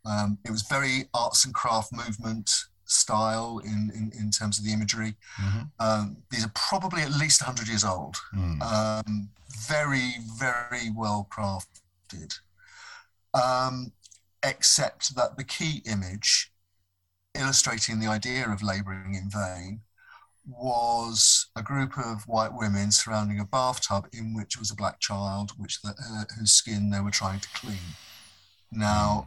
Um, 0.09 0.39
it 0.45 0.51
was 0.51 0.63
very 0.63 1.09
arts 1.15 1.45
and 1.45 1.53
craft 1.55 1.93
movement 1.93 2.51
style 2.85 3.59
in, 3.65 3.91
in, 3.95 4.13
in 4.19 4.31
terms 4.31 4.59
of 4.59 4.65
the 4.65 4.73
imagery. 4.73 5.17
Mhm. 5.39 5.71
Um, 5.81 6.17
these 6.31 6.45
are 6.47 6.53
probably 6.55 7.03
at 7.03 7.11
least 7.13 7.41
100 7.43 7.67
years 7.69 7.85
old 7.85 8.17
Mm. 8.35 8.63
um, 8.63 9.31
very, 9.69 10.15
very 10.39 10.91
well 10.91 11.27
crafted. 11.31 12.39
Um, 13.35 13.93
except 14.43 15.17
that 15.17 15.37
the 15.37 15.45
key 15.45 15.83
image 15.85 16.53
illustrating 17.35 17.99
the 18.01 18.07
idea 18.07 18.49
of 18.49 18.63
labouring 18.63 19.15
in 19.15 19.29
vain 19.29 19.81
was 20.49 21.49
a 21.57 21.63
group 21.63 21.99
of 21.99 22.23
white 22.29 22.53
women 22.55 22.93
surrounding 22.93 23.41
a 23.41 23.45
bathtub 23.45 24.07
in 24.13 24.33
which 24.35 24.57
was 24.57 24.71
a 24.71 24.75
black 24.77 25.01
child, 25.01 25.51
which 25.59 25.83
the, 25.83 25.89
uh, 25.91 26.25
whose 26.39 26.53
skin 26.53 26.91
they 26.91 27.01
were 27.01 27.11
trying 27.11 27.41
to 27.41 27.49
clean. 27.55 27.97
Now, 28.71 29.27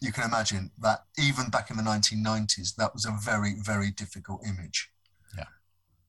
you 0.00 0.12
can 0.12 0.24
imagine 0.24 0.70
that 0.80 1.04
even 1.18 1.50
back 1.50 1.70
in 1.70 1.76
the 1.76 1.82
1990s, 1.82 2.74
that 2.76 2.94
was 2.94 3.04
a 3.04 3.16
very, 3.22 3.54
very 3.58 3.90
difficult 3.90 4.40
image. 4.46 4.90
Yeah. 5.36 5.44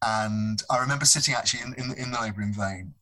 And 0.04 0.62
I 0.70 0.78
remember 0.80 1.06
sitting 1.06 1.34
actually 1.34 1.62
in, 1.62 1.74
in, 1.74 1.98
in 1.98 2.12
the 2.12 2.22
Labour 2.22 2.42
in 2.42 2.54
Vain 2.54 2.94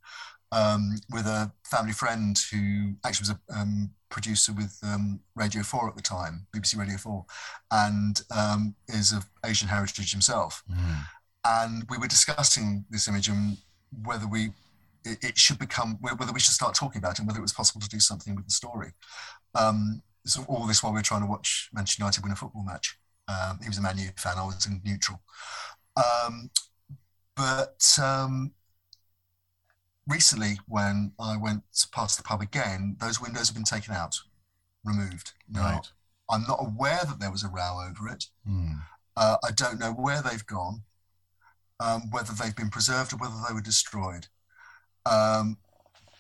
um, 0.52 0.96
with 1.12 1.26
a 1.26 1.52
family 1.64 1.94
friend 1.94 2.40
who 2.52 2.96
actually 3.06 3.30
was 3.30 3.36
a 3.56 3.60
um, 3.60 3.92
producer 4.10 4.52
with 4.54 4.80
um, 4.84 5.20
Radio 5.36 5.62
4 5.62 5.90
at 5.90 5.96
the 5.96 6.02
time, 6.02 6.48
BBC 6.56 6.78
Radio 6.78 6.98
4, 6.98 7.26
and 7.72 8.22
um, 8.36 8.76
is 8.88 9.12
of 9.12 9.28
Asian 9.46 9.68
heritage 9.68 10.12
himself. 10.12 10.64
Mm. 10.72 11.04
And 11.46 11.84
we 11.90 11.98
were 11.98 12.08
discussing 12.08 12.86
this 12.90 13.08
image 13.08 13.28
and 13.28 13.58
whether 14.04 14.28
we 14.28 14.52
it, 15.06 15.24
it 15.24 15.38
should 15.38 15.58
become 15.58 15.98
whether 16.02 16.34
we 16.34 16.40
should 16.40 16.54
start 16.54 16.76
talking 16.76 17.00
about 17.00 17.14
it 17.14 17.20
and 17.20 17.28
whether 17.28 17.40
it 17.40 17.44
was 17.44 17.54
possible 17.54 17.80
to 17.82 17.90
do 17.90 18.00
something 18.00 18.36
with 18.36 18.46
the 18.46 18.52
story. 18.52 18.92
Um, 19.56 20.02
so 20.26 20.44
all 20.48 20.68
this 20.68 20.84
while 20.84 20.92
we 20.92 21.00
were 21.00 21.04
trying 21.04 21.22
to 21.22 21.28
watch 21.28 21.70
Manchester 21.74 22.02
United 22.02 22.24
win 22.24 22.32
a 22.32 22.36
football 22.36 22.64
match. 22.64 22.98
Um, 23.28 23.60
he 23.62 23.70
was 23.70 23.78
a 23.78 23.82
Man 23.82 23.98
U 23.98 24.10
fan, 24.18 24.38
I 24.38 24.46
was 24.46 24.66
in 24.66 24.82
neutral. 24.84 25.22
Um, 25.96 26.50
but 27.36 27.82
um, 28.02 28.52
recently, 30.08 30.60
when 30.68 31.14
I 31.20 31.38
went 31.38 31.64
past 31.94 32.18
the 32.18 32.24
pub 32.24 32.42
again, 32.42 32.98
those 33.00 33.22
windows 33.22 33.48
have 33.48 33.56
been 33.56 33.64
taken 33.64 33.94
out, 33.94 34.16
removed. 34.84 35.34
Now, 35.50 35.74
Right. 35.76 35.92
I'm 36.32 36.44
not 36.48 36.60
aware 36.62 37.02
that 37.06 37.20
there 37.20 37.32
was 37.32 37.44
a 37.44 37.48
row 37.48 37.80
over 37.88 38.08
it. 38.10 38.26
Mm. 38.48 38.82
Uh, 39.16 39.38
I 39.44 39.52
don't 39.52 39.80
know 39.80 39.92
where 39.92 40.22
they've 40.22 40.46
gone, 40.46 40.84
um, 41.80 42.10
whether 42.12 42.34
they've 42.34 42.56
been 42.56 42.70
preserved 42.70 43.14
or 43.14 43.18
whether 43.18 43.36
they 43.48 43.54
were 43.54 43.62
destroyed. 43.62 44.28
Um, 45.06 45.58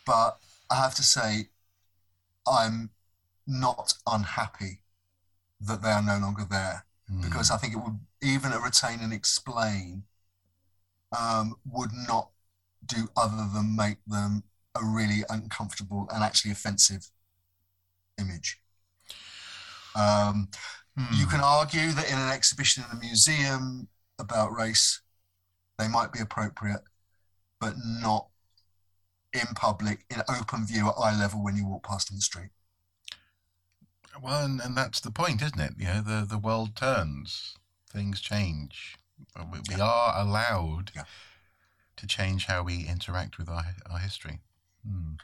but 0.05 0.39
I 0.71 0.75
have 0.75 0.95
to 0.95 1.03
say, 1.03 1.49
I'm 2.47 2.89
not 3.49 3.93
unhappy 4.07 4.83
that 5.59 5.81
they 5.81 5.89
are 5.89 6.01
no 6.03 6.17
longer 6.19 6.45
there 6.49 6.85
Mm. 7.11 7.23
because 7.23 7.49
I 7.49 7.57
think 7.57 7.73
it 7.73 7.77
would 7.77 7.99
even 8.21 8.51
a 8.53 8.59
retain 8.59 8.99
and 8.99 9.11
explain 9.11 10.03
um, 11.17 11.55
would 11.65 11.91
not 11.91 12.29
do 12.85 13.09
other 13.17 13.47
than 13.51 13.75
make 13.75 13.97
them 14.05 14.43
a 14.75 14.85
really 14.85 15.23
uncomfortable 15.27 16.07
and 16.13 16.23
actually 16.23 16.51
offensive 16.51 17.09
image. 18.19 18.61
Um, 19.95 20.49
you 20.95 21.25
Mm. 21.25 21.31
can 21.31 21.39
argue 21.41 21.91
that 21.93 22.07
in 22.11 22.17
an 22.19 22.29
exhibition 22.29 22.83
in 22.83 22.97
a 22.97 22.99
museum 22.99 23.87
about 24.19 24.51
race, 24.55 25.01
they 25.79 25.87
might 25.87 26.11
be 26.11 26.19
appropriate, 26.19 26.83
but 27.59 27.73
not 27.77 28.27
in 29.33 29.47
public, 29.55 30.05
in 30.11 30.21
open 30.29 30.65
view 30.67 30.89
at 30.89 30.95
eye 30.99 31.17
level 31.17 31.41
when 31.41 31.55
you 31.55 31.65
walk 31.65 31.83
past 31.83 32.11
in 32.11 32.17
the 32.17 32.21
street. 32.21 32.51
Well, 34.21 34.43
and, 34.43 34.59
and 34.61 34.75
that's 34.75 34.99
the 34.99 35.11
point, 35.11 35.41
isn't 35.41 35.59
it? 35.59 35.73
You 35.77 35.85
know, 35.85 36.01
the, 36.01 36.25
the 36.25 36.37
world 36.37 36.75
turns, 36.75 37.55
things 37.91 38.21
change. 38.21 38.97
Uh, 39.35 39.45
We, 39.51 39.59
we 39.69 39.81
are 39.81 40.13
allowed 40.19 40.91
Yeah. 40.95 41.05
to 41.97 42.07
change 42.07 42.45
how 42.45 42.63
we 42.63 42.87
interact 42.87 43.37
with 43.37 43.49
our, 43.49 43.75
our 43.89 43.99
history. 43.99 44.39
Mm. 44.87 45.19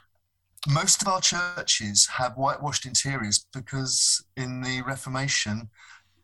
Most 0.68 1.02
of 1.02 1.08
our 1.08 1.20
churches 1.20 2.06
have 2.06 2.36
whitewashed 2.36 2.86
interiors 2.86 3.46
because 3.52 4.24
in 4.36 4.62
the 4.62 4.82
Reformation, 4.82 5.70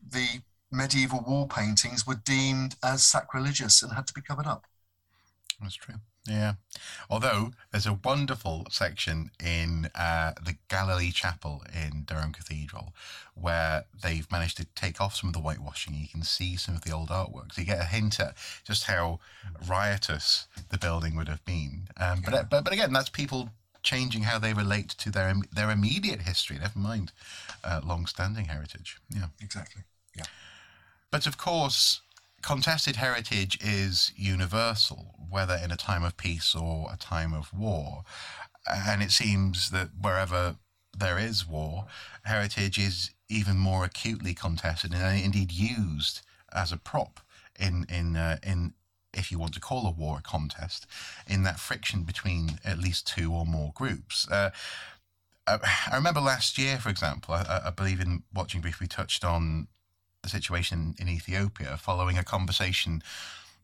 the 0.07 0.43
medieval 0.71 1.21
wall 1.21 1.47
paintings 1.47 2.07
were 2.07 2.17
deemed 2.17 2.77
as 2.83 3.05
sacrilegious 3.05 3.83
and 3.83 3.93
had 3.93 4.07
to 4.09 4.15
be 4.15 4.23
covered 4.23 4.47
up. 4.47 4.67
That's 5.61 5.75
true. 5.77 5.97
Yeah. 6.27 6.55
Although 7.11 7.53
there's 7.71 7.87
a 7.87 7.99
wonderful 8.05 8.67
section 8.71 9.31
in 9.45 9.91
uh, 9.95 10.33
the 10.45 10.57
Galilee 10.69 11.11
Chapel 11.11 11.65
in 11.75 12.05
Durham 12.05 12.33
Cathedral 12.33 12.95
where 13.35 13.85
they've 14.03 14.31
managed 14.31 14.57
to 14.59 14.67
take 14.77 15.01
off 15.01 15.17
some 15.17 15.29
of 15.29 15.35
the 15.35 15.41
whitewashing. 15.41 15.95
You 15.95 16.07
can 16.09 16.23
see 16.23 16.57
some 16.57 16.77
of 16.77 16.83
the 16.83 16.93
old 16.93 17.09
artwork. 17.09 17.53
So 17.53 17.63
you 17.63 17.67
get 17.67 17.81
a 17.81 17.85
hint 17.85 18.21
at 18.21 18.35
just 18.65 18.85
how 18.85 19.19
riotous 19.67 20.47
the 20.69 20.79
building 20.79 21.17
would 21.17 21.29
have 21.29 21.45
been. 21.45 21.89
Um, 21.97 22.23
but, 22.25 22.49
but 22.49 22.65
but 22.65 22.73
again, 22.73 22.93
that's 22.93 23.09
people 23.09 23.51
changing 23.83 24.23
how 24.23 24.39
they 24.39 24.53
relate 24.53 24.91
to 24.91 25.11
their 25.11 25.35
their 25.53 25.71
immediate 25.71 26.23
history. 26.23 26.59
Never 26.59 26.79
mind 26.79 27.13
uh, 27.65 27.81
long-standing 27.85 28.45
heritage. 28.45 28.99
Yeah. 29.11 29.27
Exactly. 29.41 29.83
Yeah. 30.17 30.25
But 31.11 31.27
of 31.27 31.37
course, 31.37 32.01
contested 32.43 32.97
heritage 32.97 33.59
is 33.63 34.13
universal, 34.17 35.15
whether 35.31 35.55
in 35.55 35.71
a 35.71 35.77
time 35.77 36.05
of 36.05 36.17
peace 36.17 36.55
or 36.55 36.91
a 36.93 36.97
time 36.97 37.33
of 37.33 37.53
war. 37.53 38.05
And 38.69 39.03
it 39.03 39.11
seems 39.11 39.71
that 39.71 39.91
wherever 40.01 40.57
there 40.97 41.19
is 41.19 41.47
war, 41.49 41.87
heritage 42.25 42.79
is 42.79 43.11
even 43.29 43.57
more 43.57 43.85
acutely 43.85 44.35
contested 44.35 44.93
and 44.95 45.25
indeed 45.25 45.51
used 45.51 46.21
as 46.53 46.71
a 46.71 46.77
prop 46.77 47.21
in 47.59 47.87
in 47.89 48.17
uh, 48.17 48.39
in 48.43 48.75
if 49.15 49.31
you 49.31 49.39
want 49.39 49.55
to 49.55 49.61
call 49.61 49.87
a 49.87 49.91
war 49.91 50.19
a 50.19 50.23
contest, 50.23 50.87
in 51.27 51.43
that 51.43 51.61
friction 51.61 52.03
between 52.03 52.59
at 52.65 52.79
least 52.79 53.07
two 53.07 53.33
or 53.33 53.45
more 53.45 53.73
groups. 53.75 54.29
Uh, 54.31 54.51
I 55.47 55.59
I 55.91 55.97
remember 55.97 56.21
last 56.21 56.59
year, 56.59 56.79
for 56.79 56.89
example, 56.89 57.35
I, 57.35 57.63
I 57.67 57.71
believe 57.71 58.01
in 58.01 58.23
Watching 58.35 58.61
Brief, 58.61 58.81
we 58.81 58.87
touched 58.87 59.25
on 59.25 59.69
the 60.23 60.29
situation 60.29 60.95
in 60.99 61.09
Ethiopia 61.09 61.77
following 61.77 62.17
a 62.17 62.25
conversation 62.25 63.03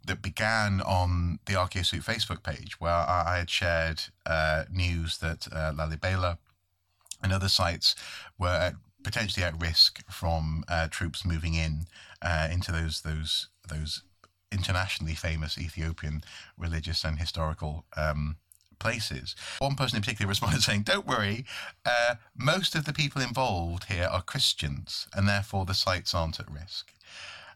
that 0.06 0.22
began 0.22 0.80
on 0.80 1.38
the 1.46 1.54
Archaeosoup 1.54 2.04
Facebook 2.04 2.42
page, 2.42 2.80
where 2.80 2.92
I, 2.92 3.38
had 3.38 3.50
shared 3.50 4.02
uh, 4.26 4.64
news 4.70 5.18
that 5.18 5.46
uh, 5.52 5.72
Lalibela 5.72 6.38
and 7.22 7.32
other 7.32 7.48
sites 7.48 7.94
were 8.38 8.74
potentially 9.02 9.44
at 9.44 9.60
risk 9.60 10.02
from 10.10 10.64
uh, 10.68 10.88
troops 10.88 11.24
moving 11.24 11.54
in 11.54 11.86
uh, 12.22 12.48
into 12.50 12.72
those 12.72 13.02
those 13.02 13.48
those 13.68 14.02
internationally 14.50 15.14
famous 15.14 15.58
Ethiopian 15.58 16.22
religious 16.56 17.04
and 17.04 17.18
historical 17.18 17.84
um, 17.96 18.36
places. 18.78 19.34
One 19.58 19.74
person 19.74 19.96
in 19.96 20.02
particular 20.02 20.28
responded 20.30 20.62
saying, 20.62 20.82
Don't 20.82 21.06
worry, 21.06 21.44
uh, 21.84 22.16
most 22.36 22.74
of 22.74 22.84
the 22.84 22.92
people 22.92 23.22
involved 23.22 23.84
here 23.84 24.08
are 24.10 24.22
Christians, 24.22 25.06
and 25.14 25.28
therefore 25.28 25.64
the 25.64 25.74
sites 25.74 26.14
aren't 26.14 26.40
at 26.40 26.50
risk. 26.50 26.92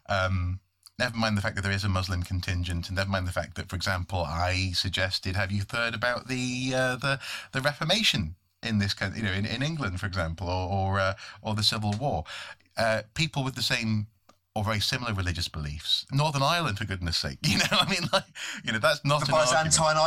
Um, 0.09 0.59
never 0.99 1.17
mind 1.17 1.37
the 1.37 1.41
fact 1.41 1.55
that 1.55 1.61
there 1.61 1.71
is 1.71 1.83
a 1.83 1.89
Muslim 1.89 2.23
contingent, 2.23 2.87
and 2.87 2.97
never 2.97 3.09
mind 3.09 3.27
the 3.27 3.31
fact 3.31 3.55
that, 3.55 3.69
for 3.69 3.75
example, 3.75 4.19
I 4.27 4.71
suggested, 4.73 5.35
Have 5.35 5.51
you 5.51 5.63
heard 5.69 5.93
about 5.93 6.27
the 6.27 6.73
uh, 6.75 6.95
the, 6.97 7.19
the 7.51 7.61
Reformation? 7.61 8.35
In 8.61 8.79
this 8.79 8.93
country, 8.93 9.19
you 9.19 9.25
know, 9.25 9.33
in, 9.33 9.45
in 9.45 9.61
England, 9.61 9.99
for 9.99 10.05
example, 10.05 10.47
or 10.47 10.69
or, 10.69 10.97
uh, 10.97 11.15
or 11.41 11.53
the 11.53 11.63
Civil 11.63 11.91
War, 11.99 12.23
uh, 12.77 13.01
people 13.13 13.43
with 13.43 13.55
the 13.55 13.61
same 13.61 14.07
or 14.55 14.63
very 14.63 14.79
similar 14.79 15.13
religious 15.13 15.47
beliefs. 15.47 16.05
Northern 16.11 16.43
Ireland, 16.43 16.77
for 16.77 16.85
goodness 16.85 17.17
sake, 17.17 17.39
you 17.45 17.57
know, 17.57 17.65
I 17.71 17.89
mean, 17.89 18.07
like, 18.11 18.23
you 18.63 18.71
know, 18.71 18.79
that's 18.79 19.03
not 19.03 19.25
The 19.25 19.35
an. 19.35 19.41
Byzantine, 19.41 19.97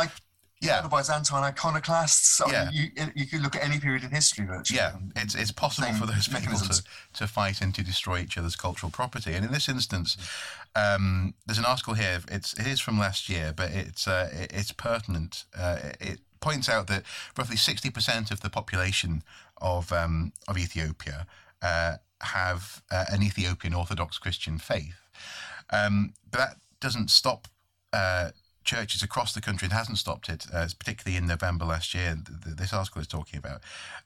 Yeah. 0.61 0.81
The 0.81 0.89
Byzantine 0.89 1.37
iconoclasts. 1.43 2.41
I 2.41 2.51
Yeah. 2.51 2.65
mean, 2.71 2.91
you, 2.95 3.11
you 3.15 3.25
could 3.27 3.41
look 3.41 3.55
at 3.55 3.63
any 3.63 3.79
period 3.79 4.03
in 4.03 4.09
history 4.11 4.45
virtually. 4.45 4.77
Yeah, 4.79 4.95
it's 5.15 5.35
it's 5.35 5.51
possible 5.51 5.93
for 5.93 6.05
those 6.07 6.27
people 6.27 6.41
to, 6.41 6.49
mechanisms. 6.49 6.83
to 7.13 7.27
fight 7.27 7.61
and 7.61 7.75
to 7.75 7.83
destroy 7.83 8.19
each 8.19 8.37
other's 8.37 8.55
cultural 8.55 8.91
property. 8.91 9.33
And 9.33 9.45
in 9.45 9.51
this 9.51 9.69
instance, 9.69 10.17
um, 10.75 11.33
there's 11.45 11.59
an 11.59 11.65
article 11.65 11.93
here. 11.93 12.21
It's 12.29 12.53
it 12.53 12.65
is 12.67 12.79
from 12.79 12.97
last 12.97 13.29
year, 13.29 13.53
but 13.55 13.71
it's 13.71 14.07
uh, 14.07 14.29
it- 14.33 14.51
it's 14.53 14.71
pertinent. 14.71 15.45
Uh, 15.55 15.77
it 16.01 16.19
points 16.39 16.69
out 16.69 16.87
that 16.87 17.03
roughly 17.37 17.55
60% 17.57 18.29
of 18.31 18.41
the 18.41 18.49
population 18.49 19.23
of 19.57 19.91
um, 19.91 20.33
of 20.47 20.57
Ethiopia 20.57 21.27
uh, 21.61 21.97
have 22.21 22.81
uh, 22.91 23.05
an 23.11 23.21
Ethiopian 23.23 23.73
Orthodox 23.73 24.17
Christian 24.17 24.57
faith. 24.57 24.95
Um, 25.69 26.13
but 26.31 26.37
that 26.39 26.57
doesn't 26.79 27.09
stop 27.11 27.47
uh, 27.93 28.29
churches 28.67 29.01
across 29.01 29.33
the 29.33 29.41
country. 29.41 29.65
It 29.65 29.71
hasn't 29.71 29.97
stopped 29.97 30.29
it, 30.29 30.45
uh, 30.53 30.67
particularly 30.77 31.17
in 31.17 31.25
November 31.25 31.65
last 31.65 31.95
year. 31.95 32.15
th- 32.15 32.43
th- 32.43 32.57
this 32.57 32.73
article 32.73 33.01
is 33.01 33.07
talking 33.07 33.39
about 33.39 33.61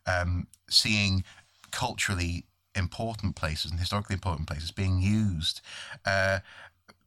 um, 0.05 0.47
seeing 0.70 1.24
culturally 1.72 2.45
important 2.76 3.36
places 3.36 3.72
and 3.72 3.80
historically 3.80 4.14
important 4.14 4.47
places 4.47 4.72
being 4.72 5.01
used. 5.01 5.59
Uh, 6.05 6.39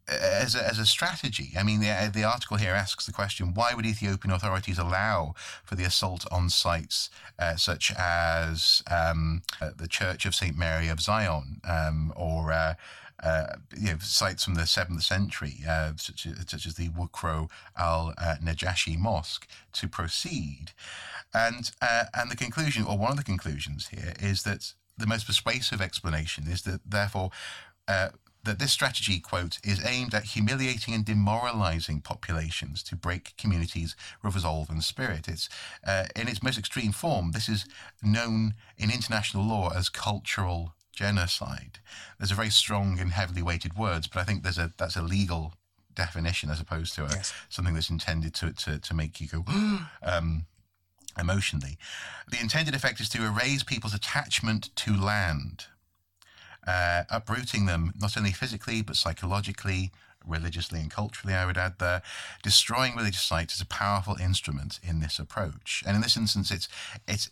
as 0.06 0.54
a, 0.54 0.66
as 0.66 0.78
a 0.78 0.84
strategy, 0.84 1.52
I 1.58 1.62
mean, 1.62 1.80
the, 1.80 2.10
the 2.12 2.24
article 2.24 2.58
here 2.58 2.74
asks 2.74 3.06
the 3.06 3.12
question: 3.12 3.54
Why 3.54 3.72
would 3.74 3.86
Ethiopian 3.86 4.34
authorities 4.34 4.78
allow 4.78 5.34
for 5.64 5.76
the 5.76 5.84
assault 5.84 6.26
on 6.30 6.50
sites 6.50 7.08
uh, 7.38 7.56
such 7.56 7.90
as 7.96 8.82
um, 8.90 9.42
uh, 9.62 9.70
the 9.74 9.88
Church 9.88 10.26
of 10.26 10.34
Saint 10.34 10.58
Mary 10.58 10.88
of 10.88 11.00
Zion, 11.00 11.60
um, 11.66 12.12
or 12.16 12.52
uh, 12.52 12.74
uh, 13.24 13.56
you 13.76 13.92
know, 13.92 13.98
sites 14.00 14.44
from 14.44 14.54
the 14.54 14.66
seventh 14.66 15.02
century, 15.02 15.56
uh, 15.68 15.92
such, 15.96 16.26
as, 16.26 16.44
such 16.46 16.66
as 16.66 16.74
the 16.74 16.90
Wukro 16.90 17.48
al 17.76 18.12
Najashi 18.42 18.98
Mosque, 18.98 19.48
to 19.72 19.88
proceed? 19.88 20.72
And 21.32 21.70
uh, 21.80 22.04
and 22.14 22.30
the 22.30 22.36
conclusion, 22.36 22.84
or 22.84 22.98
one 22.98 23.10
of 23.10 23.16
the 23.16 23.24
conclusions 23.24 23.88
here, 23.88 24.14
is 24.20 24.42
that 24.42 24.74
the 24.96 25.06
most 25.06 25.26
persuasive 25.26 25.80
explanation 25.80 26.44
is 26.48 26.62
that 26.62 26.80
therefore. 26.84 27.30
Uh, 27.88 28.10
that 28.44 28.58
this 28.58 28.72
strategy, 28.72 29.20
quote, 29.20 29.58
is 29.64 29.84
aimed 29.86 30.14
at 30.14 30.24
humiliating 30.24 30.92
and 30.92 31.04
demoralizing 31.04 32.00
populations 32.02 32.82
to 32.82 32.94
break 32.94 33.34
communities' 33.38 33.96
resolve 34.22 34.68
and 34.68 34.84
spirit. 34.84 35.28
It's 35.28 35.48
uh, 35.86 36.04
in 36.14 36.28
its 36.28 36.42
most 36.42 36.58
extreme 36.58 36.92
form. 36.92 37.32
This 37.32 37.48
is 37.48 37.64
known 38.02 38.52
in 38.76 38.90
international 38.90 39.44
law 39.44 39.70
as 39.74 39.88
cultural 39.88 40.74
genocide. 40.94 41.78
There's 42.18 42.30
a 42.30 42.34
very 42.34 42.50
strong 42.50 42.98
and 42.98 43.10
heavily 43.12 43.42
weighted 43.42 43.76
words, 43.76 44.06
but 44.06 44.20
I 44.20 44.24
think 44.24 44.42
there's 44.42 44.58
a 44.58 44.72
that's 44.76 44.96
a 44.96 45.02
legal 45.02 45.52
definition 45.94 46.50
as 46.50 46.60
opposed 46.60 46.94
to 46.94 47.04
a, 47.04 47.08
Yes. 47.10 47.32
something 47.48 47.74
that's 47.74 47.90
intended 47.90 48.34
to, 48.34 48.52
to, 48.52 48.78
to 48.78 48.94
make 48.94 49.20
you 49.20 49.28
go 49.28 49.44
um, 50.02 50.46
emotionally. 51.18 51.78
The 52.28 52.40
intended 52.40 52.74
effect 52.74 53.00
is 53.00 53.08
to 53.10 53.24
erase 53.24 53.62
people's 53.62 53.94
attachment 53.94 54.74
to 54.76 54.96
land, 54.96 55.66
uh, 56.66 57.04
uprooting 57.10 57.66
them 57.66 57.92
not 58.00 58.16
only 58.16 58.32
physically 58.32 58.82
but 58.82 58.96
psychologically, 58.96 59.92
religiously, 60.26 60.80
and 60.80 60.90
culturally. 60.90 61.34
I 61.34 61.46
would 61.46 61.58
add 61.58 61.78
there, 61.78 62.02
destroying 62.42 62.96
religious 62.96 63.22
sites 63.22 63.54
is 63.54 63.60
a 63.60 63.66
powerful 63.66 64.16
instrument 64.16 64.80
in 64.82 65.00
this 65.00 65.18
approach. 65.18 65.82
And 65.86 65.94
in 65.94 66.02
this 66.02 66.16
instance, 66.16 66.50
it's 66.50 66.68
it's 67.06 67.30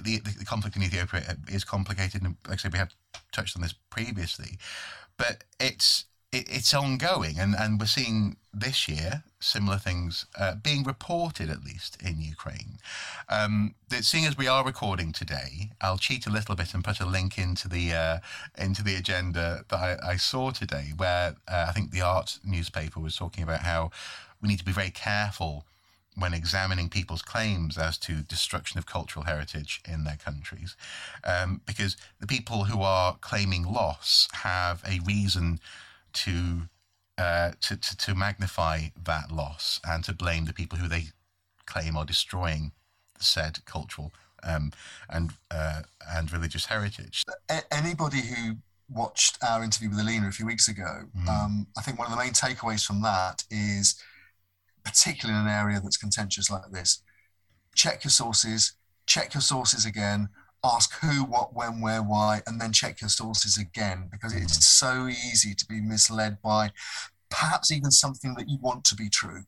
the, 0.00 0.18
the, 0.18 0.44
conflict 0.44 0.76
in 0.76 0.82
Ethiopia 0.82 1.36
is 1.48 1.64
complicated, 1.64 2.22
and 2.22 2.36
like 2.46 2.58
I 2.58 2.62
said, 2.62 2.72
we 2.72 2.78
have 2.78 2.92
touched 3.32 3.56
on 3.56 3.62
this 3.62 3.74
previously, 3.90 4.58
but 5.16 5.44
it's 5.60 6.06
it, 6.32 6.46
it's 6.50 6.74
ongoing, 6.74 7.38
and, 7.38 7.54
and 7.54 7.78
we're 7.78 7.86
seeing 7.86 8.36
this 8.52 8.88
year 8.88 9.22
similar 9.38 9.78
things 9.78 10.26
uh, 10.38 10.54
being 10.56 10.82
reported, 10.82 11.50
at 11.50 11.62
least 11.62 12.00
in 12.02 12.20
Ukraine. 12.20 12.78
Um, 13.28 13.74
that 13.88 14.04
seeing 14.04 14.24
as 14.24 14.36
we 14.36 14.48
are 14.48 14.64
recording 14.64 15.12
today, 15.12 15.70
I'll 15.80 15.98
cheat 15.98 16.26
a 16.26 16.30
little 16.30 16.56
bit 16.56 16.74
and 16.74 16.82
put 16.82 17.00
a 17.00 17.06
link 17.06 17.38
into 17.38 17.68
the 17.68 17.92
uh, 17.92 18.18
into 18.58 18.82
the 18.82 18.96
agenda 18.96 19.64
that 19.68 19.76
I, 19.76 19.96
I 20.12 20.16
saw 20.16 20.50
today, 20.50 20.92
where 20.96 21.36
uh, 21.48 21.66
I 21.68 21.72
think 21.72 21.90
the 21.90 22.02
Art 22.02 22.38
newspaper 22.44 23.00
was 23.00 23.16
talking 23.16 23.44
about 23.44 23.60
how 23.60 23.90
we 24.40 24.48
need 24.48 24.58
to 24.58 24.64
be 24.64 24.72
very 24.72 24.90
careful 24.90 25.64
when 26.16 26.32
examining 26.34 26.88
people's 26.88 27.22
claims 27.22 27.76
as 27.76 27.98
to 27.98 28.22
destruction 28.22 28.78
of 28.78 28.86
cultural 28.86 29.24
heritage 29.26 29.80
in 29.86 30.04
their 30.04 30.16
countries, 30.16 30.74
um, 31.24 31.60
because 31.66 31.96
the 32.20 32.26
people 32.26 32.64
who 32.64 32.80
are 32.82 33.16
claiming 33.20 33.64
loss 33.64 34.28
have 34.32 34.82
a 34.86 35.00
reason 35.04 35.60
to, 36.14 36.62
uh, 37.18 37.50
to, 37.60 37.76
to 37.76 37.96
to 37.96 38.14
magnify 38.14 38.80
that 39.04 39.30
loss 39.30 39.80
and 39.86 40.04
to 40.04 40.12
blame 40.14 40.46
the 40.46 40.52
people 40.54 40.78
who 40.78 40.88
they 40.88 41.04
claim 41.66 41.96
are 41.96 42.06
destroying 42.06 42.72
said 43.18 43.58
cultural 43.66 44.12
um, 44.42 44.72
and 45.10 45.32
uh, 45.50 45.82
and 46.08 46.32
religious 46.32 46.66
heritage. 46.66 47.22
A- 47.50 47.74
anybody 47.74 48.20
who 48.22 48.56
watched 48.88 49.36
our 49.42 49.64
interview 49.64 49.90
with 49.90 49.98
Alina 49.98 50.28
a 50.28 50.32
few 50.32 50.46
weeks 50.46 50.68
ago, 50.68 51.02
Mm. 51.16 51.28
um, 51.28 51.66
I 51.76 51.82
think 51.82 51.98
one 51.98 52.06
of 52.06 52.12
the 52.16 52.22
main 52.24 52.32
takeaways 52.32 52.84
from 52.86 53.02
that 53.02 53.44
is, 53.50 54.00
particularly 54.86 55.38
in 55.38 55.46
an 55.46 55.52
area 55.52 55.80
that's 55.80 55.96
contentious 55.96 56.48
like 56.48 56.70
this, 56.70 57.02
check 57.74 58.04
your 58.04 58.10
sources, 58.10 58.72
check 59.04 59.34
your 59.34 59.40
sources 59.40 59.84
again, 59.84 60.28
ask 60.64 60.94
who, 61.00 61.24
what, 61.24 61.54
when, 61.54 61.80
where, 61.80 62.02
why, 62.02 62.40
and 62.46 62.60
then 62.60 62.72
check 62.72 63.00
your 63.00 63.10
sources 63.10 63.58
again 63.58 64.08
because 64.10 64.32
it's 64.32 64.66
so 64.66 65.08
easy 65.08 65.54
to 65.54 65.66
be 65.66 65.80
misled 65.80 66.38
by 66.40 66.70
perhaps 67.28 67.70
even 67.72 67.90
something 67.90 68.34
that 68.36 68.48
you 68.48 68.58
want 68.62 68.84
to 68.84 68.94
be 68.94 69.08
true. 69.10 69.42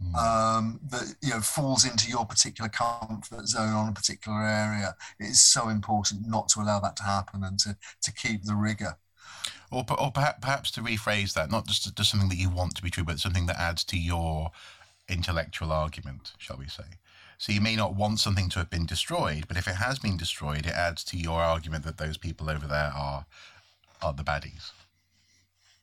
Hmm. 0.00 0.14
um, 0.14 0.80
that 0.90 1.16
you 1.22 1.30
know 1.30 1.40
falls 1.40 1.84
into 1.84 2.08
your 2.08 2.24
particular 2.24 2.70
comfort 2.70 3.48
zone 3.48 3.74
on 3.74 3.88
a 3.88 3.92
particular 3.92 4.40
area. 4.40 4.94
It 5.18 5.24
is 5.24 5.42
so 5.42 5.68
important 5.68 6.26
not 6.26 6.48
to 6.50 6.60
allow 6.60 6.78
that 6.80 6.96
to 6.96 7.02
happen 7.02 7.42
and 7.42 7.58
to 7.60 7.76
to 8.02 8.12
keep 8.12 8.44
the 8.44 8.54
rigor. 8.54 8.96
Or, 9.70 9.84
or 9.98 10.10
perhaps, 10.10 10.38
perhaps 10.40 10.70
to 10.72 10.80
rephrase 10.82 11.34
that, 11.34 11.50
not 11.50 11.66
just, 11.66 11.94
just 11.94 12.10
something 12.10 12.30
that 12.30 12.36
you 12.38 12.48
want 12.48 12.74
to 12.76 12.82
be 12.82 12.90
true, 12.90 13.04
but 13.04 13.18
something 13.20 13.46
that 13.46 13.58
adds 13.58 13.84
to 13.84 13.98
your 13.98 14.50
intellectual 15.08 15.72
argument, 15.72 16.32
shall 16.38 16.56
we 16.56 16.66
say. 16.68 16.84
So 17.36 17.52
you 17.52 17.60
may 17.60 17.76
not 17.76 17.94
want 17.94 18.18
something 18.18 18.48
to 18.50 18.58
have 18.58 18.70
been 18.70 18.86
destroyed, 18.86 19.46
but 19.46 19.56
if 19.56 19.68
it 19.68 19.76
has 19.76 19.98
been 19.98 20.16
destroyed, 20.16 20.66
it 20.66 20.72
adds 20.72 21.04
to 21.04 21.16
your 21.16 21.40
argument 21.40 21.84
that 21.84 21.98
those 21.98 22.16
people 22.16 22.50
over 22.50 22.66
there 22.66 22.92
are 22.94 23.26
are 24.00 24.12
the 24.12 24.22
baddies. 24.22 24.70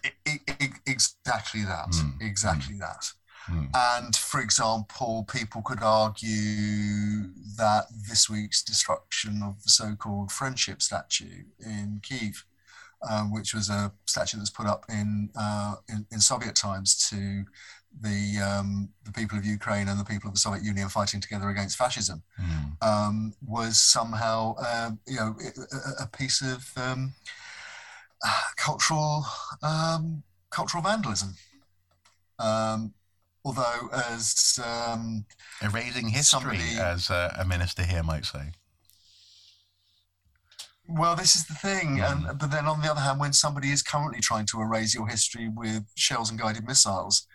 I- 0.03 0.13
I- 0.27 0.39
I- 0.47 0.69
exactly 0.85 1.63
that. 1.63 1.89
Mm, 1.89 2.21
Exactly 2.21 2.77
that. 2.79 3.11
Mm. 3.47 3.69
And 3.75 4.15
for 4.15 4.39
example, 4.39 5.23
people 5.25 5.61
could 5.61 5.81
argue 5.83 7.31
that 7.57 7.87
this 7.91 8.29
week's 8.29 8.63
destruction 8.63 9.43
of 9.43 9.61
the 9.63 9.69
so-called 9.69 10.31
friendship 10.31 10.81
statue 10.81 11.43
in 11.59 11.99
Kiev, 12.03 12.45
um, 13.09 13.31
which 13.33 13.53
was 13.53 13.69
a 13.69 13.91
statue 14.05 14.37
that 14.37 14.41
was 14.41 14.49
put 14.49 14.65
up 14.67 14.85
in, 14.89 15.29
uh, 15.35 15.75
in 15.89 16.05
in 16.11 16.19
Soviet 16.19 16.55
times 16.55 16.95
to 17.09 17.45
the 18.01 18.39
um, 18.43 18.89
the 19.05 19.11
people 19.11 19.37
of 19.37 19.45
Ukraine 19.45 19.87
and 19.87 19.97
the 19.99 20.03
people 20.05 20.27
of 20.27 20.33
the 20.33 20.39
Soviet 20.39 20.63
Union 20.63 20.89
fighting 20.89 21.21
together 21.21 21.47
against 21.49 21.77
fascism, 21.77 22.23
um, 22.81 23.33
was 23.45 23.79
somehow 23.79 24.55
um, 24.69 24.99
you 25.07 25.15
know 25.15 25.35
a, 25.41 25.75
a- 25.75 26.03
a 26.03 26.07
piece 26.07 26.41
of 26.41 26.59
um, 26.77 27.13
cultural 28.57 29.25
um, 29.63 30.23
cultural 30.49 30.83
vandalism. 30.83 31.35
Um, 32.39 32.93
although, 33.45 33.89
as 33.93 34.59
um, 34.63 35.25
Erasing 35.61 36.09
history, 36.09 36.39
Somebody- 36.39 36.77
as 36.79 37.09
uh, 37.09 37.33
a 37.37 37.45
minister 37.45 37.83
here 37.83 38.03
might 38.03 38.25
say. 38.25 38.51
Well, 40.87 41.15
this 41.15 41.35
is 41.35 41.45
the 41.45 41.53
thing. 41.53 41.97
Mm. 41.97 42.11
And 42.11 42.39
but 42.39 42.51
then 42.51 42.65
on 42.65 42.81
the 42.81 42.89
other 42.89 43.01
hand, 43.01 43.19
when 43.19 43.33
somebody 43.33 43.71
is 43.71 43.81
currently 43.81 44.21
trying 44.21 44.45
to 44.47 44.61
erase 44.61 44.93
your 44.93 45.07
history 45.07 45.49
with 45.49 45.85
shells 45.95 46.29
and 46.29 46.39
guided 46.39 46.67
missiles, 46.67 47.27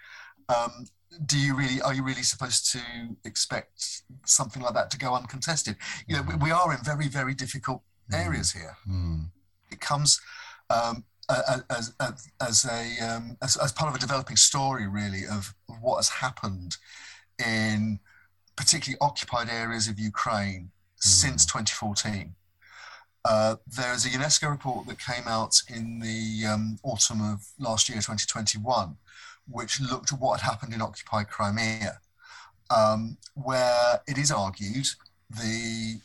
um, 0.49 0.87
do 1.27 1.39
you 1.39 1.57
really 1.57 1.81
are 1.83 1.95
you 1.95 2.05
really 2.05 2.23
supposed 2.23 2.71
to 2.73 2.81
expect 3.25 4.03
something 4.25 4.63
like 4.63 4.75
that 4.75 4.91
to 4.91 4.99
go 4.99 5.15
uncontested? 5.15 5.77
You 6.07 6.17
know, 6.17 6.23
we, 6.23 6.35
we 6.37 6.51
are 6.51 6.73
in 6.73 6.79
very 6.85 7.09
very 7.09 7.35
difficult 7.35 7.83
areas 8.13 8.53
here. 8.53 8.77
Hmm. 8.85 9.23
it 9.71 9.81
comes 9.81 10.21
um, 10.69 11.05
as, 11.71 11.93
as, 12.01 12.29
as 12.41 12.65
a 12.65 13.07
um, 13.07 13.37
as, 13.43 13.57
as 13.57 13.73
part 13.73 13.89
of 13.89 13.95
a 13.95 13.99
developing 13.99 14.37
story 14.37 14.89
really 14.89 15.23
of 15.31 15.55
what 15.81 15.97
has 15.97 16.09
happened 16.09 16.77
in 17.39 17.99
particularly 18.57 18.99
occupied 19.01 19.49
areas 19.49 19.89
of 19.89 19.99
Ukraine 19.99 20.71
since 20.97 21.47
2014. 21.47 22.35
Uh, 23.25 23.57
there 23.67 23.93
is 23.93 24.07
a 24.07 24.09
UNESCO 24.09 24.51
report 24.51 24.87
that 24.87 24.99
came 24.99 25.27
out 25.27 25.61
in 25.69 26.01
the 26.01 26.47
um, 26.47 26.79
autumn 26.83 27.21
of 27.21 27.47
last 27.59 27.89
year, 27.89 27.99
2021, 27.99 28.97
which 29.49 29.81
looked 29.81 30.13
at 30.13 30.19
what 30.19 30.41
had 30.41 30.51
happened 30.51 30.73
in 30.73 30.81
occupied 30.81 31.29
Crimea, 31.29 31.99
um, 32.71 33.19
where 33.35 34.01
it 34.09 34.17
is 34.17 34.31
argued 34.31 34.87
the 35.29 36.01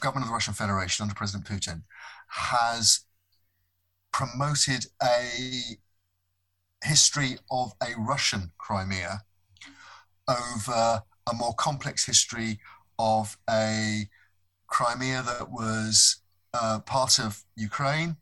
government 0.00 0.24
of 0.24 0.28
the 0.28 0.34
Russian 0.34 0.54
Federation 0.54 1.02
under 1.02 1.14
President 1.14 1.46
Putin 1.46 1.82
has 2.28 3.00
promoted 4.12 4.86
a 5.02 5.76
history 6.84 7.38
of 7.50 7.72
a 7.82 7.98
Russian 7.98 8.52
Crimea 8.58 9.22
over 10.28 11.02
a 11.30 11.34
more 11.34 11.54
complex 11.54 12.06
history 12.06 12.60
of 12.98 13.36
a 13.50 14.08
Crimea 14.68 15.22
that 15.22 15.50
was 15.50 16.22
uh, 16.60 16.80
part 16.80 17.18
of 17.18 17.42
Ukraine 17.56 18.16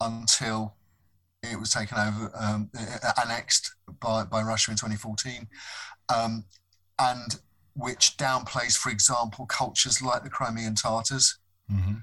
until 0.00 0.74
it 1.42 1.58
was 1.58 1.70
taken 1.70 1.96
over, 1.98 2.30
um, 2.38 2.70
annexed 3.24 3.74
by, 4.00 4.24
by 4.24 4.42
Russia 4.42 4.70
in 4.70 4.76
2014, 4.76 5.48
um, 6.14 6.44
and 6.98 7.36
which 7.74 8.16
downplays, 8.16 8.76
for 8.76 8.90
example, 8.90 9.46
cultures 9.46 10.02
like 10.02 10.22
the 10.22 10.30
Crimean 10.30 10.74
Tatars. 10.74 11.38
Mm-hmm. 11.72 11.94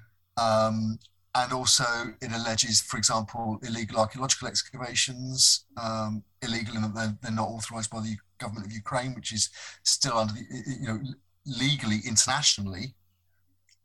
Um, 0.44 1.00
and 1.36 1.54
also, 1.54 1.84
it 2.20 2.32
alleges, 2.32 2.82
for 2.82 2.98
example, 2.98 3.60
illegal 3.62 4.00
archaeological 4.00 4.48
excavations, 4.48 5.66
um, 5.82 6.24
illegal 6.42 6.76
in 6.76 6.82
that 6.82 6.96
they're, 6.96 7.18
they're, 7.22 7.32
not 7.32 7.48
authorized 7.48 7.92
by 7.92 8.00
the 8.00 8.18
government 8.40 8.66
of 8.66 8.72
Ukraine, 8.72 9.14
which 9.14 9.32
is 9.32 9.50
still 9.84 10.18
under 10.18 10.34
the, 10.34 10.46
you 10.80 10.88
know, 10.88 11.00
legally, 11.46 12.00
internationally, 12.08 12.96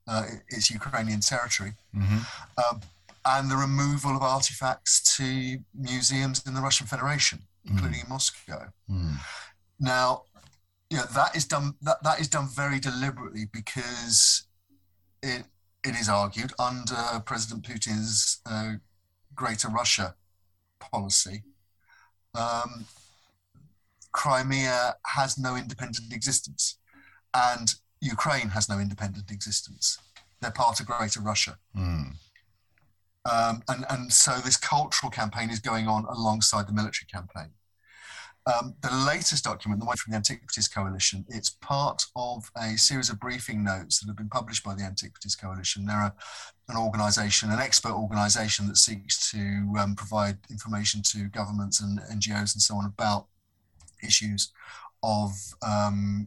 uh, 0.08 0.24
it's 0.48 0.70
Ukrainian 0.70 1.20
territory. 1.20 1.72
Mm-hmm. 1.94 2.18
Um, 2.58 2.80
and 3.24 3.50
the 3.50 3.56
removal 3.56 4.16
of 4.16 4.22
artifacts 4.22 5.16
to 5.16 5.58
museums 5.74 6.42
in 6.46 6.54
the 6.54 6.60
Russian 6.60 6.86
Federation, 6.86 7.40
including 7.64 8.00
mm. 8.00 8.04
in 8.04 8.08
Moscow. 8.08 8.72
Mm. 8.90 9.14
Now, 9.78 10.22
you 10.90 10.96
know, 10.96 11.04
that 11.14 11.36
is 11.36 11.44
done 11.44 11.74
that, 11.82 12.02
that 12.02 12.20
is 12.20 12.28
done 12.28 12.48
very 12.48 12.80
deliberately 12.80 13.46
because 13.52 14.46
it 15.22 15.44
it 15.84 15.94
is 15.94 16.08
argued 16.08 16.52
under 16.58 17.22
President 17.24 17.64
Putin's 17.64 18.40
uh, 18.46 18.74
Greater 19.34 19.68
Russia 19.68 20.14
policy, 20.78 21.42
um, 22.34 22.86
Crimea 24.12 24.96
has 25.06 25.38
no 25.38 25.56
independent 25.56 26.12
existence, 26.12 26.78
and 27.34 27.74
Ukraine 28.02 28.48
has 28.50 28.68
no 28.68 28.78
independent 28.78 29.30
existence. 29.30 29.98
They're 30.40 30.50
part 30.50 30.80
of 30.80 30.86
Greater 30.86 31.20
Russia. 31.20 31.56
Mm. 31.76 32.16
Um, 33.30 33.62
and, 33.68 33.84
and 33.88 34.12
so 34.12 34.32
this 34.38 34.56
cultural 34.56 35.08
campaign 35.08 35.50
is 35.50 35.60
going 35.60 35.86
on 35.86 36.04
alongside 36.06 36.66
the 36.66 36.72
military 36.72 37.06
campaign. 37.06 37.52
Um, 38.44 38.74
the 38.82 38.92
latest 38.92 39.44
document, 39.44 39.80
the 39.80 39.86
one 39.86 39.96
from 39.96 40.10
the 40.10 40.16
Antiquities 40.16 40.66
Coalition, 40.66 41.24
it's 41.28 41.50
part 41.50 42.04
of 42.16 42.50
a 42.60 42.76
series 42.76 43.08
of 43.08 43.20
briefing 43.20 43.62
notes 43.62 44.00
that 44.00 44.08
have 44.08 44.16
been 44.16 44.28
published 44.28 44.64
by 44.64 44.74
the 44.74 44.82
Antiquities 44.82 45.36
Coalition. 45.36 45.86
They're 45.86 46.12
an 46.68 46.76
organisation, 46.76 47.52
an 47.52 47.60
expert 47.60 47.92
organisation 47.92 48.66
that 48.66 48.78
seeks 48.78 49.30
to 49.30 49.74
um, 49.78 49.94
provide 49.94 50.38
information 50.50 51.02
to 51.02 51.28
governments 51.28 51.80
and 51.80 52.00
NGOs 52.00 52.54
and 52.54 52.62
so 52.62 52.74
on 52.74 52.84
about 52.84 53.28
issues 54.02 54.52
of 55.04 55.30
um, 55.64 56.26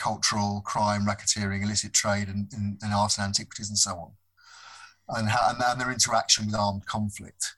cultural 0.00 0.62
crime, 0.64 1.06
racketeering, 1.06 1.62
illicit 1.62 1.92
trade, 1.92 2.28
and, 2.28 2.52
and, 2.52 2.78
and 2.82 2.92
art 2.92 3.16
and 3.18 3.26
antiquities, 3.26 3.68
and 3.68 3.78
so 3.78 3.92
on 3.92 4.12
and, 5.16 5.28
how, 5.28 5.52
and 5.58 5.80
their 5.80 5.90
interaction 5.90 6.46
with 6.46 6.54
armed 6.54 6.86
conflict. 6.86 7.56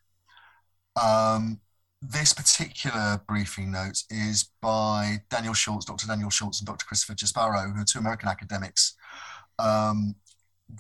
Um, 1.01 1.61
this 2.01 2.33
particular 2.33 3.21
briefing 3.29 3.71
note 3.71 4.03
is 4.11 4.51
by 4.61 5.23
Daniel 5.31 5.55
Schultz, 5.55 5.85
Dr. 5.85 6.07
Daniel 6.07 6.31
Schultz, 6.31 6.61
and 6.61 6.67
Dr. 6.67 6.85
Christopher 6.85 7.15
Jasparro, 7.15 7.75
who 7.75 7.81
are 7.81 7.85
two 7.85 8.01
American 8.01 8.29
academics. 8.29 8.95
Um, 9.59 10.17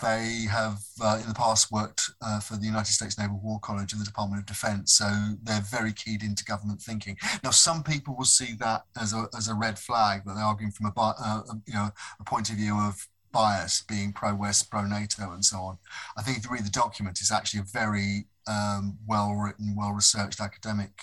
they 0.00 0.46
have 0.50 0.78
uh, 1.02 1.18
in 1.20 1.28
the 1.28 1.34
past 1.34 1.70
worked 1.70 2.10
uh, 2.24 2.40
for 2.40 2.56
the 2.56 2.64
United 2.64 2.92
States 2.92 3.18
Naval 3.18 3.40
War 3.42 3.58
College 3.60 3.92
and 3.92 4.00
the 4.00 4.06
Department 4.06 4.40
of 4.40 4.46
Defense, 4.46 4.94
so 4.94 5.08
they're 5.42 5.60
very 5.60 5.92
keyed 5.92 6.22
into 6.22 6.44
government 6.44 6.80
thinking. 6.80 7.16
Now, 7.44 7.50
some 7.50 7.82
people 7.82 8.16
will 8.16 8.24
see 8.24 8.54
that 8.60 8.84
as 9.00 9.12
a, 9.12 9.28
as 9.36 9.48
a 9.48 9.54
red 9.54 9.78
flag, 9.78 10.24
that 10.24 10.34
they're 10.34 10.44
arguing 10.44 10.72
from 10.72 10.86
a, 10.86 10.92
uh, 10.96 11.42
you 11.66 11.74
know, 11.74 11.90
a 12.18 12.24
point 12.24 12.48
of 12.50 12.56
view 12.56 12.78
of 12.78 13.06
bias, 13.32 13.82
being 13.82 14.12
pro-West, 14.12 14.70
pro-NATO, 14.70 15.30
and 15.32 15.44
so 15.44 15.58
on. 15.58 15.78
I 16.16 16.22
think 16.22 16.38
if 16.38 16.44
you 16.44 16.50
read 16.50 16.64
the 16.64 16.70
document, 16.70 17.20
it's 17.20 17.32
actually 17.32 17.60
a 17.60 17.64
very 17.64 18.26
um, 18.46 18.98
well-written, 19.06 19.74
well-researched 19.76 20.40
academic 20.40 21.02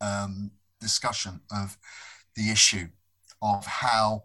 um, 0.00 0.50
discussion 0.80 1.40
of 1.50 1.76
the 2.34 2.50
issue 2.50 2.88
of 3.40 3.64
how 3.66 4.24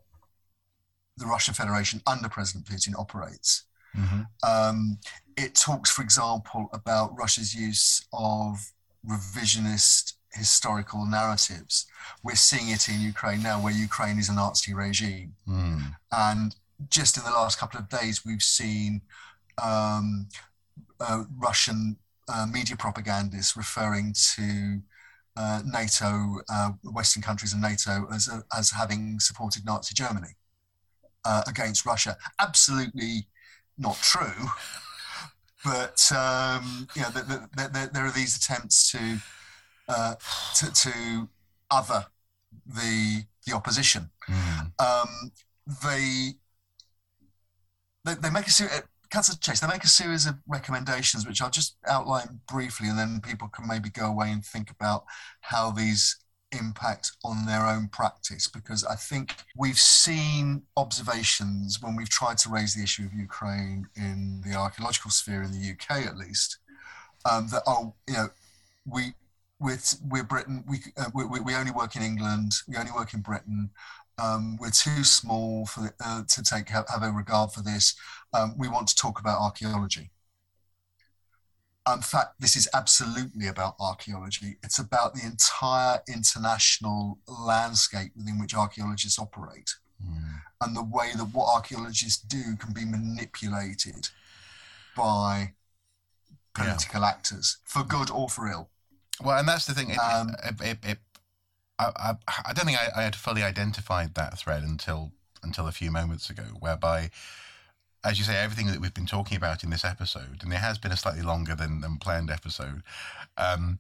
the 1.18 1.26
Russian 1.26 1.54
Federation 1.54 2.02
under 2.08 2.30
President 2.30 2.66
Putin 2.66 2.98
operates. 2.98 3.66
Mm-hmm. 3.98 4.22
Um, 4.50 4.98
it 5.38 5.56
talks, 5.56 5.90
for 5.92 6.02
example, 6.02 6.70
about 6.74 7.18
Russia's 7.18 7.56
use 7.56 8.06
of 8.14 8.72
revisionist 9.08 10.14
historical 10.34 11.06
narratives. 11.06 11.86
We're 12.24 12.36
seeing 12.36 12.70
it 12.70 12.90
in 12.90 13.02
Ukraine 13.02 13.44
now, 13.44 13.62
where 13.62 13.74
Ukraine 13.74 14.18
is 14.18 14.30
a 14.30 14.34
Nazi 14.34 14.74
regime. 14.74 15.36
Mm. 15.48 15.96
And 16.12 16.56
just 16.90 17.18
in 17.18 17.24
the 17.24 17.32
last 17.32 17.60
couple 17.60 17.80
of 17.80 17.90
days, 17.90 18.26
we've 18.26 18.42
seen 18.42 19.02
um, 19.62 20.28
uh, 21.00 21.24
Russian 21.38 21.98
uh, 22.28 22.48
media 22.52 22.76
propagandists 22.76 23.56
referring 23.56 24.16
to 24.36 24.82
uh, 25.36 25.62
NATO, 25.66 26.40
uh, 26.50 26.72
Western 26.84 27.22
countries 27.22 27.54
and 27.54 27.62
NATO 27.62 28.08
as, 28.14 28.30
as 28.58 28.72
having 28.72 29.20
supported 29.20 29.66
Nazi 29.66 29.94
Germany 29.94 30.36
uh, 31.26 31.44
against 31.48 31.86
Russia. 31.86 32.18
Absolutely 32.40 33.28
not 33.78 33.98
true. 33.98 34.48
But 35.64 36.12
um, 36.12 36.88
you 36.96 37.02
know, 37.02 37.10
the, 37.10 37.22
the, 37.56 37.70
the, 37.70 37.90
there 37.94 38.06
are 38.06 38.12
these 38.12 38.36
attempts 38.36 38.92
to, 38.92 39.18
uh, 39.88 40.16
to, 40.56 40.74
to 40.74 41.30
other 41.72 42.08
the 42.66 43.24
the 43.46 43.54
opposition. 43.54 44.10
Mm. 44.30 44.72
Um, 44.80 45.32
they 45.84 46.34
they, 48.06 48.16
they 48.16 48.30
make 48.30 48.48
a 48.48 48.52
series. 48.52 48.82
Cut 49.10 49.26
to 49.26 49.40
chase. 49.40 49.60
They 49.60 49.68
make 49.68 49.84
a 49.84 49.88
series 49.88 50.26
of 50.26 50.36
recommendations, 50.48 51.28
which 51.28 51.40
I'll 51.40 51.52
just 51.52 51.78
outline 51.88 52.40
briefly, 52.52 52.90
and 52.90 52.98
then 52.98 53.22
people 53.22 53.48
can 53.48 53.68
maybe 53.68 53.90
go 53.90 54.08
away 54.08 54.32
and 54.32 54.44
think 54.44 54.72
about 54.72 55.04
how 55.42 55.70
these 55.70 56.18
impact 56.58 57.12
on 57.24 57.46
their 57.46 57.66
own 57.66 57.88
practice 57.88 58.48
because 58.48 58.84
I 58.84 58.96
think 58.96 59.36
we've 59.58 59.78
seen 59.78 60.64
observations 60.78 61.82
when 61.82 61.96
we've 61.96 62.10
tried 62.10 62.38
to 62.40 62.50
raise 62.50 62.74
the 62.74 62.84
issue 62.84 63.06
of 63.06 63.14
Ukraine 63.14 63.88
in 63.96 64.42
the 64.46 64.56
archaeological 64.56 65.12
sphere 65.12 65.44
in 65.44 65.52
the 65.52 65.72
UK 65.72 66.06
at 66.06 66.18
least 66.18 66.58
um, 67.30 67.48
that 67.50 67.64
oh 67.68 67.94
you 68.08 68.14
know 68.16 68.30
we 68.86 69.14
we're, 69.60 69.78
we're 70.10 70.24
Britain 70.24 70.64
we, 70.68 70.78
uh, 70.98 71.10
we 71.14 71.26
we 71.40 71.56
only 71.56 71.72
work 71.72 71.96
in 71.96 72.02
England 72.02 72.54
we 72.68 72.78
only 72.78 72.92
work 72.92 73.14
in 73.14 73.22
Britain 73.22 73.70
um, 74.22 74.58
we're 74.60 74.70
too 74.70 75.04
small 75.04 75.66
for, 75.66 75.94
uh, 76.04 76.24
to 76.28 76.44
take 76.44 76.70
have, 76.70 76.86
have, 76.88 77.04
a 77.04 77.12
regard 77.12 77.52
for 77.52 77.62
this. 77.62 77.96
Um, 78.34 78.56
we 78.58 78.68
want 78.68 78.88
to 78.90 78.96
talk 78.96 79.20
about 79.20 79.40
archaeology. 79.40 80.12
In 81.92 82.02
fact, 82.02 82.36
this 82.40 82.56
is 82.56 82.70
absolutely 82.74 83.48
about 83.48 83.76
archaeology. 83.80 84.58
It's 84.64 84.80
about 84.80 85.16
the 85.16 85.26
entire 85.26 86.00
international 86.08 87.20
landscape 87.28 88.12
within 88.16 88.40
which 88.40 88.56
archaeologists 88.56 89.20
operate, 89.20 89.76
mm. 90.02 90.40
and 90.62 90.76
the 90.76 90.84
way 90.84 91.12
that 91.16 91.26
what 91.26 91.54
archaeologists 91.54 92.22
do 92.22 92.56
can 92.58 92.74
be 92.74 92.86
manipulated 92.86 94.10
by 94.96 95.54
political 96.54 97.02
yeah. 97.02 97.10
actors 97.10 97.58
for 97.66 97.84
good 97.84 98.10
or 98.10 98.30
for 98.30 98.48
ill. 98.48 98.70
Well, 99.22 99.38
and 99.38 99.48
that's 99.48 99.66
the 99.66 99.74
thing. 99.74 99.90
It, 99.90 99.98
um, 99.98 100.36
it, 100.44 100.62
it, 100.62 100.78
it 100.84 100.98
I, 101.80 102.16
I, 102.28 102.42
I 102.48 102.54
don't 102.54 102.66
think 102.66 102.80
I, 102.80 103.00
I, 103.00 103.04
had 103.04 103.16
fully 103.16 103.44
identified 103.44 104.16
that 104.16 104.38
thread 104.38 104.64
until 104.64 105.12
until 105.44 105.68
a 105.68 105.72
few 105.72 105.92
moments 105.92 106.30
ago, 106.30 106.44
whereby, 106.60 107.10
as 108.04 108.20
you 108.20 108.26
say, 108.26 108.36
everything 108.36 108.68
that 108.68 108.82
we've 108.82 108.94
been 108.94 109.06
talking 109.06 109.38
about 109.38 109.64
in 109.64 109.70
this 109.70 109.86
episode, 109.86 110.44
and 110.44 110.52
it 110.52 110.58
has 110.58 110.78
been 110.78 110.92
a 110.92 110.98
slightly 110.98 111.22
longer 111.22 111.56
than, 111.56 111.82
than 111.82 111.98
planned 111.98 112.30
episode, 112.30 112.84
um, 113.38 113.80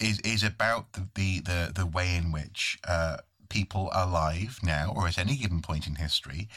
is 0.00 0.20
is 0.20 0.42
about 0.42 0.92
the 0.92 1.06
the 1.14 1.72
the, 1.74 1.86
way 1.86 2.16
in 2.16 2.32
which 2.32 2.78
uh, 2.86 3.18
people 3.48 3.90
alive 3.94 4.58
now, 4.62 4.92
or 4.94 5.06
at 5.06 5.18
any 5.18 5.36
given 5.36 5.60
point 5.60 5.86
in 5.86 5.96
history, 5.96 6.48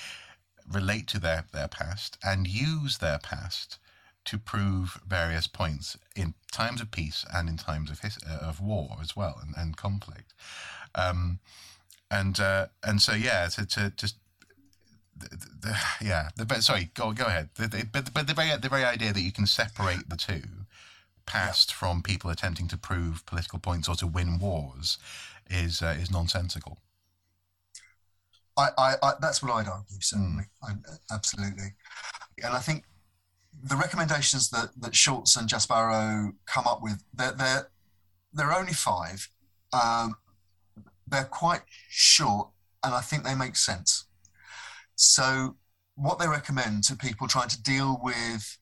relate 0.71 1.07
to 1.07 1.19
their 1.19 1.45
their 1.51 1.67
past 1.67 2.17
and 2.23 2.47
use 2.47 2.97
their 2.99 3.19
past 3.19 3.77
to 4.25 4.37
prove 4.37 4.99
various 5.07 5.47
points 5.47 5.97
in 6.15 6.33
times 6.51 6.81
of 6.81 6.91
peace 6.91 7.25
and 7.33 7.49
in 7.49 7.57
times 7.57 7.89
of 7.89 8.01
his, 8.01 8.19
uh, 8.29 8.37
of 8.45 8.61
war 8.61 8.97
as 9.01 9.15
well 9.15 9.39
and, 9.41 9.55
and 9.57 9.77
conflict. 9.77 10.33
Um, 10.93 11.39
and 12.11 12.39
uh, 12.39 12.67
and 12.83 13.01
so 13.01 13.13
yeah, 13.13 13.47
to, 13.47 13.65
to 13.65 13.91
just 13.95 14.15
the, 15.19 15.47
the, 15.61 15.77
yeah, 16.01 16.29
the, 16.35 16.45
but 16.45 16.63
sorry, 16.63 16.89
go 16.93 17.11
go 17.11 17.25
ahead. 17.25 17.49
The, 17.55 17.87
but 17.91 18.13
but 18.13 18.27
the 18.27 18.33
very 18.33 18.55
the 18.57 18.69
very 18.69 18.83
idea 18.83 19.13
that 19.13 19.21
you 19.21 19.31
can 19.31 19.45
separate 19.45 20.09
the 20.09 20.17
two, 20.17 20.43
past 21.25 21.71
yeah. 21.71 21.75
from 21.75 22.01
people 22.01 22.29
attempting 22.29 22.67
to 22.69 22.77
prove 22.77 23.25
political 23.25 23.59
points 23.59 23.87
or 23.87 23.95
to 23.95 24.07
win 24.07 24.39
wars, 24.39 24.97
is 25.49 25.81
uh, 25.81 25.95
is 25.99 26.11
nonsensical. 26.11 26.79
I, 28.57 28.69
I, 28.77 28.93
I, 29.01 29.11
that's 29.21 29.41
what 29.41 29.53
I'd 29.53 29.69
argue 29.69 30.01
certainly, 30.01 30.43
mm. 30.63 30.83
I, 31.09 31.13
absolutely, 31.13 31.75
and 32.43 32.53
I 32.53 32.59
think 32.59 32.83
the 33.63 33.75
recommendations 33.75 34.49
that, 34.49 34.69
that 34.79 34.95
Schultz 34.95 35.35
and 35.35 35.49
Jasparro 35.49 36.33
come 36.45 36.65
up 36.67 36.81
with, 36.81 37.03
they're, 37.13 37.31
they're, 37.33 37.69
they're 38.33 38.53
only 38.53 38.73
five. 38.73 39.29
Um, 39.73 40.15
they're 41.07 41.25
quite 41.25 41.61
short 41.89 42.49
and 42.83 42.93
I 42.93 43.01
think 43.01 43.23
they 43.23 43.35
make 43.35 43.55
sense. 43.55 44.05
So, 45.01 45.55
what 45.95 46.19
they 46.19 46.27
recommend 46.27 46.83
to 46.85 46.95
people 46.97 47.29
trying 47.29 47.47
to 47.47 47.61
deal 47.61 48.01
with 48.03 48.57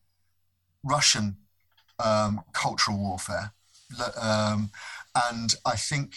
Russian 0.83 1.37
um, 1.97 2.43
cultural 2.53 2.99
warfare, 2.99 3.53
um, 4.21 4.69
and 5.31 5.55
I 5.65 5.75
think 5.75 6.13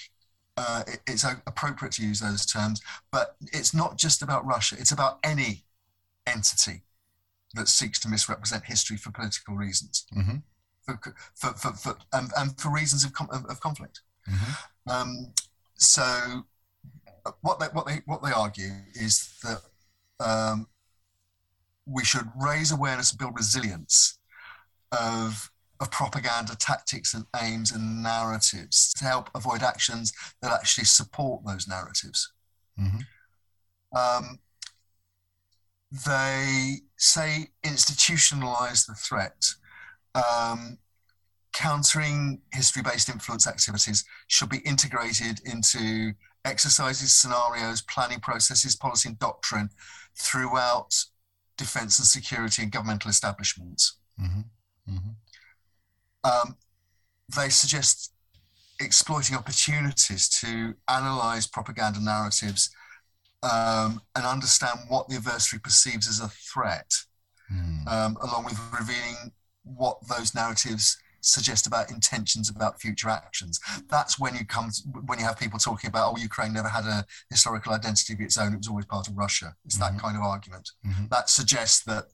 uh, 0.58 0.82
it, 0.86 1.00
it's 1.06 1.24
appropriate 1.24 1.92
to 1.92 2.02
use 2.02 2.20
those 2.20 2.44
terms, 2.44 2.82
but 3.10 3.36
it's 3.50 3.72
not 3.72 3.96
just 3.96 4.20
about 4.20 4.44
Russia, 4.44 4.76
it's 4.78 4.92
about 4.92 5.20
any 5.24 5.64
entity 6.26 6.82
that 7.54 7.68
seeks 7.68 7.98
to 8.00 8.08
misrepresent 8.08 8.66
history 8.66 8.98
for 8.98 9.10
political 9.10 9.54
reasons. 9.54 10.04
Mm-hmm. 10.14 10.36
For, 10.84 11.00
for, 11.34 11.54
for, 11.54 11.72
for, 11.72 11.96
and, 12.12 12.30
and 12.36 12.60
for 12.60 12.70
reasons 12.70 13.06
of, 13.06 13.12
of 13.48 13.58
conflict. 13.60 14.00
Mm-hmm. 14.30 14.90
Um, 14.90 15.32
so 15.76 16.44
what 17.40 17.58
they 17.58 17.66
what 17.66 17.86
they 17.86 18.02
what 18.04 18.22
they 18.22 18.32
argue 18.32 18.72
is 18.94 19.34
that 19.42 19.62
um, 20.20 20.66
we 21.86 22.04
should 22.04 22.28
raise 22.40 22.70
awareness 22.70 23.10
and 23.10 23.18
build 23.18 23.36
resilience 23.36 24.18
of 24.92 25.50
of 25.80 25.90
propaganda 25.90 26.54
tactics 26.56 27.14
and 27.14 27.24
aims 27.40 27.72
and 27.72 28.02
narratives 28.02 28.92
to 28.92 29.04
help 29.04 29.30
avoid 29.34 29.62
actions 29.62 30.12
that 30.42 30.52
actually 30.52 30.84
support 30.84 31.42
those 31.46 31.66
narratives. 31.66 32.32
Mm-hmm. 32.78 33.98
Um, 33.98 34.38
they 36.06 36.80
say 36.98 37.48
institutionalize 37.64 38.86
the 38.86 38.94
threat. 38.94 39.42
Um, 40.14 40.78
countering 41.52 42.40
history 42.52 42.82
based 42.82 43.08
influence 43.08 43.46
activities 43.46 44.04
should 44.28 44.50
be 44.50 44.58
integrated 44.58 45.40
into 45.44 46.12
exercises, 46.44 47.14
scenarios, 47.14 47.82
planning 47.82 48.20
processes, 48.20 48.76
policy, 48.76 49.08
and 49.08 49.18
doctrine 49.18 49.70
throughout 50.16 51.04
defense 51.56 51.98
and 51.98 52.06
security 52.06 52.62
and 52.62 52.72
governmental 52.72 53.10
establishments. 53.10 53.98
Mm-hmm. 54.20 54.94
Mm-hmm. 54.94 55.10
Um, 56.24 56.56
they 57.34 57.48
suggest 57.48 58.12
exploiting 58.80 59.36
opportunities 59.36 60.28
to 60.28 60.74
analyze 60.88 61.46
propaganda 61.46 62.02
narratives 62.02 62.70
um, 63.42 64.00
and 64.16 64.26
understand 64.26 64.80
what 64.88 65.08
the 65.08 65.16
adversary 65.16 65.60
perceives 65.60 66.08
as 66.08 66.20
a 66.20 66.28
threat, 66.28 66.92
mm. 67.52 67.86
um, 67.88 68.16
along 68.22 68.44
with 68.44 68.58
revealing 68.78 69.32
what 69.64 69.98
those 70.08 70.34
narratives 70.34 70.98
suggest 71.20 71.66
about 71.66 71.90
intentions 71.90 72.50
about 72.50 72.80
future 72.80 73.08
actions. 73.08 73.60
That's 73.88 74.18
when 74.18 74.34
you 74.34 74.44
come 74.44 74.70
to, 74.70 74.82
when 75.06 75.18
you 75.18 75.24
have 75.24 75.38
people 75.38 75.58
talking 75.58 75.88
about 75.88 76.12
oh 76.12 76.16
Ukraine 76.16 76.52
never 76.52 76.68
had 76.68 76.84
a 76.84 77.04
historical 77.30 77.72
identity 77.72 78.14
of 78.14 78.20
its 78.20 78.38
own; 78.38 78.52
it 78.54 78.58
was 78.58 78.68
always 78.68 78.86
part 78.86 79.08
of 79.08 79.16
Russia. 79.16 79.54
It's 79.64 79.78
mm-hmm. 79.78 79.96
that 79.96 80.02
kind 80.02 80.16
of 80.16 80.22
argument 80.22 80.70
mm-hmm. 80.86 81.06
that 81.10 81.28
suggests 81.30 81.84
that. 81.84 82.06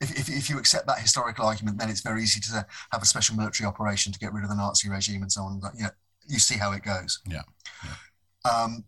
If, 0.00 0.18
if, 0.18 0.28
if, 0.28 0.50
you 0.50 0.58
accept 0.58 0.88
that 0.88 0.98
historical 0.98 1.46
argument, 1.46 1.78
then 1.78 1.88
it's 1.88 2.00
very 2.00 2.24
easy 2.24 2.40
to 2.40 2.66
have 2.90 3.02
a 3.02 3.06
special 3.06 3.36
military 3.36 3.68
operation 3.68 4.12
to 4.12 4.18
get 4.18 4.32
rid 4.32 4.42
of 4.42 4.50
the 4.50 4.56
Nazi 4.56 4.90
regime 4.90 5.22
and 5.22 5.30
so 5.30 5.42
on. 5.42 5.60
But, 5.60 5.74
you 5.76 5.84
know, 5.84 5.90
you 6.26 6.40
see 6.40 6.56
how 6.56 6.72
it 6.72 6.82
goes. 6.82 7.20
Yeah. 7.24 7.42
yeah. 7.84 8.50
Um, 8.50 8.82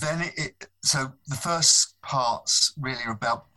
then 0.00 0.22
it, 0.22 0.32
it, 0.36 0.66
so 0.82 1.12
the 1.26 1.34
first 1.34 2.00
parts 2.00 2.72
really 2.78 3.02
are 3.04 3.12
about 3.12 3.48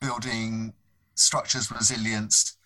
building 0.00 0.74
structures, 1.14 1.70
resilience, 1.70 2.56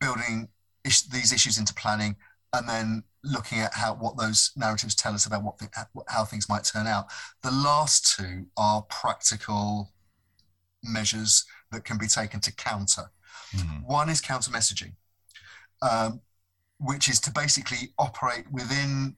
building 0.00 0.48
is- 0.84 1.02
these 1.02 1.32
issues 1.32 1.58
into 1.58 1.74
planning, 1.74 2.16
and 2.52 2.68
then 2.68 3.04
looking 3.24 3.60
at 3.60 3.74
how 3.74 3.94
what 3.94 4.16
those 4.16 4.50
narratives 4.56 4.94
tell 4.94 5.14
us 5.14 5.26
about 5.26 5.42
what 5.42 5.58
the, 5.58 5.68
how 6.08 6.24
things 6.24 6.48
might 6.48 6.64
turn 6.64 6.86
out. 6.86 7.06
The 7.42 7.50
last 7.50 8.16
two 8.16 8.46
are 8.56 8.82
practical 8.82 9.92
measures 10.82 11.44
that 11.70 11.84
can 11.84 11.98
be 11.98 12.08
taken 12.08 12.40
to 12.40 12.52
counter. 12.52 13.10
Mm-hmm. 13.56 13.86
One 13.86 14.10
is 14.10 14.20
counter 14.20 14.50
messaging, 14.50 14.92
um, 15.80 16.20
which 16.78 17.08
is 17.08 17.20
to 17.20 17.30
basically 17.30 17.92
operate 17.98 18.50
within 18.50 19.16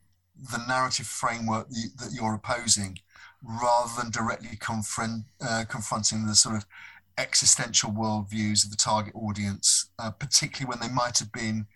the 0.52 0.64
narrative 0.66 1.06
framework 1.06 1.68
that 1.70 2.12
you're 2.12 2.34
opposing 2.34 2.98
rather 3.42 3.90
than 4.00 4.10
directly 4.10 4.56
confront, 4.58 5.24
uh, 5.40 5.64
confronting 5.68 6.26
the 6.26 6.34
sort 6.34 6.56
of 6.56 6.66
existential 7.18 7.90
worldviews 7.90 8.64
of 8.64 8.70
the 8.70 8.76
target 8.76 9.14
audience, 9.14 9.90
uh, 9.98 10.10
particularly 10.10 10.68
when 10.68 10.80
they 10.80 10.92
might 10.92 11.18
have 11.18 11.32
been 11.32 11.66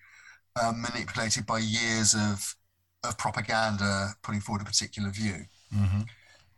uh, 0.60 0.72
manipulated 0.74 1.46
by 1.46 1.58
years 1.58 2.14
of, 2.14 2.54
of 3.04 3.16
propaganda 3.18 4.10
putting 4.22 4.40
forward 4.40 4.62
a 4.62 4.64
particular 4.64 5.10
view. 5.10 5.44
Mm-hmm. 5.74 6.00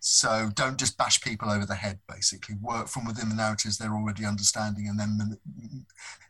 So 0.00 0.50
don't 0.54 0.78
just 0.78 0.96
bash 0.96 1.20
people 1.20 1.50
over 1.50 1.66
the 1.66 1.74
head. 1.74 1.98
Basically, 2.08 2.56
work 2.62 2.88
from 2.88 3.04
within 3.04 3.28
the 3.28 3.34
narratives 3.34 3.76
they're 3.76 3.94
already 3.94 4.24
understanding, 4.24 4.88
and 4.88 4.98
then 4.98 5.38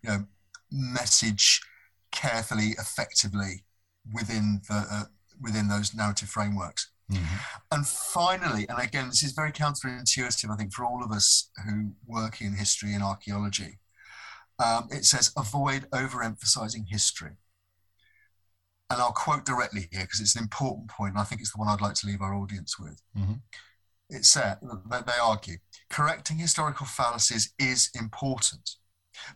you 0.03 0.11
know 0.11 0.25
message 0.73 1.61
carefully, 2.11 2.71
effectively 2.79 3.65
within 4.13 4.61
the 4.69 4.87
uh, 4.91 5.05
within 5.41 5.69
those 5.69 5.95
narrative 5.95 6.29
frameworks. 6.29 6.91
Mm-hmm. 7.11 7.37
And 7.73 7.87
finally, 7.87 8.67
and 8.69 8.79
again, 8.79 9.09
this 9.09 9.23
is 9.23 9.33
very 9.33 9.53
counterintuitive, 9.53 10.51
I 10.51 10.57
think, 10.57 10.73
for 10.73 10.85
all 10.85 11.05
of 11.05 11.11
us 11.11 11.51
who 11.65 11.93
work 12.07 12.41
in 12.41 12.55
history 12.55 12.95
and 12.95 13.03
archaeology. 13.03 13.79
Um, 14.65 14.89
it 14.91 15.05
says, 15.05 15.33
avoid 15.37 15.89
overemphasizing 15.91 16.87
history. 16.89 17.37
And 18.91 19.01
I'll 19.01 19.13
quote 19.13 19.45
directly 19.45 19.89
here 19.91 20.03
because 20.03 20.21
it's 20.21 20.37
an 20.37 20.43
important 20.43 20.89
point, 20.89 21.13
and 21.13 21.21
I 21.21 21.25
think 21.25 21.41
it's 21.41 21.53
the 21.53 21.59
one 21.59 21.69
I'd 21.69 21.81
like 21.81 21.95
to 21.95 22.07
leave 22.07 22.21
our 22.21 22.35
audience 22.35 22.79
with. 22.79 23.01
Mm-hmm. 23.17 23.35
It 24.11 24.25
said, 24.25 24.59
that 24.91 25.07
they 25.07 25.13
argue, 25.23 25.59
correcting 25.89 26.39
historical 26.39 26.87
fallacies 26.87 27.55
is 27.59 27.91
important, 27.95 28.71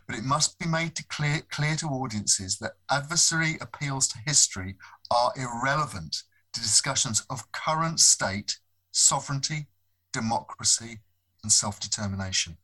but 0.05 0.17
it 0.17 0.23
must 0.23 0.59
be 0.59 0.67
made 0.67 0.95
to 0.95 1.05
clear, 1.07 1.41
clear 1.49 1.75
to 1.77 1.87
audiences 1.87 2.57
that 2.59 2.73
adversary 2.91 3.57
appeals 3.61 4.07
to 4.09 4.17
history 4.25 4.75
are 5.09 5.31
irrelevant 5.37 6.17
to 6.55 6.61
discussions 6.61 7.25
of 7.29 7.51
current 7.51 7.99
state, 7.99 8.57
sovereignty, 8.91 9.67
democracy, 10.11 10.99
and 11.43 11.51
self 11.51 11.79
determination. 11.79 12.57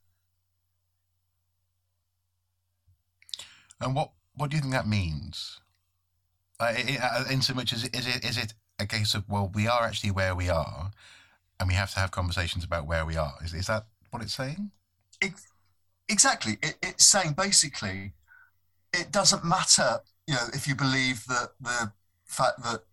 And 3.79 3.95
what, 3.95 4.11
what 4.35 4.49
do 4.49 4.55
you 4.55 4.61
think 4.61 4.73
that 4.73 4.87
means? 4.87 5.59
Uh, 6.59 6.73
in 7.29 7.41
so 7.41 7.53
much 7.53 7.73
as 7.73 7.85
is 7.85 8.07
it 8.07 8.23
is 8.23 8.37
it 8.37 8.53
a 8.79 8.85
case 8.85 9.15
of 9.15 9.27
well 9.27 9.51
we 9.55 9.67
are 9.67 9.83
actually 9.83 10.11
where 10.11 10.35
we 10.35 10.47
are, 10.47 10.91
and 11.59 11.67
we 11.67 11.73
have 11.73 11.91
to 11.91 11.99
have 11.99 12.11
conversations 12.11 12.63
about 12.63 12.85
where 12.85 13.03
we 13.03 13.17
are. 13.17 13.33
Is 13.43 13.53
is 13.53 13.65
that 13.65 13.87
what 14.11 14.21
it's 14.21 14.35
saying? 14.35 14.69
It, 15.21 15.33
exactly. 16.07 16.59
It, 16.61 16.77
it's 16.83 17.05
saying 17.05 17.33
basically, 17.33 18.13
it 18.93 19.11
doesn't 19.11 19.43
matter. 19.43 20.01
You 20.27 20.35
know, 20.35 20.47
if 20.53 20.67
you 20.67 20.75
believe 20.75 21.25
that 21.25 21.49
the 21.59 21.91
fact 22.25 22.61
that 22.63 22.83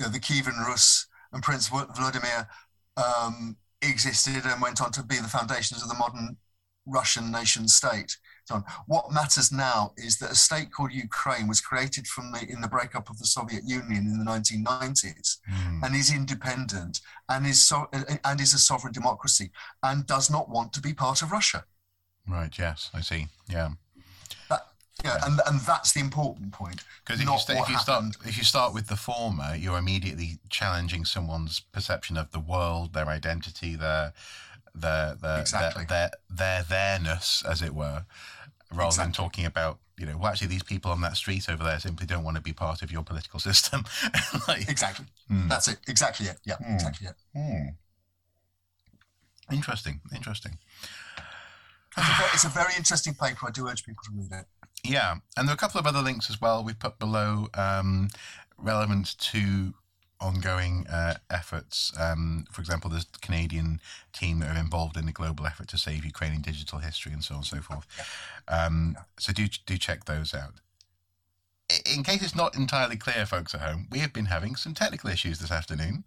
you 0.00 0.06
know, 0.06 0.10
the 0.10 0.18
Kievan 0.18 0.66
Rus 0.66 1.06
and 1.32 1.42
Prince 1.42 1.68
Vladimir 1.68 2.48
um, 2.96 3.56
existed 3.82 4.46
and 4.46 4.62
went 4.62 4.80
on 4.80 4.90
to 4.92 5.02
be 5.02 5.16
the 5.16 5.28
foundations 5.28 5.82
of 5.82 5.88
the 5.90 5.94
modern 5.94 6.38
Russian 6.86 7.30
nation 7.30 7.68
state. 7.68 8.16
So 8.46 8.64
what 8.86 9.12
matters 9.12 9.52
now 9.52 9.92
is 9.98 10.16
that 10.18 10.32
a 10.32 10.34
state 10.34 10.72
called 10.72 10.92
Ukraine 10.92 11.46
was 11.46 11.60
created 11.60 12.06
from 12.06 12.32
the 12.32 12.46
in 12.48 12.62
the 12.62 12.68
breakup 12.68 13.10
of 13.10 13.18
the 13.18 13.26
Soviet 13.26 13.62
Union 13.64 14.06
in 14.06 14.18
the 14.18 14.24
1990s, 14.24 15.36
mm. 15.48 15.84
and 15.84 15.94
is 15.94 16.12
independent 16.12 17.00
and 17.28 17.46
is 17.46 17.62
so 17.62 17.88
and 18.24 18.40
is 18.40 18.54
a 18.54 18.58
sovereign 18.58 18.94
democracy 18.94 19.50
and 19.82 20.06
does 20.06 20.30
not 20.30 20.48
want 20.48 20.72
to 20.72 20.80
be 20.80 20.94
part 20.94 21.20
of 21.20 21.30
Russia. 21.30 21.64
Right. 22.26 22.58
Yes, 22.58 22.90
I 22.94 23.02
see. 23.02 23.28
Yeah. 23.48 23.70
Yeah, 25.04 25.18
and, 25.24 25.40
and 25.46 25.60
that's 25.60 25.92
the 25.92 26.00
important 26.00 26.52
point. 26.52 26.84
Because 27.04 27.20
if, 27.20 27.26
you, 27.26 27.38
st- 27.38 27.58
if 27.60 27.68
you 27.68 27.78
start 27.78 28.04
if 28.26 28.36
you 28.36 28.44
start 28.44 28.74
with 28.74 28.88
the 28.88 28.96
former, 28.96 29.54
you're 29.54 29.78
immediately 29.78 30.38
challenging 30.48 31.04
someone's 31.04 31.60
perception 31.60 32.16
of 32.16 32.30
the 32.32 32.40
world, 32.40 32.92
their 32.92 33.06
identity, 33.06 33.76
their 33.76 34.12
their 34.74 35.14
their 35.14 35.40
exactly. 35.40 35.84
their, 35.86 36.10
their, 36.28 36.62
their 36.62 36.62
theirness, 36.62 37.44
as 37.48 37.62
it 37.62 37.74
were, 37.74 38.04
rather 38.70 38.86
exactly. 38.86 39.04
than 39.04 39.12
talking 39.12 39.44
about 39.46 39.78
you 40.00 40.06
know, 40.06 40.16
well, 40.16 40.32
actually, 40.32 40.46
these 40.46 40.62
people 40.62 40.90
on 40.90 41.02
that 41.02 41.14
street 41.14 41.50
over 41.50 41.62
there 41.62 41.78
simply 41.78 42.06
don't 42.06 42.24
want 42.24 42.38
to 42.38 42.42
be 42.42 42.54
part 42.54 42.80
of 42.80 42.90
your 42.90 43.02
political 43.02 43.38
system. 43.50 43.84
like, 44.48 44.66
exactly. 44.68 45.04
Mm. 45.30 45.48
That's 45.48 45.68
it. 45.68 45.78
Exactly 45.86 46.26
it. 46.26 46.38
Yeah. 46.46 46.56
Mm. 46.56 46.74
Exactly 46.74 47.08
it. 47.08 47.14
Mm. 47.36 47.74
Interesting. 49.52 50.00
Interesting. 50.14 50.58
It's 51.98 52.08
a, 52.08 52.12
very, 52.12 52.30
it's 52.32 52.44
a 52.44 52.48
very 52.48 52.72
interesting 52.78 53.14
paper. 53.14 53.48
I 53.48 53.50
do 53.50 53.68
urge 53.68 53.84
people 53.84 54.02
to 54.04 54.10
read 54.14 54.32
it. 54.32 54.46
Yeah, 54.84 55.16
and 55.36 55.46
there 55.46 55.52
are 55.52 55.54
a 55.54 55.58
couple 55.58 55.78
of 55.78 55.86
other 55.86 56.00
links 56.00 56.30
as 56.30 56.40
well 56.40 56.64
we've 56.64 56.78
put 56.78 56.98
below 56.98 57.48
um, 57.54 58.08
relevant 58.58 59.18
to 59.18 59.74
ongoing 60.20 60.86
uh, 60.88 61.14
efforts. 61.30 61.92
Um, 61.98 62.44
for 62.50 62.60
example, 62.60 62.90
there's 62.90 63.06
the 63.06 63.18
Canadian 63.18 63.80
team 64.12 64.40
that 64.40 64.54
are 64.54 64.58
involved 64.58 64.96
in 64.96 65.06
the 65.06 65.12
global 65.12 65.46
effort 65.46 65.68
to 65.68 65.78
save 65.78 66.04
Ukrainian 66.04 66.42
digital 66.42 66.78
history 66.78 67.12
and 67.12 67.24
so 67.24 67.34
on 67.34 67.38
and 67.40 67.46
so 67.46 67.60
forth. 67.60 67.86
Um, 68.48 68.96
so 69.18 69.32
do 69.32 69.46
do 69.66 69.78
check 69.78 70.04
those 70.04 70.34
out. 70.34 70.54
In 71.94 72.02
case 72.02 72.22
it's 72.22 72.34
not 72.34 72.56
entirely 72.56 72.96
clear, 72.96 73.24
folks 73.26 73.54
at 73.54 73.60
home, 73.60 73.86
we 73.90 74.00
have 74.00 74.12
been 74.12 74.26
having 74.26 74.56
some 74.56 74.74
technical 74.74 75.08
issues 75.08 75.38
this 75.38 75.52
afternoon. 75.52 76.04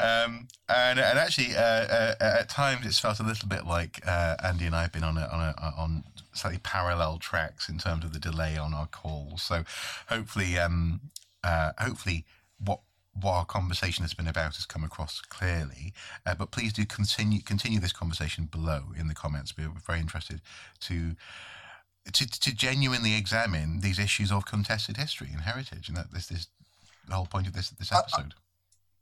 Um, 0.00 0.48
and 0.68 0.98
and 0.98 1.18
actually, 1.18 1.54
uh, 1.54 1.60
uh, 1.60 2.14
at 2.20 2.48
times 2.48 2.86
it's 2.86 2.98
felt 2.98 3.20
a 3.20 3.22
little 3.22 3.48
bit 3.48 3.66
like 3.66 4.00
uh, 4.06 4.36
Andy 4.42 4.66
and 4.66 4.74
I 4.74 4.82
have 4.82 4.92
been 4.92 5.04
on 5.04 5.16
a, 5.16 5.26
on 5.26 5.40
a, 5.40 5.74
on 5.76 6.04
slightly 6.32 6.60
parallel 6.62 7.18
tracks 7.18 7.68
in 7.68 7.78
terms 7.78 8.04
of 8.04 8.12
the 8.12 8.18
delay 8.18 8.56
on 8.56 8.74
our 8.74 8.86
calls. 8.86 9.42
So 9.42 9.64
hopefully, 10.08 10.58
um, 10.58 11.00
uh, 11.42 11.72
hopefully, 11.78 12.24
what 12.58 12.80
what 13.12 13.32
our 13.32 13.44
conversation 13.44 14.02
has 14.02 14.14
been 14.14 14.28
about 14.28 14.54
has 14.56 14.66
come 14.66 14.84
across 14.84 15.20
clearly. 15.20 15.92
Uh, 16.24 16.34
but 16.34 16.50
please 16.50 16.72
do 16.72 16.84
continue 16.86 17.40
continue 17.40 17.80
this 17.80 17.92
conversation 17.92 18.44
below 18.44 18.92
in 18.98 19.08
the 19.08 19.14
comments. 19.14 19.56
We're 19.56 19.70
very 19.86 20.00
interested 20.00 20.40
to. 20.80 21.16
To, 22.14 22.26
to 22.26 22.54
genuinely 22.56 23.14
examine 23.14 23.80
these 23.80 23.98
issues 23.98 24.32
of 24.32 24.46
contested 24.46 24.96
history 24.96 25.28
and 25.32 25.42
heritage, 25.42 25.86
and 25.86 25.96
that 25.98 26.12
this 26.12 26.30
is 26.30 26.48
the 27.06 27.14
whole 27.14 27.26
point 27.26 27.46
of 27.46 27.52
this 27.52 27.70
this 27.70 27.92
episode. 27.92 28.34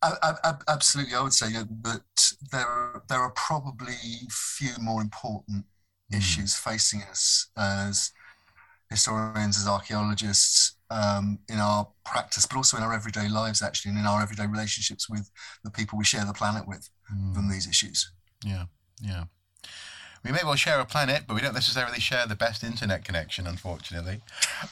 I, 0.02 0.12
I, 0.22 0.32
I, 0.44 0.54
absolutely, 0.68 1.14
I 1.14 1.22
would 1.22 1.32
say 1.32 1.52
that 1.52 2.02
there 2.50 3.02
there 3.08 3.20
are 3.20 3.30
probably 3.30 3.94
few 4.30 4.72
more 4.80 5.00
important. 5.00 5.64
Issues 6.12 6.56
facing 6.56 7.02
us 7.02 7.48
as 7.56 8.12
historians, 8.90 9.58
as 9.58 9.68
archaeologists, 9.68 10.76
um, 10.90 11.38
in 11.48 11.58
our 11.58 11.88
practice, 12.04 12.46
but 12.46 12.56
also 12.56 12.76
in 12.76 12.82
our 12.82 12.92
everyday 12.92 13.28
lives, 13.28 13.62
actually, 13.62 13.90
and 13.90 13.98
in 13.98 14.06
our 14.06 14.22
everyday 14.22 14.46
relationships 14.46 15.08
with 15.08 15.30
the 15.64 15.70
people 15.70 15.98
we 15.98 16.04
share 16.04 16.24
the 16.24 16.32
planet 16.32 16.66
with, 16.66 16.88
mm. 17.12 17.34
than 17.34 17.48
these 17.48 17.68
issues. 17.68 18.10
Yeah, 18.44 18.64
yeah. 19.02 19.24
We 20.24 20.32
may 20.32 20.40
well 20.44 20.56
share 20.56 20.80
a 20.80 20.84
planet, 20.84 21.24
but 21.26 21.34
we 21.34 21.40
don't 21.40 21.54
necessarily 21.54 22.00
share 22.00 22.26
the 22.26 22.34
best 22.34 22.64
internet 22.64 23.04
connection, 23.04 23.46
unfortunately. 23.46 24.20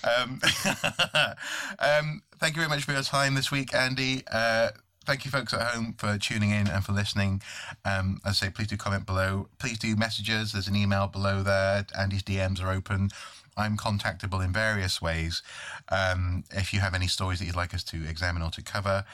Um, 0.02 0.40
um, 1.78 2.22
thank 2.38 2.56
you 2.56 2.62
very 2.62 2.68
much 2.68 2.84
for 2.84 2.92
your 2.92 3.02
time 3.02 3.34
this 3.34 3.50
week, 3.52 3.72
Andy. 3.74 4.24
Uh, 4.30 4.70
thank 5.06 5.24
you, 5.24 5.30
folks 5.30 5.54
at 5.54 5.62
home, 5.62 5.94
for 5.96 6.18
tuning 6.18 6.50
in 6.50 6.68
and 6.68 6.84
for 6.84 6.92
listening. 6.92 7.40
Um, 7.84 8.20
as 8.24 8.42
I 8.42 8.46
say, 8.46 8.50
please 8.50 8.66
do 8.66 8.76
comment 8.76 9.06
below. 9.06 9.48
Please 9.58 9.78
do 9.78 9.94
messages. 9.96 10.52
There's 10.52 10.68
an 10.68 10.76
email 10.76 11.06
below 11.06 11.42
there. 11.42 11.86
Andy's 11.96 12.22
DMs 12.22 12.62
are 12.62 12.70
open. 12.70 13.10
I'm 13.56 13.76
contactable 13.76 14.44
in 14.44 14.52
various 14.52 15.00
ways. 15.00 15.42
Um, 15.88 16.44
if 16.50 16.74
you 16.74 16.80
have 16.80 16.94
any 16.94 17.06
stories 17.06 17.38
that 17.38 17.46
you'd 17.46 17.56
like 17.56 17.72
us 17.72 17.84
to 17.84 18.06
examine 18.06 18.42
or 18.42 18.50
to 18.50 18.62
cover. 18.62 19.04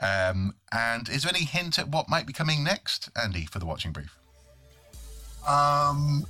Um, 0.00 0.54
and 0.72 1.08
is 1.08 1.22
there 1.22 1.32
any 1.34 1.44
hint 1.44 1.78
at 1.78 1.88
what 1.88 2.08
might 2.08 2.26
be 2.26 2.32
coming 2.32 2.62
next, 2.62 3.08
Andy, 3.20 3.46
for 3.46 3.58
the 3.58 3.66
watching 3.66 3.92
brief? 3.92 4.14
Um, 5.48 6.26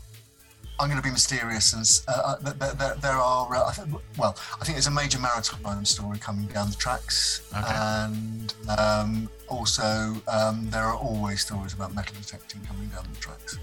I'm 0.79 0.89
going 0.89 1.01
to 1.01 1.03
be 1.03 1.11
mysterious, 1.11 1.72
and 1.72 2.14
uh, 2.14 2.20
uh 2.20 2.53
there, 2.53 2.74
there, 2.74 2.95
there, 2.97 3.12
are. 3.12 3.55
Uh, 3.55 3.72
well, 4.18 4.37
I 4.61 4.64
think 4.64 4.77
there's 4.77 4.87
a 4.87 4.91
major 4.91 5.18
maritime 5.18 5.85
story 5.87 6.18
coming 6.18 6.47
down 6.47 6.70
the 6.70 6.77
tracks, 6.77 7.51
okay. 7.57 7.64
and 7.66 8.55
um, 8.79 9.31
also 9.49 10.14
um, 10.29 10.68
there 10.70 10.83
are 10.83 10.97
always 10.97 11.41
stories 11.41 11.72
about 11.72 11.95
metal 11.95 12.14
detecting 12.20 12.61
coming 12.62 12.89
down 12.89 13.07
the 13.12 13.20
tracks. 13.20 13.59